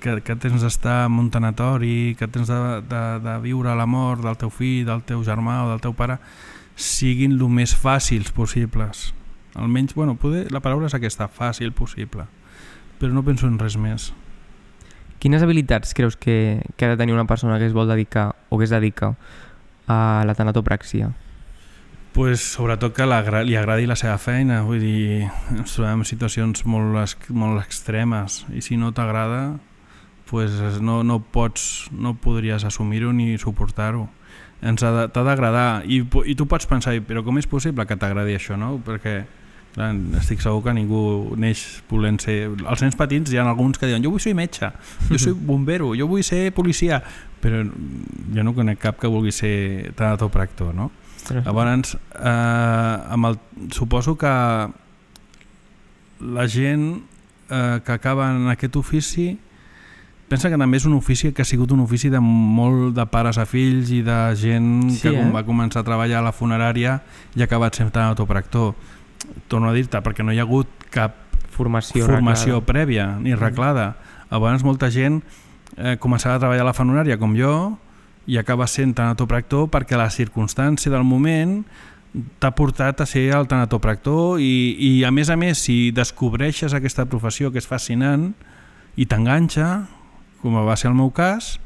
que, 0.00 0.20
que 0.22 0.36
tens 0.36 0.62
d'estar 0.62 1.06
en 1.06 1.18
un 1.20 1.30
tanatori, 1.30 2.14
que 2.18 2.28
tens 2.28 2.48
de, 2.48 2.58
de, 2.88 3.02
de 3.24 3.34
viure 3.44 3.74
la 3.76 3.86
mort 3.86 4.22
del 4.24 4.36
teu 4.40 4.50
fill, 4.50 4.84
del 4.88 5.02
teu 5.06 5.22
germà 5.26 5.64
o 5.66 5.70
del 5.70 5.80
teu 5.84 5.92
pare, 5.96 6.18
siguin 6.76 7.32
el 7.36 7.48
més 7.48 7.74
fàcils 7.76 8.32
possibles. 8.32 9.12
Almenys, 9.56 9.94
bueno, 9.94 10.16
poder, 10.20 10.50
la 10.52 10.60
paraula 10.60 10.86
és 10.90 10.94
aquesta, 10.96 11.28
fàcil 11.32 11.72
possible. 11.72 12.26
Però 13.00 13.12
no 13.12 13.22
penso 13.24 13.46
en 13.48 13.58
res 13.58 13.76
més. 13.80 14.10
Quines 15.18 15.42
habilitats 15.42 15.94
creus 15.96 16.16
que, 16.16 16.62
que 16.76 16.84
ha 16.84 16.90
de 16.92 16.96
tenir 17.00 17.14
una 17.14 17.24
persona 17.24 17.58
que 17.58 17.64
es 17.66 17.72
vol 17.72 17.88
dedicar 17.88 18.34
o 18.50 18.58
que 18.58 18.64
es 18.64 18.70
dedica 18.70 19.14
a 19.88 20.24
la 20.26 20.34
tanatopràxia? 20.34 21.12
pues, 22.16 22.40
sobretot 22.40 22.94
que 22.96 23.04
l'agra- 23.04 23.42
li 23.44 23.56
agradi 23.60 23.84
la 23.84 23.92
seva 23.94 24.16
feina, 24.16 24.62
vull 24.64 24.80
dir, 24.80 25.26
ens 25.52 25.74
trobem 25.74 26.00
en 26.00 26.06
situacions 26.08 26.62
molt, 26.64 26.96
molt 27.28 27.60
extremes 27.60 28.46
i 28.56 28.62
si 28.64 28.78
no 28.80 28.88
t'agrada 28.96 29.58
pues 30.30 30.80
no, 30.80 31.02
no 31.04 31.20
pots, 31.20 31.88
no 31.92 32.14
podries 32.18 32.64
assumir-ho 32.64 33.12
ni 33.12 33.38
suportar-ho. 33.38 34.08
Ens 34.66 34.82
ha 34.82 35.06
T'ha 35.12 35.22
d'agradar 35.22 35.84
I, 35.84 36.00
i 36.24 36.34
tu 36.34 36.46
pots 36.48 36.66
pensar, 36.66 36.96
però 37.06 37.22
com 37.24 37.38
és 37.38 37.46
possible 37.46 37.84
que 37.86 37.98
t'agradi 38.00 38.34
això, 38.34 38.56
no? 38.58 38.76
Perquè 38.84 39.20
clar, 39.76 39.90
estic 40.18 40.40
segur 40.42 40.64
que 40.64 40.74
ningú 40.74 41.00
neix 41.38 41.62
volent 41.90 42.18
ser... 42.22 42.38
Els 42.56 42.82
nens 42.82 42.96
petits 42.98 43.32
hi 43.32 43.40
ha 43.40 43.46
alguns 43.46 43.78
que 43.78 43.88
diuen 43.90 44.04
jo 44.04 44.14
vull 44.14 44.22
ser 44.22 44.34
metge, 44.36 44.72
jo 45.10 45.20
soy 45.22 45.36
bombero, 45.36 45.92
jo 45.98 46.08
vull 46.10 46.24
ser 46.26 46.48
policia, 46.56 47.02
però 47.42 47.62
jo 47.62 48.46
no 48.46 48.56
conec 48.56 48.80
cap 48.82 48.98
que 49.00 49.10
vulgui 49.12 49.34
ser 49.36 49.92
tanatopractor, 49.98 50.72
no? 50.74 50.90
Ostres. 51.26 51.44
Llavors, 51.44 51.96
eh, 52.14 53.14
amb 53.16 53.26
el, 53.26 53.38
suposo 53.74 54.14
que 54.16 54.32
la 56.20 56.46
gent 56.48 57.02
eh, 57.50 57.80
que 57.84 57.92
acaba 57.92 58.30
en 58.30 58.48
aquest 58.48 58.76
ofici 58.76 59.36
pensa 60.28 60.50
que 60.50 60.58
també 60.58 60.76
és 60.80 60.86
un 60.88 60.94
ofici 60.96 61.32
que 61.32 61.42
ha 61.42 61.48
sigut 61.48 61.70
un 61.72 61.80
ofici 61.84 62.08
de 62.10 62.20
molt 62.20 62.94
de 62.96 63.04
pares 63.06 63.38
a 63.38 63.44
fills 63.46 63.90
i 63.94 64.02
de 64.02 64.16
gent 64.38 64.90
Sí, 64.90 65.02
que 65.06 65.14
eh? 65.14 65.30
va 65.32 65.44
començar 65.46 65.80
a 65.82 65.86
treballar 65.86 66.18
a 66.20 66.26
la 66.26 66.32
funerària 66.34 67.00
i 67.36 67.40
ha 67.42 67.46
acabat 67.46 67.74
sent 67.78 67.94
autopractor. 67.96 68.74
Torno 69.48 69.70
a 69.70 69.72
dir-te, 69.74 69.98
perquè 70.02 70.24
no 70.24 70.32
hi 70.32 70.38
ha 70.38 70.46
hagut 70.46 70.68
cap 70.90 71.14
Formació. 71.56 72.04
formació 72.04 72.58
reglada. 72.60 72.66
prèvia 72.66 73.06
ni 73.18 73.34
reglada. 73.34 73.96
Abans 74.30 74.62
molta 74.64 74.90
gent 74.90 75.22
eh, 75.76 75.96
començava 75.98 76.36
a 76.36 76.38
treballar 76.42 76.62
a 76.66 76.70
la 76.70 76.74
funerària 76.76 77.18
com 77.18 77.34
jo 77.36 77.78
i 78.26 78.36
acaba 78.38 78.66
sent 78.66 78.94
tanatopractor 78.94 79.68
perquè 79.70 79.96
la 79.96 80.10
circumstància 80.10 80.90
del 80.90 81.04
moment 81.04 81.64
t'ha 82.40 82.50
portat 82.56 83.00
a 83.00 83.06
ser 83.06 83.28
el 83.36 83.46
tanatopractor 83.46 84.40
i, 84.40 84.74
i 84.80 85.04
a 85.04 85.10
més 85.12 85.30
a 85.30 85.36
més 85.36 85.58
si 85.58 85.90
descobreixes 85.92 86.74
aquesta 86.74 87.04
professió 87.06 87.52
que 87.52 87.58
és 87.58 87.66
fascinant 87.68 88.32
i 88.96 89.04
t'enganxa 89.06 89.86
com 90.42 90.56
va 90.66 90.76
ser 90.76 90.90
el 90.92 90.98
meu 90.98 91.10
cas 91.14 91.56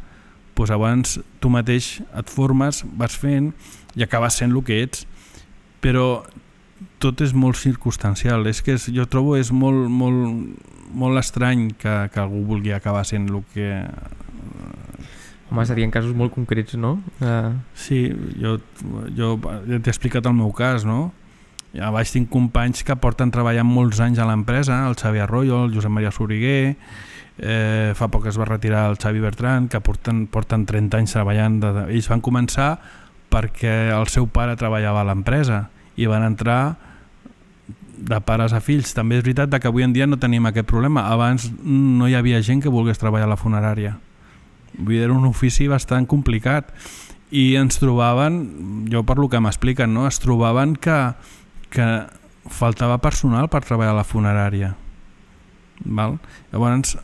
doncs 0.61 0.71
abans 0.75 1.15
tu 1.41 1.49
mateix 1.49 2.03
et 2.05 2.29
formes, 2.29 2.83
vas 3.01 3.15
fent 3.17 3.55
i 3.97 4.05
acabes 4.05 4.37
sent 4.37 4.53
el 4.53 4.61
que 4.61 4.83
ets 4.85 5.07
però 5.81 6.23
tot 7.01 7.21
és 7.25 7.33
molt 7.33 7.57
circumstancial 7.57 8.45
és 8.47 8.61
que 8.61 8.77
és, 8.77 8.91
jo 8.93 9.07
trobo 9.09 9.39
és 9.41 9.51
molt, 9.53 9.89
molt, 9.89 10.59
molt 10.93 11.21
estrany 11.21 11.71
que, 11.81 11.95
que 12.13 12.21
algú 12.21 12.45
vulgui 12.45 12.75
acabar 12.77 13.07
sent 13.09 13.31
el 13.31 13.41
que 13.55 13.71
Home, 15.51 15.65
seria 15.67 15.83
en 15.83 15.91
casos 15.91 16.15
molt 16.15 16.31
concrets, 16.31 16.77
no? 16.79 17.01
Uh, 17.19 17.57
Sí, 17.75 18.05
jo, 18.39 18.61
jo 19.17 19.33
ja 19.41 19.81
t'he 19.81 19.91
explicat 19.91 20.29
el 20.31 20.37
meu 20.39 20.53
cas, 20.55 20.85
no? 20.87 21.11
A 21.79 21.93
baix 21.95 22.11
tinc 22.11 22.27
companys 22.33 22.83
que 22.83 22.97
porten 22.99 23.31
treballant 23.31 23.69
molts 23.69 24.01
anys 24.03 24.19
a 24.19 24.27
l'empresa, 24.27 24.81
el 24.89 24.97
Xavi 24.99 25.23
Arroyo, 25.23 25.65
el 25.67 25.75
Josep 25.75 25.93
Maria 25.95 26.11
Soriguer, 26.11 26.75
eh, 27.39 27.93
fa 27.95 28.09
poc 28.11 28.27
es 28.27 28.39
va 28.41 28.49
retirar 28.49 28.89
el 28.91 28.99
Xavi 28.99 29.23
Bertran, 29.23 29.69
que 29.71 29.81
porten, 29.81 30.27
porten 30.27 30.67
30 30.67 30.99
anys 30.99 31.15
treballant. 31.15 31.61
De, 31.63 31.73
ells 31.95 32.11
van 32.11 32.23
començar 32.25 32.75
perquè 33.31 33.95
el 33.95 34.09
seu 34.11 34.27
pare 34.27 34.57
treballava 34.59 35.05
a 35.05 35.07
l'empresa 35.07 35.69
i 35.97 36.11
van 36.11 36.27
entrar 36.27 36.77
de 38.01 38.19
pares 38.25 38.53
a 38.57 38.61
fills. 38.65 38.95
També 38.97 39.21
és 39.21 39.25
veritat 39.25 39.55
que 39.61 39.71
avui 39.71 39.85
en 39.87 39.95
dia 39.95 40.09
no 40.09 40.19
tenim 40.19 40.49
aquest 40.49 40.69
problema. 40.69 41.07
Abans 41.13 41.51
no 41.63 42.09
hi 42.09 42.17
havia 42.19 42.43
gent 42.43 42.65
que 42.65 42.73
volgués 42.73 42.99
treballar 42.99 43.29
a 43.29 43.35
la 43.35 43.39
funerària. 43.41 43.97
Vull 44.79 44.97
dir, 44.97 45.05
era 45.05 45.15
un 45.15 45.27
ofici 45.29 45.69
bastant 45.69 46.07
complicat 46.09 46.73
i 47.31 47.55
ens 47.61 47.79
trobaven, 47.79 48.89
jo 48.91 49.05
per 49.07 49.19
lo 49.21 49.29
que 49.31 49.39
m'expliquen, 49.39 49.93
no? 49.95 50.09
es 50.09 50.19
trobaven 50.19 50.75
que, 50.75 50.97
que 51.71 51.87
faltava 52.51 52.99
personal 52.99 53.49
per 53.49 53.63
treballar 53.65 53.95
a 53.95 54.01
la 54.01 54.07
funerària. 54.07 54.75
Val? 55.85 56.19
Llavors, 56.53 56.97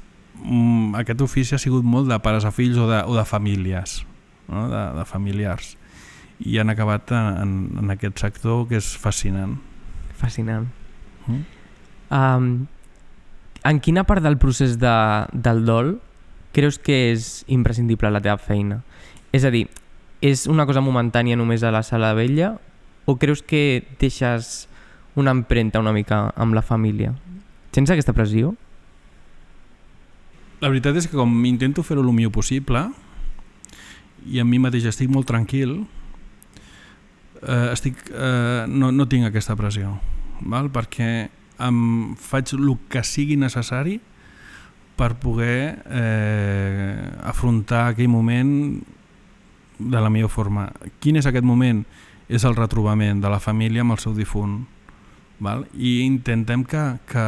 mm, 0.43 0.95
aquest 1.01 1.23
ofici 1.23 1.55
ha 1.55 1.63
sigut 1.63 1.85
molt 1.85 2.11
de 2.11 2.19
pares 2.21 2.45
a 2.45 2.53
fills 2.53 2.77
o 2.77 2.89
de, 2.91 3.03
o 3.07 3.17
de 3.17 3.25
famílies, 3.25 4.05
no? 4.49 4.69
de, 4.69 4.85
de 4.99 5.05
familiars. 5.05 5.77
I 6.41 6.59
han 6.61 6.71
acabat 6.71 7.13
en, 7.17 7.53
en 7.81 7.91
aquest 7.95 8.19
sector 8.21 8.67
que 8.69 8.81
és 8.81 8.91
fascinant. 9.01 9.57
fascinant. 10.17 10.69
Mm? 11.27 11.45
Um, 12.11 12.51
en 13.67 13.81
quina 13.81 14.05
part 14.07 14.23
del 14.23 14.37
procés 14.39 14.77
de, 14.79 14.97
del 15.33 15.65
dol 15.67 15.97
creus 16.57 16.79
que 16.79 17.11
és 17.13 17.45
imprescindible 17.53 18.11
la 18.13 18.23
teva 18.25 18.39
feina? 18.41 18.83
És 19.35 19.45
a 19.45 19.51
dir, 19.53 19.67
és 20.25 20.47
una 20.49 20.65
cosa 20.69 20.85
momentània 20.85 21.37
només 21.37 21.65
a 21.65 21.73
la 21.75 21.83
sala 21.85 22.15
vella 22.17 22.55
o 23.07 23.17
creus 23.17 23.43
que 23.43 23.87
deixes 24.01 24.67
una 25.17 25.33
empremta 25.33 25.81
una 25.81 25.95
mica 25.95 26.27
amb 26.37 26.55
la 26.55 26.63
família? 26.63 27.15
Tens 27.73 27.91
aquesta 27.91 28.15
pressió? 28.17 28.55
La 30.61 30.71
veritat 30.73 30.97
és 30.97 31.07
que 31.09 31.17
com 31.17 31.33
intento 31.49 31.85
fer-ho 31.85 32.03
el 32.05 32.13
millor 32.17 32.35
possible 32.35 32.87
i 34.27 34.41
amb 34.43 34.51
mi 34.51 34.59
mateix 34.59 34.89
estic 34.91 35.11
molt 35.13 35.29
tranquil, 35.29 35.79
eh, 37.43 37.69
estic, 37.73 38.01
eh, 38.11 38.65
no, 38.67 38.91
no 38.91 39.07
tinc 39.07 39.29
aquesta 39.29 39.57
pressió, 39.59 39.95
val? 40.41 40.71
perquè 40.75 41.29
em 41.63 41.79
faig 42.21 42.53
el 42.57 42.75
que 42.91 43.05
sigui 43.07 43.37
necessari 43.41 44.01
per 44.97 45.15
poder 45.21 45.77
eh, 45.85 47.13
afrontar 47.29 47.91
aquell 47.91 48.09
moment 48.09 48.51
de 49.79 50.01
la 50.01 50.09
millor 50.09 50.33
forma. 50.33 50.71
Quin 51.05 51.21
és 51.21 51.29
aquest 51.29 51.45
moment? 51.45 51.85
És 52.29 52.45
el 52.45 52.57
retrobament 52.57 53.21
de 53.23 53.31
la 53.31 53.41
família 53.43 53.85
amb 53.85 53.95
el 53.95 54.03
seu 54.03 54.15
difunt. 54.17 54.65
Val? 55.39 55.67
I 55.75 56.01
intentem 56.07 56.65
que, 56.65 56.83
que, 57.11 57.27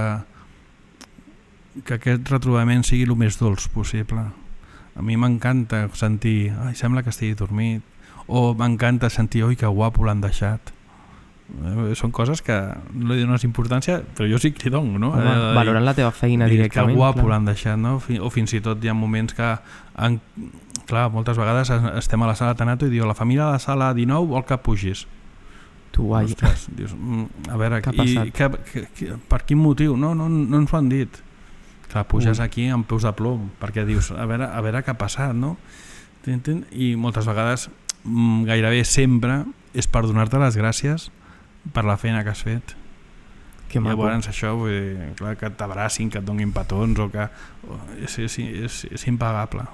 que 1.84 1.98
aquest 1.98 2.32
retrobament 2.32 2.82
sigui 2.86 3.06
el 3.06 3.14
més 3.18 3.38
dolç 3.38 3.68
possible. 3.74 4.24
A 4.98 5.04
mi 5.04 5.18
m'encanta 5.20 5.84
sentir, 5.94 6.50
ai, 6.64 6.74
sembla 6.74 7.04
que 7.06 7.14
estigui 7.14 7.36
dormit, 7.38 7.84
o 8.26 8.50
m'encanta 8.58 9.10
sentir, 9.12 9.44
oi, 9.46 9.56
que 9.56 9.70
guapo 9.70 10.04
l'han 10.04 10.24
deixat. 10.24 10.72
Eh, 11.48 11.94
són 11.96 12.10
coses 12.12 12.42
que 12.44 12.52
no 12.92 13.14
li 13.16 13.22
dones 13.24 13.44
importància, 13.46 14.02
però 14.14 14.26
jo 14.28 14.36
sí 14.38 14.50
que 14.52 14.66
li 14.68 14.70
dono, 14.74 14.98
no? 15.00 15.14
Home, 15.14 15.30
Eh, 15.32 15.54
valorant 15.56 15.84
la 15.86 15.94
teva 15.96 16.10
feina 16.12 16.44
dir 16.46 16.58
directament. 16.58 16.92
Que 16.92 16.98
guapo 16.98 17.28
l'han 17.28 17.46
deixat, 17.48 17.78
no? 17.80 17.94
O 18.20 18.30
fins 18.30 18.52
i 18.52 18.60
tot 18.60 18.82
hi 18.84 18.88
ha 18.88 18.94
moments 18.94 19.32
que, 19.34 19.54
en, 19.96 20.20
clar, 20.86 21.10
moltes 21.10 21.38
vegades 21.40 21.70
es- 21.70 21.88
estem 22.02 22.22
a 22.22 22.26
la 22.26 22.34
sala 22.36 22.54
Tanato 22.54 22.86
i 22.86 22.90
diu 22.90 23.06
la 23.06 23.14
família 23.14 23.46
de 23.46 23.52
la 23.52 23.58
sala 23.58 23.94
19 23.94 24.26
vol 24.28 24.44
que 24.44 24.58
pugis. 24.58 25.06
Tu, 25.90 26.14
ai, 26.14 26.26
Ostres, 26.26 26.68
dius, 26.76 26.92
mm, 26.94 27.48
a 27.50 27.56
veure, 27.56 27.80
Què 27.82 27.94
ha 27.98 28.04
i, 28.04 28.30
que, 28.30 28.50
que, 28.72 28.86
que, 28.94 29.16
per 29.28 29.42
quin 29.44 29.56
motiu? 29.58 29.96
No, 29.96 30.14
no, 30.14 30.28
no 30.28 30.58
ens 30.58 30.72
ho 30.72 30.76
han 30.76 30.88
dit. 30.90 31.08
Clar, 31.90 32.04
puges 32.06 32.38
Ui. 32.38 32.44
aquí 32.44 32.68
amb 32.68 32.86
peus 32.86 33.02
de 33.08 33.12
plom, 33.16 33.48
perquè 33.58 33.86
dius, 33.86 34.10
a 34.12 34.26
veure, 34.26 34.44
a 34.52 34.60
veure 34.60 34.84
què 34.84 34.90
ha 34.92 34.98
passat, 35.00 35.32
no? 35.34 35.56
I 36.26 36.94
moltes 36.96 37.24
vegades, 37.24 37.70
mm, 38.04 38.44
gairebé 38.44 38.84
sempre, 38.84 39.44
és 39.72 39.86
per 39.88 40.02
donar-te 40.02 40.38
les 40.38 40.56
gràcies 40.56 41.10
per 41.72 41.84
la 41.84 41.96
feina 42.00 42.24
que 42.24 42.34
has 42.34 42.42
fet. 42.42 42.76
que 43.68 43.80
maco. 43.80 44.00
llavors 44.00 44.30
això, 44.30 44.54
vull 44.56 44.72
dir, 44.72 45.08
clar, 45.18 45.34
que 45.36 45.50
t'abracin, 45.52 46.08
que 46.08 46.22
et 46.22 46.24
donin 46.24 46.54
petons, 46.56 46.98
o 47.04 47.10
que... 47.12 47.26
o, 47.68 47.76
és, 48.00 48.14
és, 48.24 48.38
és, 48.38 48.78
és 48.96 49.06
impagable. 49.10 49.66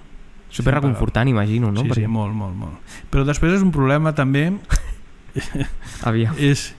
Super 0.51 0.75
reconfortant, 0.75 1.29
imagino, 1.31 1.71
no? 1.71 1.83
sí, 1.83 2.01
sí, 2.01 2.07
molt, 2.11 2.35
molt, 2.35 2.55
molt. 2.59 2.95
Però 3.11 3.23
després 3.27 3.55
és 3.55 3.63
un 3.63 3.71
problema 3.75 4.13
també, 4.15 4.49
Aviam. 6.11 6.35
és 6.39 6.73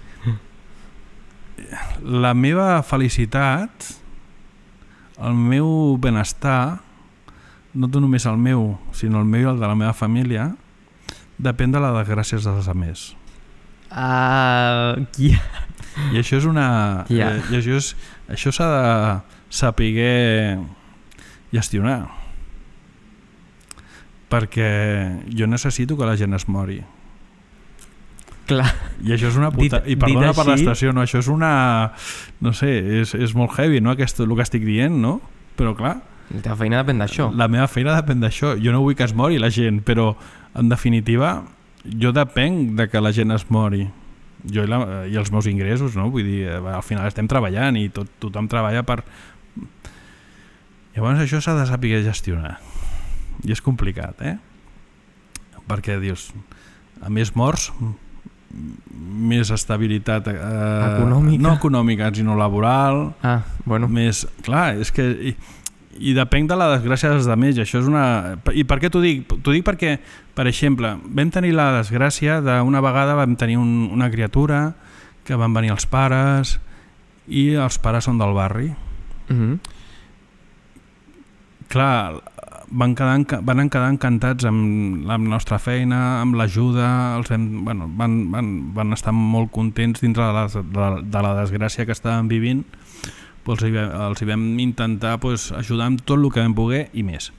la 2.03 2.33
meva 2.35 2.83
felicitat, 2.83 3.89
el 5.23 5.35
meu 5.35 5.97
benestar, 5.99 6.81
no 7.75 7.87
només 7.91 8.25
el 8.27 8.39
meu, 8.39 8.77
sinó 8.95 9.19
el 9.19 9.27
meu 9.27 9.47
i 9.47 9.51
el 9.51 9.59
de 9.59 9.67
la 9.67 9.75
meva 9.75 9.93
família, 9.95 10.53
depèn 11.39 11.71
de 11.75 11.81
la 11.83 11.91
desgràcies 11.95 12.47
dels 12.47 12.67
altres. 12.71 13.13
Uh, 13.95 15.05
yeah. 15.17 15.39
I 16.11 16.19
això 16.19 16.35
és 16.41 16.45
una... 16.49 17.05
Eh, 17.07 17.15
i 17.15 17.55
això 17.61 17.77
és, 17.79 17.93
això 18.35 18.51
s'ha 18.51 18.65
de 18.67 18.87
saber 19.55 20.59
gestionar. 21.55 22.01
Perquè 24.29 24.67
jo 25.37 25.47
necessito 25.47 25.95
que 25.97 26.05
la 26.09 26.17
gent 26.19 26.33
es 26.35 26.47
mori. 26.49 26.81
Clar. 28.49 28.67
I 29.05 29.13
això 29.15 29.29
és 29.31 29.37
una 29.39 29.51
puta... 29.53 29.79
Dit- 29.85 29.93
I 29.95 29.99
perdona 30.01 30.27
dit 30.33 30.35
per 30.37 30.43
així- 30.43 30.51
l'expressió, 30.51 30.91
no? 30.93 31.01
Això 31.05 31.21
és 31.23 31.29
una... 31.31 31.53
No 32.43 32.51
sé, 32.53 32.73
és, 33.01 33.13
és 33.15 33.33
molt 33.37 33.55
heavy, 33.57 33.79
no? 33.81 33.93
Aquest, 33.95 34.19
el 34.25 34.35
que 34.35 34.43
estic 34.45 34.65
dient, 34.67 34.97
no? 35.01 35.19
Però 35.55 35.71
clar, 35.77 35.95
La 36.33 36.41
teva 36.41 36.55
feina 36.57 36.79
depèn 36.81 36.99
d'això. 36.99 37.29
la 37.37 37.47
meva 37.47 37.67
feina 37.69 37.93
depèn 37.95 38.19
d'això. 38.19 38.55
Jo 38.59 38.73
no 38.73 38.81
vull 38.81 38.95
que 38.97 39.05
es 39.05 39.13
mori 39.15 39.37
la 39.39 39.51
gent, 39.53 39.79
però 39.85 40.15
en 40.57 40.69
definitiva 40.73 41.43
jo 42.01 42.11
depenc 42.15 42.73
de 42.79 42.87
que 42.89 43.01
la 43.01 43.11
gent 43.13 43.31
es 43.35 43.45
mori. 43.53 43.85
Jo 44.45 44.61
i, 44.65 44.69
la, 44.69 44.79
i 45.09 45.15
els 45.17 45.31
meus 45.33 45.47
ingressos, 45.49 45.95
no? 45.97 46.09
Vull 46.13 46.25
dir, 46.27 46.41
eh, 46.49 46.59
al 46.75 46.83
final 46.85 47.07
estem 47.09 47.27
treballant 47.29 47.77
i 47.79 47.87
tot, 47.89 48.09
tothom 48.21 48.47
treballa 48.51 48.83
per... 48.85 48.99
Llavors 50.95 51.19
això 51.25 51.41
s'ha 51.43 51.55
de 51.57 51.65
saber 51.67 51.97
gestionar. 52.05 52.57
I 53.43 53.51
és 53.51 53.61
complicat, 53.61 54.21
eh? 54.23 54.37
Perquè 55.67 55.97
dius, 55.99 56.29
a 57.03 57.09
més 57.11 57.33
morts, 57.35 57.71
més 58.95 59.49
estabilitat 59.51 60.29
eh, 60.31 60.35
Econòmica. 60.37 61.41
no 61.43 61.55
econòmica, 61.57 62.11
sinó 62.15 62.37
laboral 62.39 63.09
Ah, 63.25 63.41
bueno. 63.65 63.89
més... 63.91 64.23
Clar, 64.45 64.75
és 64.79 64.91
que... 64.95 65.09
I, 65.33 65.35
i 65.95 66.13
depèn 66.15 66.47
de 66.49 66.57
la 66.59 66.67
desgràcia 66.73 67.11
dels 67.13 67.27
altres. 67.27 67.59
Això 67.63 67.79
és 67.79 67.87
una... 67.89 68.35
I 68.51 68.65
per 68.67 68.79
què 68.81 68.91
t'ho 68.91 69.01
dic? 69.03 69.25
T'ho 69.29 69.53
dic 69.55 69.65
perquè, 69.67 69.95
per 70.35 70.47
exemple, 70.49 70.95
vam 71.05 71.31
tenir 71.31 71.53
la 71.55 71.71
desgràcia 71.77 72.41
d'una 72.43 72.83
vegada 72.83 73.15
vam 73.15 73.35
tenir 73.39 73.57
un, 73.61 73.89
una 73.93 74.11
criatura 74.11 74.73
que 75.25 75.39
van 75.39 75.55
venir 75.55 75.73
els 75.73 75.87
pares 75.89 76.59
i 77.27 77.55
els 77.57 77.79
pares 77.81 78.05
són 78.05 78.19
del 78.21 78.35
barri. 78.35 78.73
Mm 79.29 79.39
-hmm. 79.39 79.59
Clar, 81.67 82.21
van, 82.69 82.95
quedar, 82.95 83.41
van 83.41 83.69
quedar 83.69 83.89
encantats 83.89 84.45
amb 84.45 85.05
la 85.05 85.17
nostra 85.17 85.59
feina, 85.59 86.21
amb 86.21 86.35
l'ajuda, 86.35 87.15
els 87.17 87.29
vam, 87.29 87.65
bueno, 87.65 87.89
van, 87.97 88.31
van, 88.31 88.73
van 88.73 88.93
estar 88.93 89.13
molt 89.13 89.51
contents 89.51 90.01
dintre 90.01 90.23
de 90.23 90.33
la, 90.33 90.47
de, 90.47 90.79
la, 90.79 91.01
de 91.01 91.21
la 91.21 91.35
desgràcia 91.41 91.85
que 91.85 91.91
estàvem 91.91 92.27
vivint 92.27 92.65
els, 93.53 93.63
hi 93.63 93.73
vam, 93.73 93.89
els 94.09 94.21
hi 94.21 94.29
vam 94.29 94.45
intentar 94.59 95.17
doncs, 95.21 95.51
ajudar 95.55 95.89
amb 95.91 96.01
tot 96.03 96.17
el 96.17 96.31
que 96.31 96.41
vam 96.41 96.55
poder 96.57 96.87
i 96.93 97.03
més. 97.05 97.31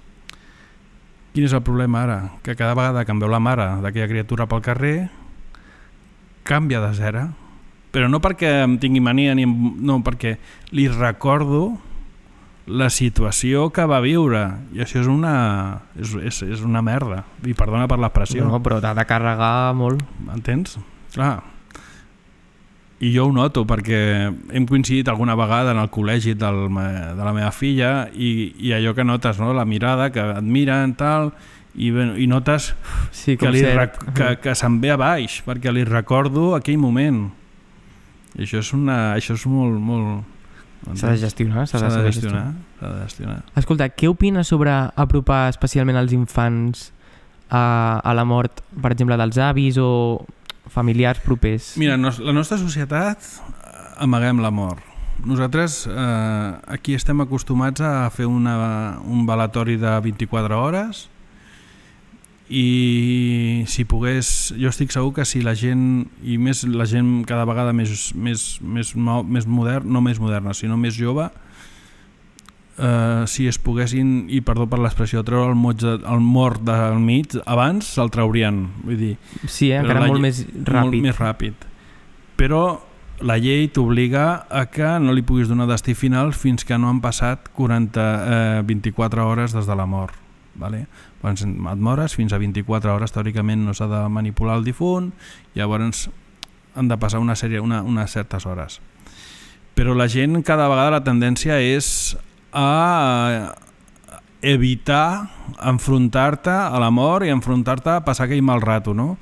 Quin 1.35 1.45
és 1.45 1.53
el 1.53 1.65
problema 1.67 2.05
ara? 2.07 2.21
Que 2.43 2.57
cada 2.57 2.77
vegada 2.79 3.05
que 3.05 3.13
em 3.13 3.19
veu 3.21 3.29
la 3.29 3.43
mare 3.43 3.67
d'aquella 3.85 4.09
criatura 4.09 4.47
pel 4.49 4.63
carrer 4.65 4.97
canvia 6.47 6.81
de 6.81 6.95
zero 6.95 7.27
però 7.97 8.11
no 8.13 8.21
perquè 8.21 8.51
em 8.67 8.77
tingui 8.81 9.01
mania 9.01 9.35
ni 9.35 9.47
em, 9.47 9.53
no, 9.81 10.03
perquè 10.05 10.37
li 10.77 10.87
recordo 10.93 11.79
la 12.67 12.91
situació 12.91 13.71
que 13.73 13.87
va 13.89 14.03
viure 14.05 14.43
i 14.75 14.83
això 14.85 15.01
és 15.01 15.09
una 15.09 15.35
és, 15.97 16.13
és, 16.19 16.43
és 16.59 16.65
una 16.67 16.83
merda 16.85 17.23
i 17.47 17.55
perdona 17.57 17.87
per 17.89 17.99
l'expressió 18.03 18.45
No, 18.45 18.61
però 18.61 18.83
t'ha 18.83 18.93
de 18.99 19.07
carregar 19.09 19.73
molt. 19.79 20.03
M'entens? 20.27 20.77
Clar. 21.15 21.39
I 22.97 23.11
jo 23.13 23.27
ho 23.29 23.33
noto 23.33 23.67
perquè 23.69 23.99
hem 24.57 24.67
coincidit 24.69 25.11
alguna 25.13 25.35
vegada 25.37 25.75
en 25.75 25.81
el 25.83 25.91
col·legi 25.93 26.33
del, 26.39 26.63
de 26.73 27.21
la 27.21 27.35
meva 27.37 27.51
filla 27.53 28.07
i, 28.15 28.55
i 28.57 28.73
allò 28.73 28.95
que 28.97 29.05
notes, 29.05 29.41
no? 29.43 29.53
la 29.53 29.67
mirada, 29.69 30.09
que 30.15 30.25
et 30.39 30.47
miren, 30.47 30.95
tal, 30.97 31.35
i, 31.77 31.91
bueno, 31.93 32.17
i 32.17 32.25
notes 32.27 32.71
Sí, 33.13 33.37
que, 33.37 33.51
li 33.53 33.61
rec 33.67 33.99
que, 34.17 34.31
que 34.41 34.55
se'n 34.57 34.79
ve 34.81 34.95
a 34.95 34.97
baix, 35.01 35.43
perquè 35.45 35.75
li 35.75 35.85
recordo 35.85 36.55
aquell 36.57 36.81
moment. 36.81 37.27
I 38.37 38.47
això 38.47 38.63
és, 38.65 38.73
una, 38.77 39.13
això 39.17 39.37
és 39.37 39.45
molt... 39.51 39.77
molt 39.81 40.33
S'ha 40.97 41.11
de 41.11 41.19
gestionar, 41.19 41.65
s'ha 41.67 41.81
de, 41.83 41.89
de 41.91 42.13
gestionar. 42.13 42.45
S'ha 42.79 42.91
de 42.93 43.05
gestionar. 43.09 43.39
Escolta, 43.59 43.89
què 43.91 44.09
opines 44.09 44.49
sobre 44.49 44.73
apropar 44.73 45.49
especialment 45.51 45.99
els 45.99 46.13
infants 46.15 46.91
a, 47.49 48.01
a 48.01 48.15
la 48.15 48.25
mort, 48.29 48.63
per 48.83 48.93
exemple, 48.95 49.17
dels 49.19 49.41
avis 49.43 49.81
o 49.83 49.89
familiars 50.73 51.23
propers? 51.25 51.75
Mira, 51.81 51.97
la 51.97 52.35
nostra 52.35 52.59
societat 52.59 53.23
eh, 53.23 54.05
amaguem 54.05 54.43
la 54.45 54.51
mort. 54.51 54.83
Nosaltres 55.25 55.87
eh, 55.89 56.51
aquí 56.69 56.95
estem 56.95 57.21
acostumats 57.25 57.81
a 57.81 58.09
fer 58.13 58.27
una, 58.29 59.01
un 59.07 59.25
velatori 59.27 59.79
de 59.81 59.95
24 60.05 60.59
hores 60.61 61.07
i 62.47 63.65
si 63.67 63.83
pogués, 63.89 64.53
jo 64.55 64.71
estic 64.71 64.93
segur 64.95 65.11
que 65.17 65.25
si 65.27 65.41
la 65.43 65.57
gent, 65.59 66.07
i 66.23 66.37
més 66.39 66.63
la 66.69 66.87
gent 66.87 67.25
cada 67.27 67.47
vegada 67.49 67.73
més, 67.75 68.13
més, 68.15 68.45
més, 68.63 68.93
més 68.95 69.49
modern, 69.51 69.89
no 69.91 70.03
més 70.05 70.21
moderna, 70.23 70.55
sinó 70.55 70.79
més 70.79 70.95
jove, 70.95 71.27
si 73.27 73.47
es 73.49 73.57
poguessin, 73.59 74.27
i 74.29 74.43
perdó 74.45 74.67
per 74.69 74.79
l'expressió, 74.83 75.23
treure 75.25 75.49
el, 75.51 75.57
moig 75.57 75.79
de, 75.81 75.95
el 76.05 76.21
mort 76.21 76.61
del 76.67 76.99
mig, 77.01 77.33
abans 77.47 77.87
se'l 77.97 78.11
traurien, 78.13 78.67
vull 78.85 78.99
dir, 79.01 79.15
Sí, 79.47 79.71
eh? 79.73 79.79
encara 79.81 80.07
molt 80.07 80.21
més 80.21 80.43
ràpid. 80.45 80.83
molt 80.83 81.01
més 81.07 81.17
ràpid. 81.19 81.67
Però 82.37 82.61
la 83.25 83.39
llei 83.41 83.69
t'obliga 83.73 84.45
a 84.53 84.67
que 84.69 84.91
no 85.01 85.15
li 85.17 85.23
puguis 85.25 85.49
donar 85.49 85.65
destí 85.71 85.95
final 85.97 86.35
fins 86.37 86.67
que 86.69 86.77
no 86.77 86.91
han 86.91 87.01
passat 87.01 87.49
40, 87.57 88.05
eh, 88.61 88.63
24 88.69 89.25
hores 89.27 89.55
des 89.57 89.67
de 89.67 89.77
la 89.77 89.87
mort. 89.87 90.15
Vale? 90.57 90.87
Llavors 91.23 91.43
et 91.43 91.81
mores, 91.81 92.15
fins 92.15 92.33
a 92.33 92.39
24 92.39 92.93
hores 92.95 93.13
teòricament 93.13 93.65
no 93.65 93.73
s'ha 93.75 93.89
de 93.89 94.03
manipular 94.09 94.57
el 94.57 94.65
difunt, 94.65 95.11
llavors 95.57 96.11
han 96.77 96.89
de 96.89 96.97
passar 97.01 97.19
una 97.21 97.35
sèrie, 97.35 97.61
una, 97.61 97.81
unes 97.83 98.13
certes 98.13 98.45
hores. 98.47 98.81
Però 99.75 99.95
la 99.97 100.07
gent 100.09 100.43
cada 100.45 100.69
vegada 100.69 100.91
la 100.95 101.03
tendència 101.05 101.59
és 101.61 102.17
a 102.53 103.55
evitar 104.43 105.31
enfrontar-te 105.63 106.51
a 106.51 106.79
la 106.79 106.91
mort 106.91 107.27
i 107.27 107.31
enfrontar-te 107.33 107.91
a 107.91 108.05
passar 108.05 108.27
aquell 108.27 108.43
mal 108.43 108.61
rato, 108.61 108.95
no? 108.95 109.17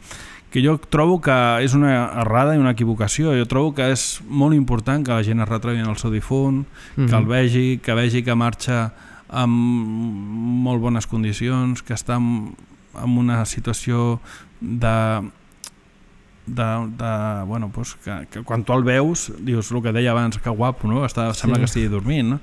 que 0.54 0.62
jo 0.62 0.76
trobo 0.78 1.16
que 1.20 1.34
és 1.66 1.72
una 1.74 1.90
errada 2.22 2.52
i 2.54 2.60
una 2.62 2.70
equivocació. 2.76 3.32
Jo 3.34 3.42
trobo 3.50 3.72
que 3.74 3.88
és 3.90 4.20
molt 4.28 4.54
important 4.54 5.02
que 5.02 5.10
la 5.10 5.24
gent 5.26 5.40
es 5.42 5.48
retrobi 5.48 5.80
en 5.82 5.88
el 5.90 5.96
seu 5.98 6.12
difunt, 6.14 6.60
Mhm. 6.96 7.08
que 7.08 7.16
el 7.16 7.24
vegi, 7.26 7.78
que 7.82 7.92
vegi 7.94 8.22
que 8.22 8.36
marxa 8.36 8.92
amb 9.28 9.50
molt 10.62 10.80
bones 10.80 11.08
condicions, 11.08 11.82
que 11.82 11.92
està 11.94 12.16
en, 12.22 12.54
en 12.94 13.18
una 13.18 13.44
situació 13.46 14.20
de 14.60 15.28
de, 16.46 16.62
de 16.98 17.44
bueno, 17.46 17.70
pues 17.74 17.94
que, 18.04 18.28
que 18.30 18.42
quan 18.44 18.62
tu 18.64 18.74
el 18.74 18.84
veus 18.84 19.32
dius 19.40 19.72
el 19.72 19.82
que 19.82 19.92
deia 19.92 20.10
abans, 20.12 20.36
que 20.38 20.50
guapo 20.50 20.86
no? 20.86 21.02
Està, 21.04 21.32
sembla 21.34 21.56
Sí. 21.56 21.60
que 21.60 21.64
estigui 21.64 21.88
dormint 21.88 22.28
no? 22.28 22.40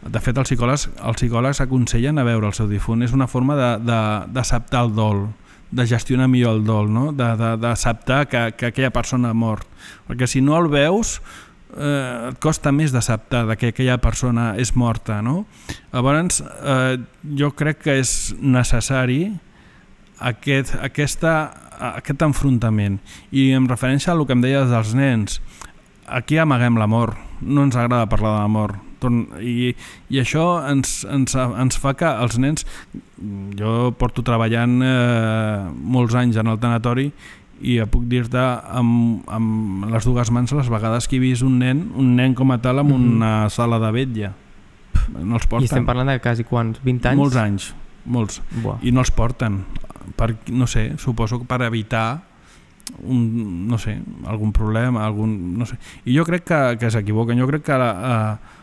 De 0.00 0.20
fet 0.24 0.38
els 0.40 0.48
psicòlegs, 0.48 0.86
els 0.96 1.18
psicòlegs 1.18 1.60
aconsellen 1.60 2.18
a 2.18 2.24
veure 2.24 2.48
el 2.48 2.56
seu 2.56 2.68
difunt. 2.70 3.04
És 3.04 3.12
una 3.12 3.28
forma 3.28 3.56
d'acceptar 3.84 4.86
el 4.86 4.94
dol 4.96 5.26
de 5.70 5.86
gestionar 5.86 6.26
millor 6.28 6.56
el 6.56 6.64
dol 6.66 6.88
no? 6.90 7.10
D'acceptar 7.12 8.24
que, 8.28 8.40
que 8.56 8.70
aquella 8.70 8.90
persona 8.90 9.30
ha 9.30 9.36
mort. 9.36 9.68
Perquè 10.08 10.26
si 10.26 10.42
no 10.42 10.56
el 10.58 10.70
veus 10.72 11.18
eh, 11.76 12.30
et 12.32 12.40
costa 12.42 12.72
més 12.72 12.94
d'acceptar 12.96 13.44
que 13.56 13.70
aquella 13.70 14.00
persona 14.02 14.54
és 14.58 14.74
morta 14.74 15.20
no? 15.22 15.44
llavors 15.92 16.40
eh, 16.42 16.98
jo 17.38 17.52
crec 17.54 17.84
que 17.84 18.00
és 18.00 18.34
necessari 18.40 19.22
aquest, 20.18 20.74
aquesta, 20.80 21.36
aquest 21.94 22.26
enfrontament. 22.26 22.98
I 23.30 23.50
en 23.54 23.68
referència 23.70 24.14
a 24.14 24.18
el 24.18 24.26
que 24.26 24.36
em 24.36 24.44
deies 24.44 24.72
dels 24.72 24.94
nens. 24.96 25.40
Aquí 26.10 26.40
amaguem 26.40 26.80
l'amor. 26.80 27.18
No 27.40 27.68
ens 27.68 27.76
agrada 27.76 28.08
parlar 28.10 28.34
de 28.34 28.40
l'amor 28.42 28.80
i, 29.40 29.74
i 30.10 30.20
això 30.20 30.60
ens, 30.68 31.04
ens, 31.08 31.34
ens 31.36 31.78
fa 31.80 31.94
que 31.98 32.06
els 32.06 32.38
nens 32.38 32.66
jo 33.58 33.90
porto 33.98 34.22
treballant 34.26 34.80
eh, 34.82 35.68
molts 35.72 36.14
anys 36.18 36.36
en 36.40 36.50
el 36.52 36.58
tanatori 36.62 37.10
i 37.60 37.74
ja 37.76 37.84
puc 37.90 38.06
dir-te 38.08 38.40
amb, 38.40 39.26
amb 39.28 39.84
les 39.92 40.04
dues 40.08 40.30
mans 40.32 40.52
les 40.56 40.70
vegades 40.72 41.08
que 41.08 41.16
he 41.18 41.20
vist 41.20 41.44
un 41.44 41.58
nen 41.60 41.90
un 42.00 42.14
nen 42.16 42.34
com 42.34 42.50
a 42.52 42.58
tal 42.62 42.78
en 42.80 42.86
Mhm. 42.88 43.16
una 43.16 43.50
sala 43.50 43.78
de 43.78 43.90
vetlla 43.92 44.32
no 45.20 45.36
els 45.36 45.44
I 45.44 45.48
porten 45.48 45.64
estem 45.68 45.86
parlant 45.86 46.08
de 46.08 46.20
quasi 46.20 46.44
quants? 46.44 46.80
20 46.82 47.08
anys? 47.08 47.18
molts 47.18 47.36
anys 47.36 47.74
molts 48.06 48.40
Buah. 48.62 48.78
i 48.82 48.90
no 48.92 49.00
els 49.00 49.10
porten 49.10 49.64
per, 50.16 50.34
no 50.48 50.66
sé, 50.66 50.94
suposo 50.98 51.38
que 51.38 51.44
per 51.46 51.60
evitar 51.62 52.22
un, 53.04 53.68
no 53.68 53.78
sé, 53.78 54.00
algun 54.26 54.52
problema 54.52 55.04
algun, 55.06 55.58
no 55.58 55.66
sé. 55.66 55.76
i 56.04 56.16
jo 56.16 56.24
crec 56.24 56.44
que, 56.44 56.76
que 56.80 56.90
s'equivoquen 56.90 57.38
jo 57.38 57.46
crec 57.46 57.62
que 57.62 57.76
la, 57.78 57.90
eh, 58.40 58.59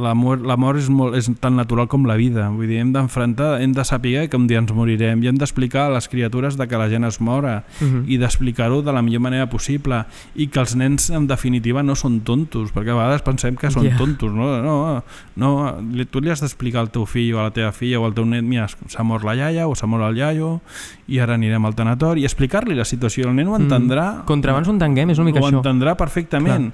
la 0.00 0.14
mort, 0.14 0.44
la 0.46 0.54
mort 0.56 0.78
és, 0.78 0.86
molt, 0.88 1.16
és 1.18 1.26
tan 1.42 1.56
natural 1.58 1.88
com 1.90 2.04
la 2.06 2.14
vida 2.14 2.44
vull 2.54 2.68
dir, 2.70 2.76
hem 2.78 2.92
d'enfrontar, 2.94 3.60
hem 3.60 3.72
de 3.74 3.82
saber 3.84 4.28
que 4.30 4.36
un 4.38 4.46
dia 4.46 4.60
ens 4.62 4.70
morirem 4.72 5.18
i 5.24 5.26
hem 5.26 5.36
d'explicar 5.36 5.88
a 5.88 5.94
les 5.96 6.06
criatures 6.08 6.56
de 6.56 6.68
que 6.70 6.78
la 6.78 6.86
gent 6.88 7.04
es 7.04 7.20
mora 7.20 7.64
Mhm. 7.80 8.04
i 8.06 8.18
d'explicar-ho 8.18 8.82
de 8.82 8.92
la 8.92 9.02
millor 9.02 9.20
manera 9.20 9.48
possible 9.50 10.04
i 10.36 10.46
que 10.46 10.60
els 10.60 10.76
nens 10.76 11.10
en 11.10 11.26
definitiva 11.26 11.82
no 11.82 11.96
són 11.96 12.20
tontos 12.20 12.72
perquè 12.72 12.90
a 12.94 13.00
vegades 13.02 13.22
pensem 13.22 13.56
que 13.56 13.70
són 13.70 13.90
Ja. 13.90 13.96
tontos 13.96 14.32
no, 14.32 14.62
no, 14.62 15.02
no, 15.36 15.76
li- 15.92 16.06
tu 16.06 16.20
li 16.20 16.30
has 16.30 16.40
d'explicar 16.40 16.80
al 16.80 16.90
teu 16.90 17.04
fill 17.04 17.34
o 17.34 17.40
a 17.40 17.42
la 17.42 17.50
teva 17.50 17.72
filla 17.72 17.98
o 17.98 18.06
al 18.06 18.14
teu 18.14 18.24
net 18.24 18.44
mira, 18.44 18.68
s'ha 18.68 19.02
mort 19.02 19.24
la 19.24 19.34
iaia 19.34 19.66
o 19.66 19.74
s'ha 19.74 19.86
mort 19.86 20.04
el 20.08 20.16
iaio 20.16 20.60
i 21.08 21.18
ara 21.18 21.34
anirem 21.34 21.64
al 21.66 21.74
tanatori 21.74 22.22
i 22.22 22.24
explicar-li 22.24 22.76
la 22.76 22.84
situació, 22.84 23.26
el 23.28 23.34
nen 23.34 23.48
ho 23.48 23.56
entendrà 23.58 24.22
Mm. 24.22 24.24
Contra 24.24 24.52
abans 24.52 24.68
ho 24.68 24.70
entenguem, 24.72 25.10
és 25.10 25.18
una 25.18 25.26
mica 25.32 25.40
ho 25.40 25.48
això. 25.50 25.58
entendrà 25.62 25.96
perfectament 25.96 26.72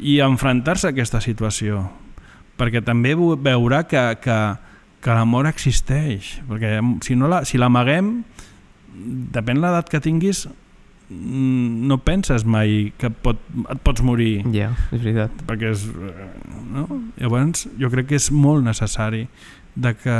i 0.00 0.18
enfrontar-se 0.20 0.86
a 0.86 0.90
aquesta 0.90 1.20
situació 1.20 1.88
perquè 2.60 2.82
també 2.84 3.14
veu- 3.16 3.38
veurà 3.40 3.82
que, 3.88 4.02
que, 4.20 4.38
que 5.00 5.14
l'amor 5.16 5.48
existeix 5.48 6.36
perquè 6.50 6.76
si 7.06 7.16
no 7.16 7.28
la, 7.32 7.42
si 7.48 7.56
l'amaguem 7.60 8.18
depèn 9.32 9.60
l'edat 9.62 9.88
que 9.88 10.00
tinguis 10.04 10.44
mm, 11.08 11.86
no 11.88 11.96
penses 12.04 12.44
mai 12.44 12.90
que 13.00 13.08
pot, 13.10 13.40
et 13.64 13.80
pots 13.86 14.02
morir 14.04 14.42
Ja, 14.52 14.70
és 14.92 15.00
veritat. 15.00 15.32
perquè 15.48 15.72
és, 15.72 15.86
eh, 15.88 16.28
no? 16.74 16.84
llavors 17.16 17.64
jo 17.80 17.88
crec 17.90 18.10
que 18.12 18.20
és 18.20 18.28
molt 18.34 18.66
necessari 18.66 19.24
de 19.80 19.94
que 19.96 20.18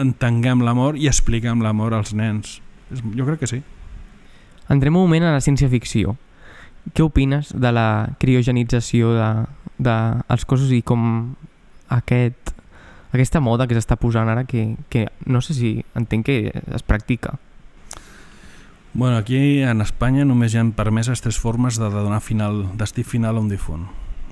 entenguem 0.00 0.62
l'amor 0.64 0.96
i 0.96 1.08
expliquem 1.10 1.60
l'amor 1.64 1.92
als 1.96 2.14
nens 2.16 2.58
jo 3.16 3.26
crec 3.28 3.42
que 3.44 3.50
sí 3.50 3.62
Entrem 4.70 4.94
un 4.94 5.02
moment 5.02 5.24
a 5.26 5.32
la 5.34 5.40
ciència-ficció. 5.42 6.12
Què 6.94 7.02
opines 7.02 7.48
de 7.58 7.72
la 7.74 8.12
criogenització 8.22 9.08
de, 9.16 9.24
de 9.80 9.96
els 10.28 10.44
cossos 10.44 10.72
i 10.76 10.82
com 10.84 11.34
aquest, 11.88 12.52
aquesta 13.10 13.40
moda 13.40 13.66
que 13.66 13.76
s'està 13.78 13.96
posant 14.00 14.28
ara 14.28 14.44
que, 14.44 14.76
que 14.92 15.08
no 15.26 15.40
sé 15.40 15.56
si 15.56 15.72
entenc 15.98 16.28
que 16.28 16.52
es 16.52 16.84
practica. 16.84 17.38
Bueno, 18.92 19.16
aquí 19.16 19.62
en 19.62 19.80
Espanya 19.80 20.26
només 20.26 20.54
hi 20.54 20.60
ha 20.60 20.66
permeses 20.76 21.22
tres 21.22 21.38
formes 21.38 21.78
de 21.78 21.88
donar 21.90 22.20
final, 22.20 22.64
destí 22.76 23.04
final 23.06 23.38
a 23.38 23.42
un 23.42 23.48
difunt. 23.48 23.86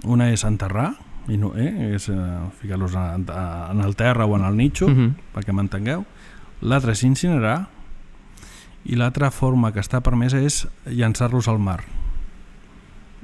Una 0.04 0.32
és 0.34 0.44
enterrar, 0.44 0.92
i 1.28 1.36
no, 1.38 1.52
eh? 1.54 1.94
és 1.94 2.08
eh, 2.10 2.16
ficar-los 2.60 2.94
en, 2.98 3.26
en 3.30 3.82
el 3.84 3.94
terra 3.96 4.26
o 4.26 4.36
en 4.36 4.44
el 4.44 4.56
nitxo, 4.56 4.86
uh. 4.86 4.90
-huh. 4.90 5.12
perquè 5.34 5.52
m'entengueu. 5.52 6.04
L'altra 6.60 6.92
és 6.92 7.02
incinerar, 7.02 7.68
i 8.84 8.96
l'altra 8.96 9.30
forma 9.30 9.72
que 9.72 9.80
està 9.80 10.00
permesa 10.00 10.40
és 10.40 10.66
llançar-los 10.86 11.48
al 11.48 11.58
mar. 11.58 11.82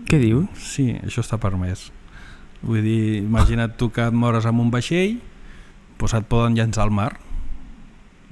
Què 0.04 0.18
dius? 0.18 0.48
Sí, 0.60 0.92
això 1.02 1.22
està 1.24 1.38
permès. 1.38 1.90
Vull 2.64 2.82
dir, 2.84 3.20
imagina't 3.22 3.76
tu 3.76 3.90
que 3.92 4.06
et 4.08 4.16
mores 4.16 4.46
amb 4.48 4.62
un 4.64 4.72
vaixell, 4.72 5.18
doncs 6.00 6.16
et 6.16 6.26
poden 6.30 6.56
llançar 6.56 6.86
al 6.86 6.92
mar. 6.94 7.12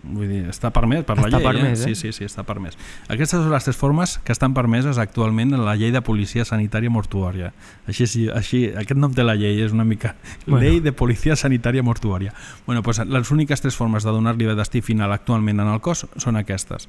Vull 0.02 0.26
dir, 0.26 0.40
està 0.50 0.72
permès 0.74 1.04
per 1.06 1.14
la 1.14 1.28
Està 1.28 1.38
llei. 1.38 1.44
permès, 1.46 1.84
eh? 1.84 1.92
eh? 1.92 1.94
Sí, 1.94 1.94
sí, 1.94 2.10
sí, 2.16 2.24
està 2.26 2.42
permès. 2.42 2.74
Aquestes 3.06 3.38
són 3.38 3.52
les 3.52 3.62
tres 3.68 3.76
formes 3.78 4.16
que 4.26 4.34
estan 4.34 4.50
permeses 4.56 4.98
actualment 4.98 5.54
en 5.54 5.62
la 5.62 5.76
llei 5.78 5.92
de 5.94 6.00
policia 6.02 6.42
sanitària 6.48 6.90
mortuària. 6.90 7.52
Així, 7.86 8.08
sí, 8.10 8.24
així 8.28 8.64
aquest 8.74 8.98
nom 8.98 9.14
té 9.14 9.22
la 9.22 9.36
llei, 9.38 9.60
és 9.62 9.70
una 9.76 9.86
mica... 9.86 10.16
Bueno. 10.46 10.58
Llei 10.64 10.80
de 10.82 10.90
policia 10.90 11.36
sanitària 11.38 11.84
mortuària. 11.86 12.34
Bueno, 12.66 12.82
doncs 12.82 13.04
les 13.06 13.30
úniques 13.30 13.62
tres 13.62 13.78
formes 13.78 14.02
de 14.02 14.10
donar-li 14.10 14.50
destí 14.58 14.82
final 14.82 15.12
actualment 15.14 15.62
en 15.62 15.70
el 15.70 15.78
cos 15.80 16.08
són 16.16 16.40
aquestes. 16.40 16.88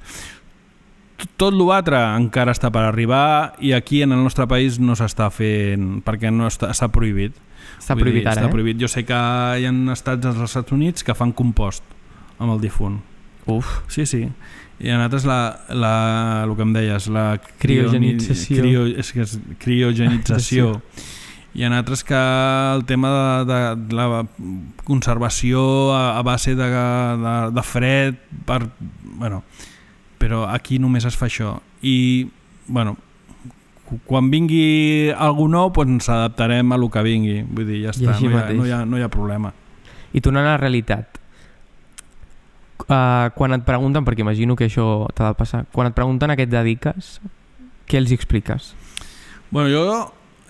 Tot 1.40 1.56
l'altre 1.56 2.00
encara 2.18 2.54
està 2.56 2.70
per 2.74 2.84
arribar 2.88 3.56
i 3.64 3.74
aquí 3.74 4.02
en 4.04 4.14
el 4.16 4.24
nostre 4.24 4.48
país 4.50 4.80
no 4.80 4.96
s'està 5.00 5.30
fent 5.34 6.02
perquè 6.06 6.32
no 6.34 6.48
està, 6.50 6.70
està 6.74 6.90
prohibit. 6.94 7.38
Està 7.80 7.96
Vull 7.96 8.06
prohibit 8.06 8.24
dir, 8.24 8.30
ara, 8.30 8.42
està 8.42 8.50
eh? 8.50 8.54
prohibit. 8.54 8.82
Jo 8.82 8.90
sé 8.92 9.06
que 9.08 9.16
hi 9.60 9.68
ha 9.68 9.74
estats 9.94 10.30
als 10.30 10.44
Estats 10.50 10.76
Units 10.76 11.04
que 11.04 11.16
fan 11.18 11.34
compost 11.36 11.84
amb 12.40 12.54
el 12.54 12.62
difunt. 12.62 13.02
Uf, 13.48 13.82
Sí, 13.92 14.06
sí. 14.06 14.28
I 14.84 14.90
en 14.90 15.00
altres 15.00 15.24
la, 15.24 15.60
la, 15.70 16.44
el 16.44 16.56
que 16.58 16.66
em 16.66 16.72
deies, 16.76 17.08
la 17.14 17.38
Criogenització. 17.62 18.64
Crio, 18.64 18.86
és 19.00 19.12
que 19.16 19.22
és 19.24 19.36
criogenització. 19.62 20.74
I 21.54 21.68
en 21.68 21.76
altres 21.78 22.02
que 22.04 22.18
el 22.18 22.82
tema 22.90 23.12
de, 23.14 23.54
de, 23.54 23.60
de 23.92 23.96
la 23.96 24.24
conservació 24.84 25.94
a, 25.94 26.18
a 26.18 26.24
base 26.26 26.56
de, 26.58 26.68
de, 26.68 27.36
de 27.54 27.64
fred, 27.64 28.18
per, 28.48 28.64
bueno, 29.20 29.44
però 30.24 30.46
aquí 30.48 30.80
només 30.80 31.04
es 31.10 31.18
fa 31.20 31.28
això. 31.28 31.58
I, 31.84 32.30
bueno, 32.68 32.96
quan 34.08 34.30
vingui 34.32 35.12
algú 35.12 35.50
nou 35.52 35.68
doncs 35.76 35.92
ens 35.92 36.08
adaptarem 36.10 36.72
a 36.72 36.80
lo 36.80 36.88
que 36.90 37.04
vingui 37.04 37.42
vull 37.44 37.68
dir, 37.68 37.82
ja 37.84 37.92
està, 37.92 38.16
no 38.16 38.16
hi, 38.16 38.32
ha, 38.32 38.38
mateix. 38.38 38.58
no, 38.58 38.66
hi 38.66 38.72
ha, 38.72 38.80
no 38.88 38.98
hi 38.98 39.04
ha 39.04 39.10
problema 39.12 39.52
I 40.16 40.22
tornant 40.24 40.48
a 40.48 40.54
la 40.54 40.62
realitat, 40.62 41.20
uh, 42.86 43.30
quan 43.36 43.58
et 43.58 43.64
pregunten, 43.66 44.06
perquè 44.06 44.22
imagino 44.22 44.56
que 44.56 44.68
això 44.70 45.08
t'ha 45.18 45.32
de 45.32 45.38
passar, 45.40 45.64
quan 45.74 45.90
et 45.90 45.96
pregunten 45.98 46.32
a 46.32 46.38
què 46.38 46.46
et 46.48 46.52
dediques, 46.52 47.16
què 47.90 47.98
els 47.98 48.14
expliques? 48.14 48.74
Bueno, 49.50 49.70
jo 49.74 49.86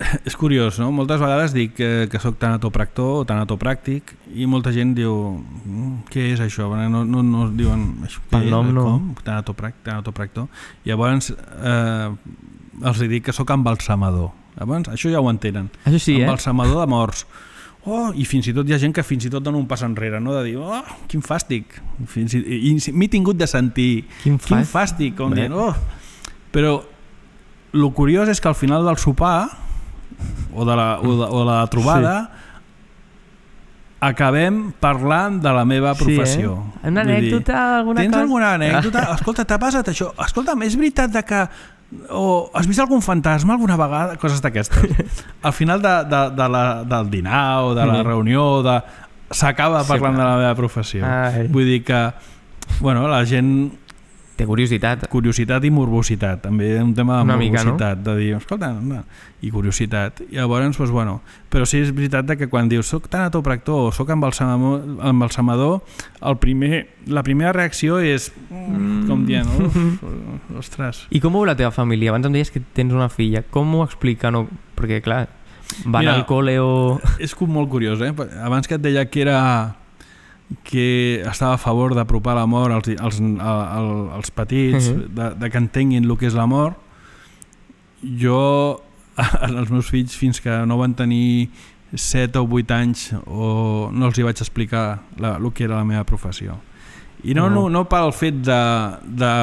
és 0.28 0.36
curiós, 0.40 0.78
no? 0.82 0.90
Moltes 0.96 1.20
vegades 1.22 1.54
dic 1.56 1.74
que, 1.78 1.90
que 2.12 2.20
sóc 2.22 2.38
tanatopractor 2.42 3.22
o 3.22 3.26
tanatopràctic 3.30 4.14
i 4.36 4.46
molta 4.50 4.72
gent 4.76 4.94
diu 4.98 5.14
"Mm, 5.66 6.04
què 6.12 6.30
és 6.34 6.42
això? 6.44 6.70
No, 6.90 7.04
no, 7.06 7.24
no 7.24 7.48
diuen 7.54 8.04
això, 8.08 8.22
què 8.32 8.44
és? 8.44 8.50
nom 8.52 8.72
no. 8.74 8.84
Com? 8.90 9.10
Tanatoprac, 9.24 9.80
tanatopractor. 9.86 10.48
Llavors 10.86 11.32
eh, 11.32 12.12
els 12.84 13.04
dic 13.08 13.26
que 13.30 13.34
sóc 13.36 13.50
embalsamador. 13.56 14.32
Llavors, 14.60 14.90
això 14.94 15.10
ja 15.10 15.22
ho 15.22 15.30
entenen. 15.32 15.70
Això 15.86 16.00
sí, 16.00 16.18
eh? 16.20 16.24
embalsamador 16.28 16.84
de 16.84 16.88
morts. 16.92 17.26
Oh, 17.86 18.14
i 18.16 18.24
fins 18.24 18.48
i 18.48 18.54
tot 18.56 18.70
hi 18.70 18.72
ha 18.72 18.78
gent 18.80 18.94
que 18.96 19.04
fins 19.04 19.26
i 19.28 19.30
tot 19.34 19.44
dona 19.44 19.58
un 19.60 19.66
pas 19.68 19.82
enrere, 19.84 20.22
no? 20.24 20.32
de 20.38 20.44
dir, 20.46 20.54
oh, 20.56 20.84
quin 21.12 21.20
fàstic. 21.26 21.82
Fins 22.08 22.32
i, 22.38 22.40
i, 22.40 22.60
i 22.72 22.94
m'he 22.96 23.10
tingut 23.12 23.36
de 23.36 23.48
sentir 23.50 24.06
Quin 24.22 24.38
quin 24.38 24.62
fàstic. 24.64 24.70
fàstic, 24.72 25.18
com 25.18 25.34
dient, 25.36 25.52
oh. 25.52 25.74
Però 26.56 26.78
el 27.74 27.90
curiós 27.98 28.30
és 28.30 28.40
que 28.40 28.48
al 28.48 28.56
final 28.56 28.86
del 28.88 28.96
sopar 29.02 29.50
o 30.54 30.66
de 30.66 30.76
la, 30.76 30.88
o 31.00 31.16
de, 31.18 31.28
o 31.30 31.40
de 31.40 31.46
la 31.52 31.60
trobada 31.68 32.16
acabem 34.04 34.72
parlant 34.84 35.38
de 35.42 35.52
la 35.56 35.64
meva 35.66 35.94
professió. 35.96 36.58
Sí, 36.58 36.80
eh? 36.84 36.90
Una 36.92 37.04
Vull 37.06 37.14
dir, 37.14 37.20
anècdota, 37.22 37.60
alguna 37.80 38.02
Tens 38.02 38.12
cosa? 38.12 38.24
alguna 38.26 38.50
anècdota? 38.58 39.04
Escolta, 39.16 39.46
t'ha 39.48 39.60
passat 39.62 39.88
això? 39.94 40.10
Escolta'm, 40.26 40.66
és 40.68 40.76
veritat 40.76 41.14
de 41.14 41.22
que 41.24 41.40
o 42.10 42.50
has 42.58 42.66
vist 42.68 42.82
algun 42.84 43.04
fantasma 43.06 43.54
alguna 43.56 43.78
vegada? 43.80 44.18
Coses 44.20 44.42
d'aquestes. 44.44 45.24
Al 45.48 45.54
final 45.54 45.80
de, 45.82 45.94
de, 46.10 46.22
de 46.36 46.48
la, 46.50 46.64
del 46.84 47.10
dinar 47.14 47.64
o 47.70 47.74
de 47.78 47.86
la 47.86 48.00
Mhm. 48.02 48.08
reunió 48.08 48.46
de... 48.66 48.82
s'acaba 49.34 49.84
Sí, 49.84 49.90
parlant 49.94 50.16
clar. 50.16 50.26
de 50.28 50.32
la 50.32 50.38
meva 50.42 50.56
professió. 50.56 51.06
Ai. 51.06 51.48
Vull 51.48 51.66
dir 51.66 51.84
que 51.86 52.02
bueno, 52.82 53.08
la 53.08 53.24
gent 53.26 53.72
Té 54.34 54.48
curiositat. 54.50 55.06
curiositat 55.12 55.66
i 55.68 55.70
morbositat 55.70 56.42
també 56.48 56.72
un 56.82 56.94
tema 56.98 57.20
de 57.20 57.28
Una 57.28 57.38
mica, 57.38 57.62
no? 57.62 57.74
morbositat 57.74 58.00
de 58.06 58.16
dir, 58.18 58.30
escolta, 58.40 58.72
no, 58.74 59.04
i 59.46 59.52
curiositat 59.54 60.24
i 60.26 60.40
llavors, 60.40 60.66
doncs, 60.78 60.92
bueno, 60.92 61.20
però 61.54 61.68
sí 61.70 61.84
és 61.84 61.92
veritat 61.94 62.34
que 62.40 62.48
quan 62.50 62.72
dius 62.72 62.90
soc 62.90 63.10
tanatopractor 63.14 63.90
o 63.90 63.92
soc 63.94 64.10
embalsamador, 64.16 64.88
embalsamador 65.12 65.84
el 66.22 66.40
primer, 66.42 66.88
la 67.06 67.22
primera 67.22 67.54
reacció 67.54 68.00
és 68.02 68.32
mm, 68.50 69.06
com 69.12 69.22
dient, 69.30 69.54
uf, 69.54 69.78
ostres 70.64 71.06
I 71.14 71.22
com 71.22 71.36
ho 71.36 71.44
veu 71.44 71.52
la 71.52 71.58
teva 71.60 71.72
família? 71.76 72.10
Abans 72.10 72.26
em 72.26 72.34
deies 72.34 72.50
que 72.50 72.62
tens 72.74 72.94
una 72.94 73.10
filla. 73.14 73.44
Com 73.54 73.76
ho 73.78 73.84
expliquen? 73.86 74.38
O... 74.40 74.48
Perquè, 74.78 75.02
clar, 75.06 75.28
van 75.86 76.04
Mira, 76.04 76.18
al 76.18 76.26
col·le 76.30 76.58
o... 76.62 77.00
és 77.22 77.36
molt 77.46 77.70
curiós, 77.70 78.02
eh? 78.02 78.14
Abans 78.42 78.68
que 78.68 78.80
et 78.80 78.84
deia 78.84 79.06
que 79.06 79.22
era 79.22 79.40
que 80.64 81.22
estava 81.26 81.56
a 81.56 81.58
favor 81.58 81.96
d'apropar 81.96 82.36
la 82.36 82.46
mort 82.46 82.74
als, 82.74 82.90
als, 83.00 83.20
als, 83.20 84.12
als 84.14 84.32
petits, 84.32 84.90
Mhm. 84.92 85.16
de, 85.16 85.30
de 85.40 85.50
que 85.50 85.58
entenguin 85.58 86.04
el 86.04 86.18
que 86.18 86.28
és 86.28 86.34
la 86.36 86.46
mort, 86.46 86.78
jo, 88.04 88.82
als 89.18 89.70
meus 89.70 89.90
fills, 89.90 90.16
fins 90.18 90.42
que 90.42 90.50
no 90.66 90.78
van 90.78 90.94
tenir 90.96 91.50
7 91.94 92.40
o 92.40 92.48
8 92.50 92.72
anys, 92.74 93.12
o 93.26 93.90
no 93.94 94.08
els 94.10 94.18
hi 94.18 94.24
vaig 94.26 94.40
explicar 94.42 95.02
la, 95.22 95.36
el 95.38 95.52
que 95.54 95.64
era 95.68 95.78
la 95.78 95.86
meva 95.86 96.04
professió. 96.04 96.58
I 97.24 97.34
no, 97.34 97.50
no, 97.50 97.70
No. 97.70 97.70
no 97.70 97.84
pel 97.90 98.12
fet 98.12 98.42
de, 98.44 98.62
de, 99.08 99.34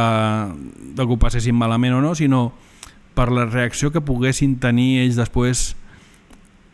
de 0.94 1.06
que 1.06 1.12
ho 1.14 1.16
passessin 1.18 1.54
malament 1.56 1.94
o 1.94 2.00
no, 2.02 2.14
sinó 2.14 2.52
per 3.14 3.30
la 3.32 3.46
reacció 3.46 3.90
que 3.90 4.00
poguessin 4.04 4.58
tenir 4.60 5.00
ells 5.04 5.16
després 5.16 5.74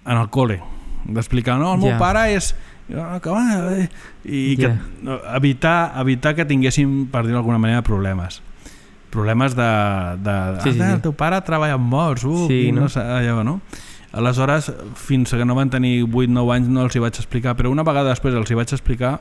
en 0.07 0.17
el 0.19 0.27
col·le. 0.31 0.61
D'explicar, 1.07 1.59
no, 1.61 1.75
el 1.75 1.81
meu 1.81 1.93
Ja. 1.95 1.99
pare 1.99 2.33
és... 2.35 2.55
"Ah, 2.95 3.19
que 3.23 3.31
va, 3.31 3.73
eh", 3.79 3.89
I 4.25 4.57
que, 4.57 4.63
Ja. 4.69 4.81
no, 5.03 5.19
evitar, 5.35 5.93
evitar 6.01 6.35
que 6.37 6.45
tinguéssim, 6.45 7.07
per 7.11 7.25
dir 7.27 7.33
d'alguna 7.35 7.59
manera, 7.59 7.83
problemes. 7.83 8.43
Problemes 9.11 9.55
de... 9.57 9.63
de 10.23 10.61
Sí, 10.63 10.73
sí, 10.73 10.81
ah, 10.81 10.87
sí. 10.89 10.93
el 10.95 11.01
teu 11.03 11.13
pare 11.13 11.41
treballa 11.43 11.75
amb 11.75 11.89
morts, 11.91 12.25
uh, 12.25 12.47
Sí, 12.49 12.71
no? 12.73 12.83
no 12.83 12.89
sé, 12.89 13.01
allò, 13.01 13.43
no? 13.45 13.61
Aleshores, 14.13 14.73
fins 14.95 15.31
que 15.31 15.45
no 15.45 15.55
van 15.55 15.69
tenir 15.71 16.05
8-9 16.07 16.55
anys 16.55 16.69
no 16.69 16.83
els 16.83 16.95
hi 16.97 17.01
vaig 17.03 17.17
explicar, 17.19 17.57
però 17.57 17.71
una 17.71 17.83
vegada 17.83 18.11
després 18.11 18.35
els 18.35 18.51
hi 18.51 18.55
vaig 18.55 18.71
explicar, 18.73 19.21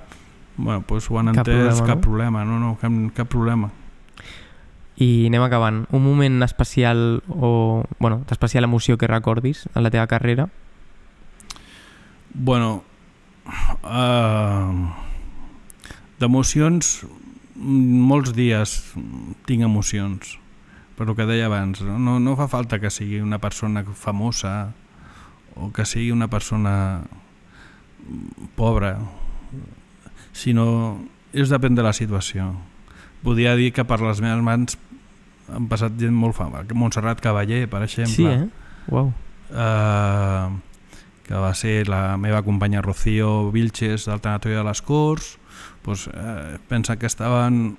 bueno, 0.57 0.84
doncs 0.88 1.09
ho 1.11 1.20
han 1.20 1.34
Cap 1.34 1.47
entès, 1.47 1.82
problema, 1.82 1.88
cap 1.88 1.95
no? 1.97 2.01
problema, 2.01 2.45
no, 2.45 2.59
no, 2.59 2.78
cap, 2.80 2.91
cap 3.16 3.28
problema. 3.28 3.72
I 4.97 5.26
anem 5.28 5.43
acabant. 5.43 5.86
Un 5.91 6.03
moment 6.05 6.41
especial 6.43 7.22
o... 7.28 7.84
Bueno, 7.99 8.22
d'especial 8.30 8.63
emoció 8.63 8.97
que 8.97 9.07
recordis 9.07 9.68
en 9.76 9.84
la 9.84 9.91
teva 9.91 10.07
carrera? 10.07 10.47
Bueno, 12.34 12.84
uh, 13.46 14.74
d'emocions, 16.20 17.06
molts 17.56 18.34
dies 18.36 18.78
tinc 19.48 19.64
emocions, 19.68 20.38
per 20.96 21.08
el 21.10 21.16
que 21.18 21.28
deia 21.28 21.48
abans. 21.50 21.82
No? 21.84 22.18
No, 22.20 22.36
fa 22.39 22.48
falta 22.52 22.80
que 22.80 22.91
sigui 22.91 23.22
una 23.24 23.39
persona 23.43 23.84
famosa 23.84 24.72
o 25.56 25.72
que 25.72 25.86
sigui 25.88 26.12
una 26.12 26.28
persona 26.28 27.04
pobra, 28.56 28.98
sinó 30.36 30.98
és 31.36 31.52
depèn 31.52 31.76
de 31.76 31.84
la 31.84 31.93
situació. 31.96 32.54
Podria 33.26 33.56
dir 33.58 33.72
que 33.74 33.84
per 33.88 34.00
les 34.04 34.22
meves 34.24 34.43
mans 34.46 34.78
han 35.52 35.68
passat 35.72 35.96
gent 36.00 36.16
molt 36.16 36.36
famosa. 36.38 36.66
Montserrat 36.78 37.22
Cavaller, 37.24 37.66
per 37.72 37.84
exemple 37.86 38.16
Sí, 38.16 38.26
eh? 38.26 38.48
Uau. 38.93 39.12
eh, 39.52 40.50
que 41.26 41.34
va 41.34 41.53
ser 41.57 41.88
la 41.89 42.17
meva 42.17 42.43
companya 42.43 42.82
Rocío 42.82 43.51
Vilches 43.51 44.05
del 44.05 44.21
de 44.21 44.63
les 44.63 44.82
Corts 44.82 45.38
doncs, 45.84 46.07
eh, 46.13 46.57
pensa 46.69 46.97
que 46.97 47.05
estaven 47.05 47.78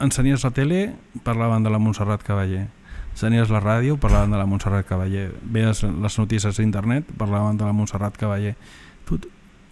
ensenies 0.00 0.44
la 0.44 0.50
tele 0.50 0.94
parlaven 1.22 1.62
de 1.62 1.70
la 1.70 1.78
Montserrat 1.78 2.22
Cavaller 2.22 2.68
ensenies 3.12 3.50
la 3.50 3.60
ràdio 3.60 3.96
parlaven 3.96 4.30
de 4.30 4.38
la 4.38 4.46
Montserrat 4.46 4.86
Cavaller 4.86 5.32
veies 5.42 5.82
les 5.82 6.18
notícies 6.18 6.56
d'internet 6.56 7.08
parlaven 7.16 7.56
de 7.56 7.64
la 7.64 7.72
Montserrat 7.72 8.16
Cavaller 8.16 8.56
tu, 9.06 9.20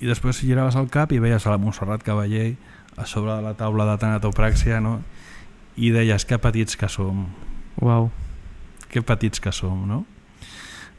i 0.01 0.07
després 0.07 0.41
giraves 0.41 0.77
el 0.77 0.89
cap 0.89 1.13
i 1.13 1.21
veies 1.21 1.47
a 1.47 1.51
la 1.51 1.59
Montserrat 1.59 2.03
Cavaller 2.03 2.55
a 2.97 3.07
sobre 3.07 3.35
de 3.35 3.43
la 3.43 3.55
taula 3.55 3.87
de 3.89 3.99
tanatopràxia 3.99 4.81
no? 4.81 5.01
i 5.77 5.91
deies 5.91 6.25
que 6.25 6.39
petits 6.39 6.77
que 6.77 6.89
som 6.89 7.27
Uau. 7.81 8.11
que 8.89 9.03
petits 9.03 9.41
que 9.41 9.53
som, 9.53 9.87
no? 9.89 10.05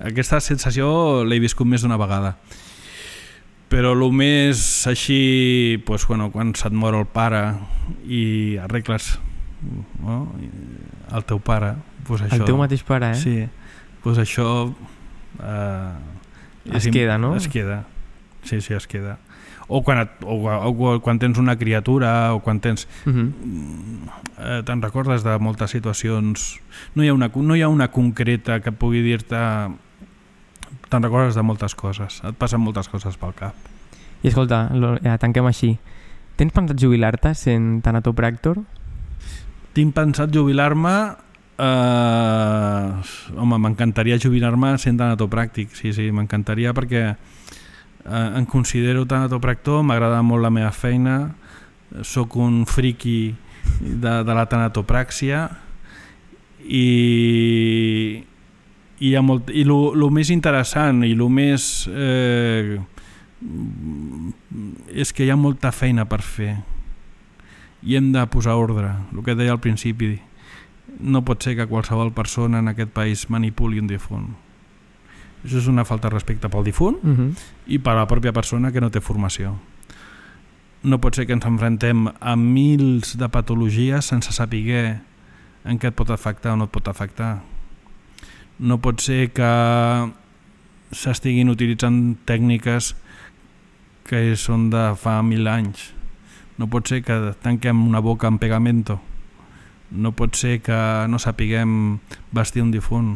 Aquesta 0.04 0.40
sensació 0.44 1.24
l'he 1.24 1.40
viscut 1.40 1.68
més 1.70 1.82
d'una 1.86 1.98
vegada. 1.98 2.36
Però 3.72 3.94
el 3.96 4.04
més 4.14 4.60
així, 4.88 5.82
doncs, 5.88 6.06
bueno, 6.10 6.28
quan 6.34 6.52
se't 6.60 6.76
mor 6.78 6.94
el 6.98 7.08
pare 7.10 7.56
i 8.06 8.58
arregles 8.62 9.16
no? 10.04 10.28
el 11.16 11.24
teu 11.26 11.40
pare 11.40 11.74
pues 12.04 12.22
això, 12.22 12.36
El 12.36 12.44
teu 12.46 12.58
mateix 12.60 12.84
pare, 12.84 13.14
eh? 13.14 13.16
sí, 13.16 13.48
pues 14.04 14.18
això 14.20 14.74
eh, 15.40 16.76
Es 16.76 16.88
queda, 16.92 17.18
no? 17.18 17.36
es 17.36 17.48
queda 17.48 17.86
sí, 18.44 18.60
sí, 18.62 18.74
es 18.76 18.88
queda 18.88 19.18
o 19.72 19.80
quan, 19.82 20.02
et, 20.04 20.12
o, 20.28 20.36
o 20.52 21.00
quan 21.02 21.18
tens 21.24 21.40
una 21.40 21.56
criatura 21.58 22.34
o 22.36 22.42
quan 22.44 22.60
tens 22.60 22.86
Mhm. 23.08 23.32
eh, 24.38 24.62
te'n 24.68 24.82
recordes 24.84 25.24
de 25.24 25.38
moltes 25.40 25.72
situacions 25.72 26.60
no 26.94 27.04
hi 27.04 27.08
ha 27.08 27.14
una, 27.16 27.32
no 27.34 27.56
hi 27.56 27.64
ha 27.64 27.70
una 27.72 27.88
concreta 27.90 28.60
que 28.60 28.72
pugui 28.76 29.02
dir-te 29.02 29.40
te'n 30.94 31.04
recordes 31.04 31.36
de 31.36 31.44
moltes 31.46 31.74
coses 31.76 32.22
et 32.22 32.38
passen 32.38 32.62
moltes 32.62 32.92
coses 32.92 33.18
pel 33.18 33.34
cap 33.38 33.58
I 34.24 34.30
escolta, 34.30 34.70
ja, 35.04 35.18
tanquem 35.20 35.50
així. 35.50 35.74
Tens 36.40 36.54
pensat 36.56 36.80
jubilar-te 36.80 37.34
sent 37.36 37.82
tanatopractor? 37.84 38.62
tinc 39.74 39.94
pensat 39.94 40.32
jubilar-me 40.34 40.96
eh, 41.58 42.90
home, 43.36 43.58
m'encantaria 43.58 44.20
jubilar-me 44.22 44.76
sent 44.82 45.00
tanatopràctic 45.02 45.74
sí, 45.78 45.94
sí, 45.96 46.10
m'encantaria 46.14 46.74
perquè 46.78 47.04
eh, 47.10 48.30
em 48.38 48.46
considero 48.50 49.08
tanatopractor 49.10 49.84
m'agrada 49.86 50.22
molt 50.26 50.46
la 50.46 50.54
meva 50.54 50.72
feina 50.72 51.18
sóc 52.06 52.38
un 52.42 52.64
friki 52.70 53.34
de, 53.82 54.14
de 54.26 54.34
la 54.34 54.46
tanatopràxia 54.50 55.48
i 56.64 56.88
i, 59.04 59.10
hi 59.10 59.16
ha 59.16 59.22
molt, 59.22 59.52
i 59.52 59.66
lo, 59.68 59.94
lo 60.00 60.08
més 60.14 60.32
interessant 60.32 61.04
i 61.04 61.12
lo 61.18 61.28
més 61.30 61.90
eh, 61.92 62.78
és 64.94 65.12
que 65.12 65.26
hi 65.26 65.32
ha 65.34 65.40
molta 65.40 65.74
feina 65.76 66.06
per 66.08 66.22
fer. 66.24 66.54
I 67.84 67.98
hem 68.00 68.14
de 68.14 68.24
posar 68.32 68.56
ordre 68.56 68.94
el 69.12 69.24
que 69.26 69.36
deia 69.36 69.52
al 69.52 69.60
principi. 69.60 70.16
No 71.04 71.24
pot 71.28 71.44
ser 71.44 71.58
que 71.58 71.68
qualsevol 71.68 72.14
persona 72.16 72.62
en 72.64 72.72
aquest 72.72 72.94
país 72.96 73.28
manipuli 73.34 73.82
un 73.84 73.92
difunt. 73.92 74.32
Això 75.44 75.60
és 75.60 75.68
una 75.68 75.84
falta 75.84 76.08
de 76.08 76.16
respecte 76.16 76.48
pel 76.48 76.64
difunt 76.64 77.04
Mm 77.04 77.16
-hmm. 77.16 77.32
i 77.68 77.80
per 77.80 77.94
a 77.94 77.96
la 77.96 78.08
pròpia 78.08 78.32
persona 78.32 78.72
que 78.72 78.80
no 78.80 78.90
té 78.90 79.02
formació. 79.02 79.60
No 80.84 81.00
pot 81.00 81.16
ser 81.16 81.26
que 81.26 81.34
ens 81.34 81.46
enfrontem 81.46 82.08
a 82.20 82.36
mils 82.36 83.18
de 83.18 83.30
patologies 83.30 84.06
sense 84.06 84.32
saber 84.32 85.02
en 85.66 85.80
què 85.80 85.88
et 85.88 85.96
pot 85.96 86.10
afectar 86.10 86.54
o 86.54 86.56
no 86.56 86.66
et 86.66 86.72
pot 86.72 86.88
afectar 86.88 87.53
no 88.60 88.78
pot 88.82 89.02
ser 89.02 89.32
que 89.34 89.50
s'estiguin 90.94 91.50
utilitzant 91.50 92.16
tècniques 92.30 92.94
que 94.08 94.36
són 94.38 94.70
de 94.74 94.92
fa 95.00 95.22
mil 95.26 95.48
anys. 95.50 95.92
No 96.60 96.68
pot 96.70 96.88
ser 96.92 97.02
que 97.06 97.16
tanquem 97.42 97.80
una 97.88 98.02
boca 98.04 98.28
amb 98.30 98.40
pegamento. 98.42 99.00
No 99.92 100.12
pot 100.14 100.36
ser 100.38 100.60
que 100.66 100.78
no 101.10 101.20
sapiguem 101.20 102.00
vestir 102.32 102.62
un 102.64 102.72
difunt. 102.74 103.16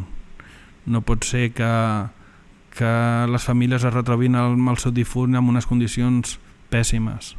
No 0.86 1.02
pot 1.06 1.24
ser 1.26 1.52
que, 1.54 1.70
que 2.74 2.92
les 3.30 3.44
famílies 3.46 3.84
es 3.84 3.94
retrobin 3.94 4.34
amb 4.38 4.70
el 4.72 4.78
seu 4.82 4.92
difunt 4.94 5.36
en 5.38 5.48
unes 5.52 5.66
condicions 5.66 6.38
pèssimes. 6.72 7.34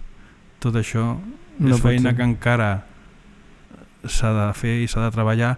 Tot 0.63 0.75
això 0.79 1.17
No 1.59 1.75
és 1.75 1.81
feina 1.83 2.11
ser. 2.11 2.17
que 2.17 2.23
encara 2.23 2.69
s'ha 4.07 4.31
de 4.31 4.47
fer 4.55 4.77
i 4.83 4.87
s'ha 4.87 5.03
de 5.03 5.11
treballar. 5.11 5.57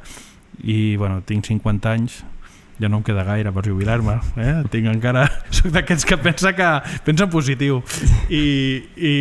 I 0.63 0.95
bueno, 0.97 1.21
tinc 1.25 1.45
50 1.45 1.91
anys 1.91 2.21
ja 2.81 2.89
no 2.89 2.99
em 2.99 3.05
queda 3.05 3.23
gaire 3.23 3.53
per 3.53 3.63
jubilar-me 3.67 4.17
eh? 4.41 4.55
tinc 4.73 4.89
encara, 4.89 5.27
soc 5.55 5.71
d'aquests 5.75 6.07
que 6.09 6.17
pensa 6.17 6.53
que 6.57 6.69
pensa 7.05 7.27
en 7.27 7.33
positiu 7.33 7.81
i, 8.27 8.43
i, 8.97 9.15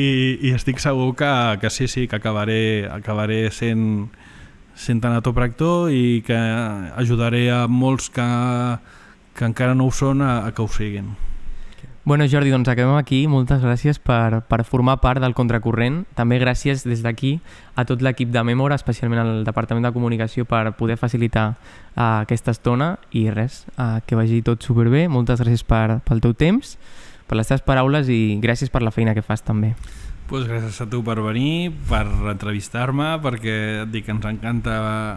i 0.48 0.54
estic 0.56 0.80
segur 0.82 1.12
que, 1.18 1.30
que 1.60 1.70
sí, 1.70 1.88
sí, 1.88 2.06
que 2.08 2.16
acabaré, 2.16 2.88
acabaré 2.90 3.42
sent 3.54 4.08
sent 4.80 5.02
tanatopractor 5.04 5.90
i 5.92 6.22
que 6.24 6.38
ajudaré 6.96 7.50
a 7.52 7.66
molts 7.68 8.08
que, 8.14 8.28
que 9.36 9.44
encara 9.44 9.76
no 9.76 9.90
ho 9.90 9.92
són 9.92 10.24
a, 10.24 10.46
a 10.46 10.54
que 10.56 10.64
ho 10.64 10.70
siguin 10.72 11.12
Bueno, 12.02 12.24
Jordi, 12.26 12.48
doncs 12.48 12.68
acabem 12.72 12.96
aquí. 12.96 13.26
Moltes 13.28 13.60
gràcies 13.60 13.98
per, 14.00 14.40
per 14.48 14.62
formar 14.64 14.96
part 15.02 15.20
del 15.20 15.34
Contracorrent. 15.36 16.06
També 16.16 16.38
gràcies 16.40 16.80
des 16.88 17.02
d'aquí 17.04 17.34
a 17.76 17.84
tot 17.84 18.00
l'equip 18.00 18.30
de 18.32 18.40
Memora, 18.40 18.78
especialment 18.80 19.20
al 19.20 19.32
Departament 19.44 19.84
de 19.84 19.92
Comunicació, 19.92 20.46
per 20.48 20.72
poder 20.78 20.96
facilitar 20.96 21.50
uh, 21.52 22.22
aquesta 22.24 22.54
estona. 22.56 22.94
I 23.12 23.28
res, 23.28 23.66
uh, 23.76 24.00
que 24.06 24.16
vagi 24.16 24.40
tot 24.40 24.64
superbé. 24.64 25.10
Moltes 25.12 25.42
gràcies 25.44 25.60
per, 25.68 26.00
pel 26.08 26.24
teu 26.24 26.32
temps, 26.32 26.78
per 27.28 27.36
les 27.36 27.52
teves 27.52 27.66
paraules 27.68 28.08
i 28.08 28.38
gràcies 28.40 28.72
per 28.72 28.80
la 28.80 28.94
feina 28.94 29.12
que 29.14 29.22
fas 29.22 29.44
també. 29.44 29.74
pues 30.30 30.46
gràcies 30.46 30.76
a 30.80 30.86
tu 30.86 31.02
per 31.02 31.16
venir, 31.18 31.72
per 31.88 32.04
entrevistar-me, 32.06 33.16
perquè 33.18 33.82
et 33.82 33.90
dic 33.90 34.04
que 34.06 34.12
ens 34.14 34.24
encanta 34.24 34.76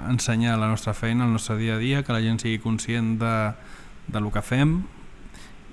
ensenyar 0.09 0.57
la 0.57 0.67
nostra 0.67 0.95
feina, 0.97 1.27
el 1.27 1.31
nostre 1.31 1.55
dia 1.57 1.75
a 1.75 1.77
dia, 1.77 2.01
que 2.01 2.11
la 2.11 2.19
gent 2.19 2.41
sigui 2.41 2.57
conscient 2.57 3.19
de, 3.21 3.53
de 4.07 4.19
lo 4.19 4.31
que 4.33 4.41
fem 4.41 4.81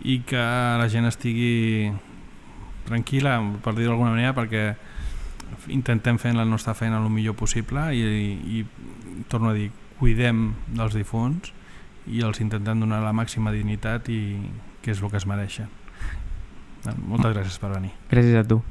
i 0.03 0.21
que 0.27 0.41
la 0.81 0.89
gent 0.89 1.09
estigui 1.09 1.91
tranquil·la, 2.89 3.37
per 3.63 3.75
dir-ho 3.77 3.93
d'alguna 3.93 4.15
manera, 4.15 4.33
perquè 4.37 4.65
intentem 5.75 6.19
fer 6.19 6.33
la 6.37 6.47
nostra 6.49 6.75
feina 6.79 7.01
el 7.01 7.11
millor 7.13 7.37
possible 7.39 7.91
i, 7.95 8.01
i, 8.01 8.61
i 8.61 9.25
torno 9.29 9.51
a 9.51 9.57
dir, 9.57 9.69
cuidem 10.01 10.55
dels 10.73 10.97
difunts 10.97 11.53
i 12.09 12.25
els 12.25 12.41
intentem 12.41 12.81
donar 12.81 13.03
la 13.05 13.13
màxima 13.13 13.53
dignitat 13.53 14.09
i 14.09 14.21
que 14.81 14.95
és 14.95 15.03
el 15.03 15.13
que 15.13 15.21
es 15.21 15.29
mereixen. 15.29 15.69
Moltes 17.05 17.35
gràcies 17.35 17.61
per 17.61 17.75
venir. 17.75 17.93
Gràcies 18.09 18.41
a 18.41 18.47
tu. 18.49 18.63